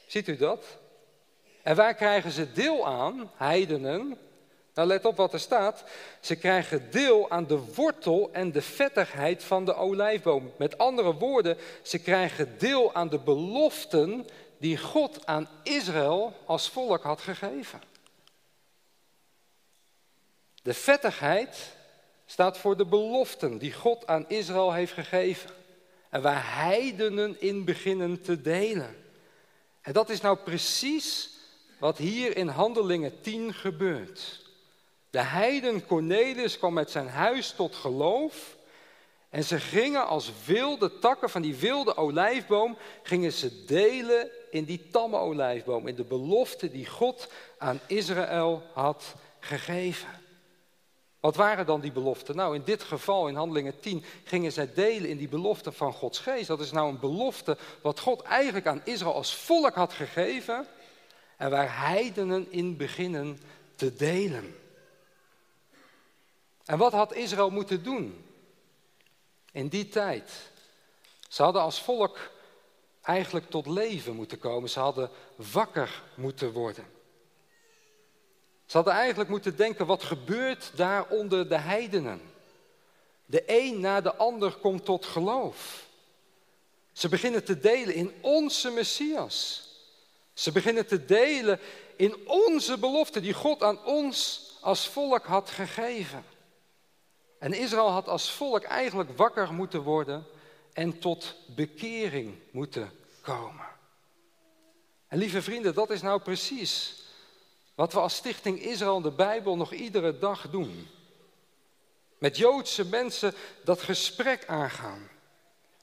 Ziet 0.06 0.28
u 0.28 0.36
dat? 0.36 0.78
En 1.62 1.76
waar 1.76 1.94
krijgen 1.94 2.30
ze 2.30 2.52
deel 2.52 2.86
aan, 2.86 3.30
heidenen? 3.34 4.18
Nou, 4.76 4.88
let 4.88 5.04
op 5.04 5.16
wat 5.16 5.32
er 5.32 5.40
staat. 5.40 5.84
Ze 6.20 6.36
krijgen 6.36 6.90
deel 6.90 7.30
aan 7.30 7.46
de 7.46 7.58
wortel 7.74 8.28
en 8.32 8.52
de 8.52 8.62
vettigheid 8.62 9.44
van 9.44 9.64
de 9.64 9.74
olijfboom. 9.74 10.52
Met 10.56 10.78
andere 10.78 11.14
woorden, 11.14 11.56
ze 11.82 11.98
krijgen 11.98 12.58
deel 12.58 12.94
aan 12.94 13.08
de 13.08 13.18
beloften 13.18 14.26
die 14.58 14.78
God 14.78 15.26
aan 15.26 15.48
Israël 15.62 16.32
als 16.44 16.68
volk 16.68 17.02
had 17.02 17.20
gegeven. 17.20 17.80
De 20.62 20.74
vettigheid 20.74 21.72
staat 22.26 22.58
voor 22.58 22.76
de 22.76 22.86
beloften 22.86 23.58
die 23.58 23.72
God 23.72 24.06
aan 24.06 24.28
Israël 24.28 24.72
heeft 24.72 24.92
gegeven. 24.92 25.50
En 26.10 26.22
waar 26.22 26.56
heidenen 26.56 27.40
in 27.40 27.64
beginnen 27.64 28.22
te 28.22 28.40
delen. 28.40 28.96
En 29.80 29.92
dat 29.92 30.10
is 30.10 30.20
nou 30.20 30.36
precies 30.36 31.30
wat 31.78 31.98
hier 31.98 32.36
in 32.36 32.48
Handelingen 32.48 33.20
10 33.20 33.54
gebeurt. 33.54 34.44
De 35.16 35.22
heiden 35.22 35.86
Cornelius 35.86 36.58
kwam 36.58 36.72
met 36.72 36.90
zijn 36.90 37.08
huis 37.08 37.50
tot 37.50 37.74
geloof. 37.74 38.56
En 39.30 39.44
ze 39.44 39.60
gingen 39.60 40.06
als 40.06 40.30
wilde 40.44 40.98
takken 40.98 41.30
van 41.30 41.42
die 41.42 41.54
wilde 41.54 41.96
olijfboom, 41.96 42.76
gingen 43.02 43.32
ze 43.32 43.64
delen 43.64 44.28
in 44.50 44.64
die 44.64 44.88
tamme 44.90 45.16
olijfboom, 45.16 45.86
in 45.86 45.94
de 45.94 46.04
belofte 46.04 46.70
die 46.70 46.86
God 46.86 47.28
aan 47.58 47.80
Israël 47.86 48.62
had 48.72 49.14
gegeven. 49.40 50.08
Wat 51.20 51.36
waren 51.36 51.66
dan 51.66 51.80
die 51.80 51.92
beloften? 51.92 52.36
Nou, 52.36 52.54
in 52.54 52.62
dit 52.64 52.82
geval, 52.82 53.28
in 53.28 53.34
Handelingen 53.34 53.80
10, 53.80 54.04
gingen 54.24 54.52
zij 54.52 54.72
delen 54.74 55.08
in 55.08 55.16
die 55.16 55.28
belofte 55.28 55.72
van 55.72 55.92
Gods 55.92 56.18
geest. 56.18 56.46
Dat 56.46 56.60
is 56.60 56.72
nou 56.72 56.88
een 56.88 57.00
belofte 57.00 57.56
wat 57.82 58.00
God 58.00 58.22
eigenlijk 58.22 58.66
aan 58.66 58.82
Israël 58.84 59.14
als 59.14 59.34
volk 59.34 59.74
had 59.74 59.92
gegeven 59.92 60.66
en 61.36 61.50
waar 61.50 61.78
heidenen 61.78 62.46
in 62.50 62.76
beginnen 62.76 63.38
te 63.74 63.94
delen. 63.94 64.54
En 66.66 66.78
wat 66.78 66.92
had 66.92 67.14
Israël 67.14 67.50
moeten 67.50 67.82
doen 67.82 68.24
in 69.52 69.68
die 69.68 69.88
tijd? 69.88 70.30
Ze 71.28 71.42
hadden 71.42 71.62
als 71.62 71.82
volk 71.82 72.30
eigenlijk 73.02 73.50
tot 73.50 73.66
leven 73.66 74.14
moeten 74.14 74.38
komen. 74.38 74.70
Ze 74.70 74.80
hadden 74.80 75.10
wakker 75.36 76.02
moeten 76.14 76.52
worden. 76.52 76.84
Ze 78.66 78.76
hadden 78.76 78.94
eigenlijk 78.94 79.30
moeten 79.30 79.56
denken, 79.56 79.86
wat 79.86 80.02
gebeurt 80.02 80.70
daar 80.76 81.08
onder 81.08 81.48
de 81.48 81.58
heidenen? 81.58 82.20
De 83.26 83.42
een 83.46 83.80
na 83.80 84.00
de 84.00 84.14
ander 84.14 84.52
komt 84.52 84.84
tot 84.84 85.06
geloof. 85.06 85.86
Ze 86.92 87.08
beginnen 87.08 87.44
te 87.44 87.58
delen 87.58 87.94
in 87.94 88.12
onze 88.20 88.70
Messias. 88.70 89.68
Ze 90.32 90.52
beginnen 90.52 90.86
te 90.86 91.04
delen 91.04 91.60
in 91.96 92.28
onze 92.28 92.78
belofte 92.78 93.20
die 93.20 93.32
God 93.32 93.62
aan 93.62 93.84
ons 93.84 94.50
als 94.60 94.88
volk 94.88 95.24
had 95.24 95.50
gegeven. 95.50 96.24
En 97.38 97.52
Israël 97.52 97.90
had 97.90 98.08
als 98.08 98.30
volk 98.30 98.62
eigenlijk 98.62 99.16
wakker 99.16 99.52
moeten 99.52 99.82
worden 99.82 100.26
en 100.72 100.98
tot 100.98 101.34
bekering 101.54 102.38
moeten 102.50 102.90
komen. 103.20 103.66
En 105.08 105.18
lieve 105.18 105.42
vrienden, 105.42 105.74
dat 105.74 105.90
is 105.90 106.02
nou 106.02 106.20
precies 106.20 107.02
wat 107.74 107.92
we 107.92 108.00
als 108.00 108.14
Stichting 108.14 108.60
Israël 108.60 109.00
de 109.00 109.10
Bijbel 109.10 109.56
nog 109.56 109.72
iedere 109.72 110.18
dag 110.18 110.50
doen. 110.50 110.88
Met 112.18 112.36
Joodse 112.36 112.86
mensen 112.86 113.34
dat 113.64 113.82
gesprek 113.82 114.46
aangaan. 114.46 115.08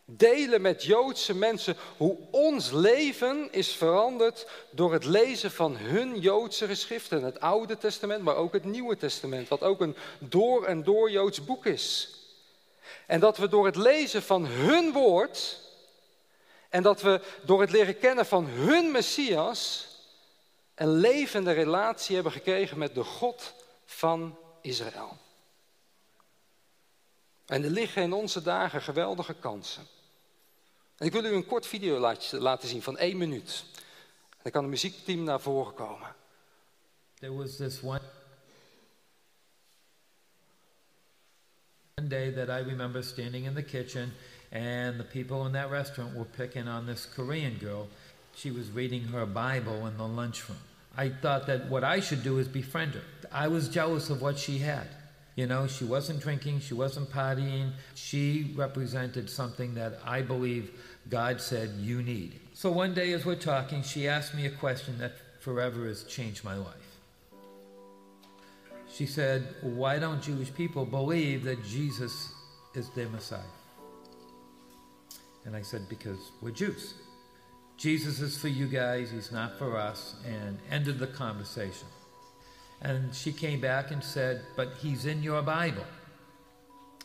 Delen 0.05 0.61
met 0.61 0.83
Joodse 0.83 1.35
mensen 1.35 1.77
hoe 1.97 2.17
ons 2.31 2.71
leven 2.71 3.51
is 3.51 3.71
veranderd 3.71 4.47
door 4.69 4.93
het 4.93 5.05
lezen 5.05 5.51
van 5.51 5.77
hun 5.77 6.19
Joodse 6.19 6.67
geschriften. 6.67 7.23
Het 7.23 7.39
Oude 7.39 7.77
Testament, 7.77 8.23
maar 8.23 8.35
ook 8.35 8.53
het 8.53 8.63
Nieuwe 8.63 8.97
Testament, 8.97 9.47
wat 9.47 9.61
ook 9.61 9.81
een 9.81 9.95
door 10.19 10.65
en 10.65 10.83
door 10.83 11.11
Joods 11.11 11.45
boek 11.45 11.65
is. 11.65 12.09
En 13.05 13.19
dat 13.19 13.37
we 13.37 13.47
door 13.47 13.65
het 13.65 13.75
lezen 13.75 14.23
van 14.23 14.45
hun 14.45 14.91
woord 14.91 15.59
en 16.69 16.83
dat 16.83 17.01
we 17.01 17.21
door 17.43 17.61
het 17.61 17.71
leren 17.71 17.99
kennen 17.99 18.25
van 18.25 18.45
hun 18.45 18.91
Messias 18.91 19.87
een 20.75 20.91
levende 20.91 21.51
relatie 21.51 22.15
hebben 22.15 22.33
gekregen 22.33 22.77
met 22.77 22.95
de 22.95 23.03
God 23.03 23.53
van 23.85 24.37
Israël. 24.61 25.17
En 27.45 27.63
er 27.63 27.69
liggen 27.69 28.01
in 28.01 28.13
onze 28.13 28.41
dagen 28.41 28.81
geweldige 28.81 29.33
kansen. 29.33 29.87
En 31.03 31.09
ik 31.09 31.15
wil 31.15 31.31
u 31.31 31.35
een 31.35 31.45
kort 31.45 31.65
video 31.65 32.15
laten 32.31 32.67
zien 32.67 32.81
van 32.81 32.97
één 32.97 33.17
minuut. 33.17 33.63
Dan 34.41 34.51
kan 34.51 34.61
het 34.61 34.71
muziekteam 34.71 35.23
naar 35.23 35.41
voren 35.41 35.73
komen. 35.73 36.15
There 37.19 37.33
was 37.33 37.55
this 37.55 37.81
one 37.81 37.99
day 42.07 42.31
that 42.31 42.47
I 42.47 42.69
remember 42.69 43.03
standing 43.03 43.45
in 43.45 43.53
the 43.53 43.63
kitchen 43.63 44.13
and 44.51 44.97
the 44.97 45.07
people 45.11 45.45
in 45.45 45.51
that 45.51 45.69
restaurant 45.69 46.13
were 46.13 46.29
picking 46.37 46.67
on 46.67 46.85
this 46.85 47.09
Korean 47.15 47.57
girl. 47.59 47.87
She 48.35 48.51
was 48.51 48.65
reading 48.73 49.05
her 49.05 49.25
Bible 49.25 49.87
in 49.87 49.97
the 49.97 50.07
lunchroom. 50.07 50.59
I 50.97 51.09
thought 51.09 51.45
that 51.45 51.69
what 51.69 51.83
I 51.97 52.01
should 52.01 52.23
do 52.23 52.39
is 52.39 52.47
befriend 52.47 52.93
her. 52.93 53.03
I 53.45 53.47
was 53.47 53.67
jealous 53.73 54.09
of 54.09 54.21
what 54.21 54.37
she 54.37 54.57
had. 54.59 54.87
You 55.35 55.47
know, 55.47 55.67
she 55.67 55.83
wasn't 55.83 56.21
drinking, 56.21 56.59
she 56.59 56.75
wasn't 56.75 57.09
partying. 57.09 57.71
She 57.95 58.53
represented 58.55 59.29
something 59.29 59.73
that 59.73 59.99
I 60.05 60.21
believe 60.21 60.69
God 61.09 61.41
said 61.41 61.71
you 61.79 62.01
need. 62.01 62.39
So 62.53 62.71
one 62.71 62.93
day 62.93 63.13
as 63.13 63.25
we're 63.25 63.35
talking, 63.35 63.83
she 63.83 64.07
asked 64.07 64.33
me 64.33 64.45
a 64.45 64.49
question 64.49 64.97
that 64.99 65.13
forever 65.39 65.85
has 65.87 66.03
changed 66.03 66.43
my 66.43 66.55
life. 66.55 66.93
She 68.93 69.05
said, 69.05 69.47
Why 69.61 69.99
don't 69.99 70.21
Jewish 70.21 70.53
people 70.53 70.85
believe 70.85 71.43
that 71.43 71.63
Jesus 71.65 72.31
is 72.75 72.89
their 72.91 73.09
Messiah? 73.09 73.41
And 75.45 75.55
I 75.55 75.61
said, 75.61 75.89
Because 75.89 76.31
we're 76.41 76.51
Jews. 76.51 76.93
Jesus 77.75 78.19
is 78.21 78.37
for 78.37 78.49
you 78.49 78.67
guys, 78.67 79.11
he's 79.11 79.31
not 79.31 79.57
for 79.57 79.77
us, 79.77 80.15
and 80.25 80.59
ended 80.71 80.99
the 80.99 81.07
conversation. 81.07 81.87
And 82.81 83.13
she 83.15 83.33
came 83.33 83.59
back 83.59 83.91
and 83.91 84.03
said, 84.03 84.41
But 84.55 84.73
he's 84.79 85.05
in 85.05 85.23
your 85.23 85.41
Bible. 85.41 85.85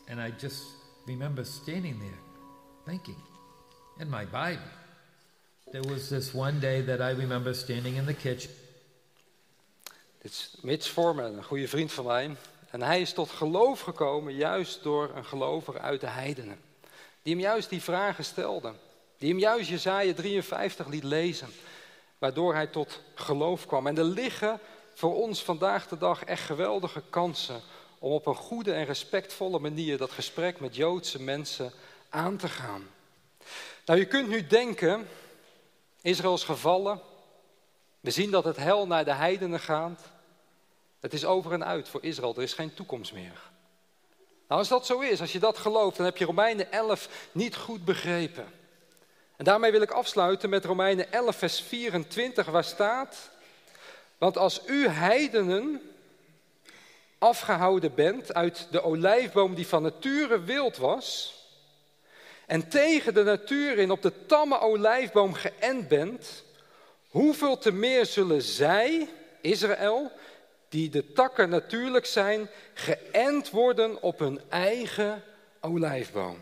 And 0.09 0.21
I 0.21 0.31
just 0.31 0.65
remember 1.07 1.45
standing 1.45 1.99
there 1.99 2.19
thinking, 2.87 3.17
In 4.01 4.09
my 4.09 4.25
Bible. 4.25 4.71
There 5.71 5.83
was 5.83 6.09
this 6.09 6.33
one 6.33 6.59
day 6.59 6.85
that 6.85 7.01
I 7.01 7.21
remember 7.21 7.55
standing 7.55 7.97
in 7.97 8.07
the 8.07 8.15
kitchen. 8.15 8.51
Dit 10.23 10.31
is 10.31 10.55
Mitch 10.61 10.89
Forman, 10.89 11.37
een 11.37 11.45
goede 11.45 11.69
vriend 11.69 11.93
van 11.93 12.05
mij. 12.05 12.37
En 12.71 12.83
hij 12.83 13.01
is 13.01 13.13
tot 13.13 13.31
geloof 13.31 13.81
gekomen 13.81 14.35
juist 14.35 14.83
door 14.83 15.11
een 15.15 15.25
gelovige 15.25 15.79
uit 15.79 16.01
de 16.01 16.07
heidenen. 16.07 16.61
Die 17.23 17.33
hem 17.33 17.43
juist 17.43 17.71
die 17.71 17.83
vragen 17.83 18.25
stelde. 18.25 18.73
Die 19.17 19.31
hem 19.31 19.39
juist 19.39 19.69
Jezaja 19.69 20.15
53 20.15 20.87
liet 20.87 21.05
lezen. 21.05 21.49
Waardoor 22.19 22.55
hij 22.55 22.67
tot 22.67 23.01
geloof 23.15 23.67
kwam. 23.67 23.87
En 23.87 23.99
er 23.99 24.05
liggen 24.05 24.61
voor 24.95 25.15
ons 25.15 25.45
vandaag 25.45 25.89
de 25.89 25.99
dag 25.99 26.25
echt 26.25 26.43
geweldige 26.43 27.03
kansen 27.11 27.61
om 27.99 28.13
op 28.13 28.27
een 28.27 28.35
goede 28.35 28.73
en 28.73 28.85
respectvolle 28.85 29.59
manier 29.59 29.99
dat 29.99 30.11
gesprek 30.11 30.61
met 30.61 30.77
Joodse 30.77 31.23
mensen 31.23 31.73
aan 32.09 32.37
te 32.37 32.49
gaan. 32.49 32.87
Nou, 33.85 33.99
je 33.99 34.07
kunt 34.07 34.29
nu 34.29 34.47
denken, 34.47 35.09
Israël 36.03 36.35
is 36.35 36.45
gevallen. 36.45 37.01
We 38.01 38.11
zien 38.11 38.31
dat 38.31 38.45
het 38.45 38.57
hel 38.57 38.87
naar 38.87 39.05
de 39.05 39.13
heidenen 39.13 39.61
gaat. 39.61 40.03
Het 41.01 41.13
is 41.13 41.25
over 41.25 41.53
en 41.53 41.65
uit 41.65 41.89
voor 41.89 42.05
Israël, 42.05 42.37
er 42.37 42.43
is 42.43 42.55
geen 42.55 42.75
toekomst 42.75 43.13
meer. 43.13 43.51
Nou, 44.49 44.61
als 44.61 44.69
dat 44.69 44.87
zo 44.87 45.01
is, 45.01 45.21
als 45.21 45.33
je 45.33 45.39
dat 45.39 45.59
gelooft, 45.59 45.97
dan 45.97 46.07
heb 46.07 46.17
je 46.17 46.25
Romeinen 46.25 46.73
11 46.73 47.09
niet 47.33 47.57
goed 47.57 47.85
begrepen. 47.85 48.47
En 49.37 49.45
daarmee 49.45 49.71
wil 49.71 49.83
ik 49.83 49.91
afsluiten 49.91 50.51
met 50.51 50.65
Romeinen 50.65 51.13
11, 51.13 51.37
vers 51.37 51.61
24, 51.61 52.47
waar 52.47 52.65
staat: 52.65 53.31
Want 54.19 54.37
als 54.37 54.61
u 54.67 54.89
heidenen 54.89 55.93
afgehouden 57.19 57.95
bent 57.95 58.35
uit 58.35 58.67
de 58.71 58.83
olijfboom 58.83 59.55
die 59.55 59.67
van 59.67 59.83
nature 59.83 60.41
wild 60.41 60.77
was, 60.77 61.38
en 62.49 62.69
tegen 62.69 63.15
de 63.15 63.23
natuur 63.23 63.79
in 63.79 63.91
op 63.91 64.03
de 64.03 64.27
tamme 64.27 64.61
olijfboom 64.61 65.35
geënt 65.35 65.89
bent, 65.89 66.45
hoeveel 67.09 67.59
te 67.59 67.73
meer 67.73 68.07
zullen 68.07 68.43
zij, 68.43 69.09
Israël, 69.41 70.11
die 70.69 70.91
de 70.91 71.13
takken 71.13 71.49
natuurlijk 71.49 72.07
zijn, 72.07 72.51
geënt 72.75 73.51
worden 73.51 74.03
op 74.03 74.19
hun 74.19 74.41
eigen 74.49 75.23
olijfboom. 75.61 76.39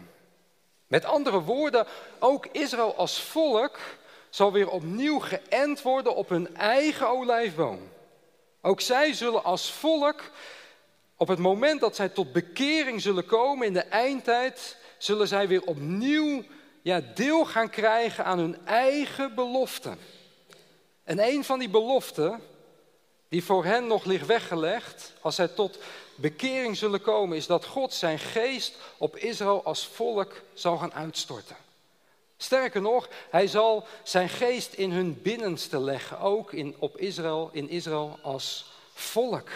Met 0.86 1.04
andere 1.04 1.40
woorden, 1.40 1.86
ook 2.18 2.46
Israël 2.52 2.94
als 2.96 3.22
volk 3.22 3.78
zal 4.30 4.52
weer 4.52 4.68
opnieuw 4.68 5.18
geënt 5.18 5.82
worden 5.82 6.14
op 6.14 6.28
hun 6.28 6.56
eigen 6.56 7.08
olijfboom. 7.08 7.88
Ook 8.60 8.80
zij 8.80 9.12
zullen 9.12 9.44
als 9.44 9.72
volk, 9.72 10.22
op 11.16 11.28
het 11.28 11.38
moment 11.38 11.80
dat 11.80 11.96
zij 11.96 12.08
tot 12.08 12.32
bekering 12.32 13.02
zullen 13.02 13.26
komen 13.26 13.66
in 13.66 13.72
de 13.72 13.80
eindtijd, 13.80 14.76
zullen 14.98 15.28
zij 15.28 15.48
weer 15.48 15.62
opnieuw 15.62 16.44
ja, 16.82 17.00
deel 17.14 17.44
gaan 17.44 17.70
krijgen 17.70 18.24
aan 18.24 18.38
hun 18.38 18.66
eigen 18.66 19.34
beloften. 19.34 19.98
En 21.04 21.18
een 21.28 21.44
van 21.44 21.58
die 21.58 21.68
beloften, 21.68 22.40
die 23.28 23.44
voor 23.44 23.64
hen 23.64 23.86
nog 23.86 24.04
ligt 24.04 24.26
weggelegd, 24.26 25.12
als 25.20 25.34
zij 25.34 25.48
tot 25.48 25.78
bekering 26.14 26.76
zullen 26.76 27.00
komen, 27.00 27.36
is 27.36 27.46
dat 27.46 27.64
God 27.64 27.94
zijn 27.94 28.18
geest 28.18 28.76
op 28.96 29.16
Israël 29.16 29.64
als 29.64 29.86
volk 29.86 30.42
zal 30.54 30.76
gaan 30.76 30.92
uitstorten. 30.92 31.56
Sterker 32.36 32.80
nog, 32.80 33.08
hij 33.30 33.46
zal 33.46 33.86
zijn 34.02 34.28
geest 34.28 34.72
in 34.72 34.90
hun 34.92 35.22
binnenste 35.22 35.80
leggen, 35.80 36.18
ook 36.18 36.52
in, 36.52 36.74
op 36.78 36.96
Israël, 36.98 37.50
in 37.52 37.68
Israël 37.68 38.18
als 38.22 38.72
volk. 38.94 39.48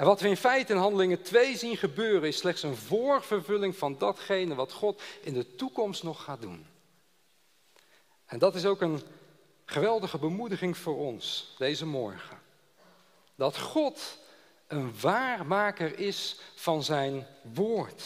En 0.00 0.06
wat 0.06 0.20
we 0.20 0.28
in 0.28 0.36
feite 0.36 0.72
in 0.72 0.78
Handelingen 0.78 1.22
2 1.22 1.56
zien 1.56 1.76
gebeuren, 1.76 2.28
is 2.28 2.36
slechts 2.36 2.62
een 2.62 2.76
voorvervulling 2.76 3.76
van 3.76 3.98
datgene 3.98 4.54
wat 4.54 4.72
God 4.72 5.02
in 5.20 5.34
de 5.34 5.54
toekomst 5.54 6.02
nog 6.02 6.24
gaat 6.24 6.40
doen. 6.40 6.66
En 8.26 8.38
dat 8.38 8.54
is 8.54 8.64
ook 8.64 8.80
een 8.80 9.02
geweldige 9.64 10.18
bemoediging 10.18 10.76
voor 10.76 10.96
ons 10.96 11.54
deze 11.58 11.86
morgen. 11.86 12.38
Dat 13.34 13.58
God 13.58 14.18
een 14.66 15.00
waarmaker 15.00 15.98
is 15.98 16.40
van 16.54 16.82
zijn 16.82 17.26
woord. 17.54 18.02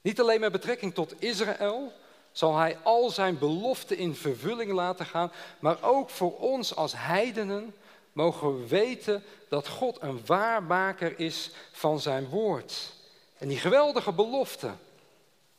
Niet 0.00 0.20
alleen 0.20 0.40
met 0.40 0.52
betrekking 0.52 0.94
tot 0.94 1.22
Israël 1.22 1.92
zal 2.32 2.56
hij 2.56 2.78
al 2.82 3.10
zijn 3.10 3.38
beloften 3.38 3.96
in 3.96 4.14
vervulling 4.14 4.72
laten 4.72 5.06
gaan, 5.06 5.32
maar 5.58 5.82
ook 5.82 6.10
voor 6.10 6.38
ons 6.38 6.76
als 6.76 6.92
heidenen 6.96 7.74
mogen 8.16 8.60
we 8.60 8.66
weten 8.66 9.24
dat 9.48 9.68
God 9.68 10.02
een 10.02 10.26
waarmaker 10.26 11.18
is 11.18 11.50
van 11.72 12.00
zijn 12.00 12.28
woord. 12.28 12.92
En 13.38 13.48
die 13.48 13.58
geweldige 13.58 14.12
beloften 14.12 14.78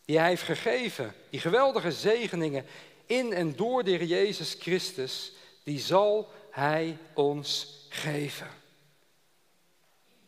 die 0.05 0.17
hij 0.17 0.27
heeft 0.27 0.43
gegeven, 0.43 1.13
die 1.29 1.39
geweldige 1.39 1.91
zegeningen 1.91 2.65
in 3.05 3.33
en 3.33 3.55
door 3.55 3.83
de 3.83 3.89
Heer 3.89 4.03
Jezus 4.03 4.55
Christus, 4.59 5.31
die 5.63 5.79
zal 5.79 6.29
hij 6.49 6.97
ons 7.13 7.75
geven. 7.89 8.47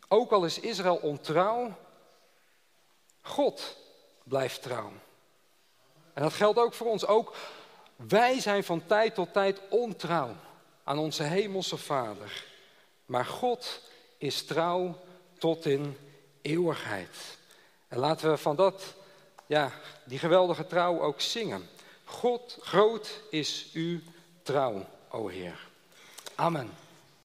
Ook 0.08 0.32
al 0.32 0.46
is 0.46 0.60
Israël 0.60 0.96
ontrouw, 0.96 1.78
God 3.22 3.78
blijft 4.24 4.62
trouw. 4.62 4.92
En 6.14 6.24
dat 6.24 6.34
geldt 6.34 6.60
ook 6.60 6.74
voor 6.74 6.88
ons. 6.88 7.06
Ook 7.06 7.36
wij 7.96 8.40
zijn 8.40 8.64
van 8.64 8.86
tijd 8.86 9.16
tot 9.16 9.34
tijd 9.34 9.62
ontrouw 9.70 10.36
aan 10.90 10.98
onze 10.98 11.24
hemelse 11.24 11.78
Vader. 11.78 12.44
Maar 13.06 13.26
God 13.26 13.82
is 14.18 14.46
trouw 14.46 15.00
tot 15.38 15.66
in 15.66 15.98
eeuwigheid. 16.42 17.38
En 17.88 17.98
laten 17.98 18.30
we 18.30 18.38
van 18.38 18.56
dat, 18.56 18.96
ja, 19.46 19.72
die 20.04 20.20
geweldige 20.20 20.68
trouw 20.68 21.02
ook 21.02 21.22
zingen. 21.22 21.70
God, 22.04 22.58
groot 22.62 23.22
is 23.30 23.70
uw 23.74 24.00
trouw, 24.44 24.86
o 25.10 25.28
Heer. 25.28 25.68
Amen. 26.36 26.72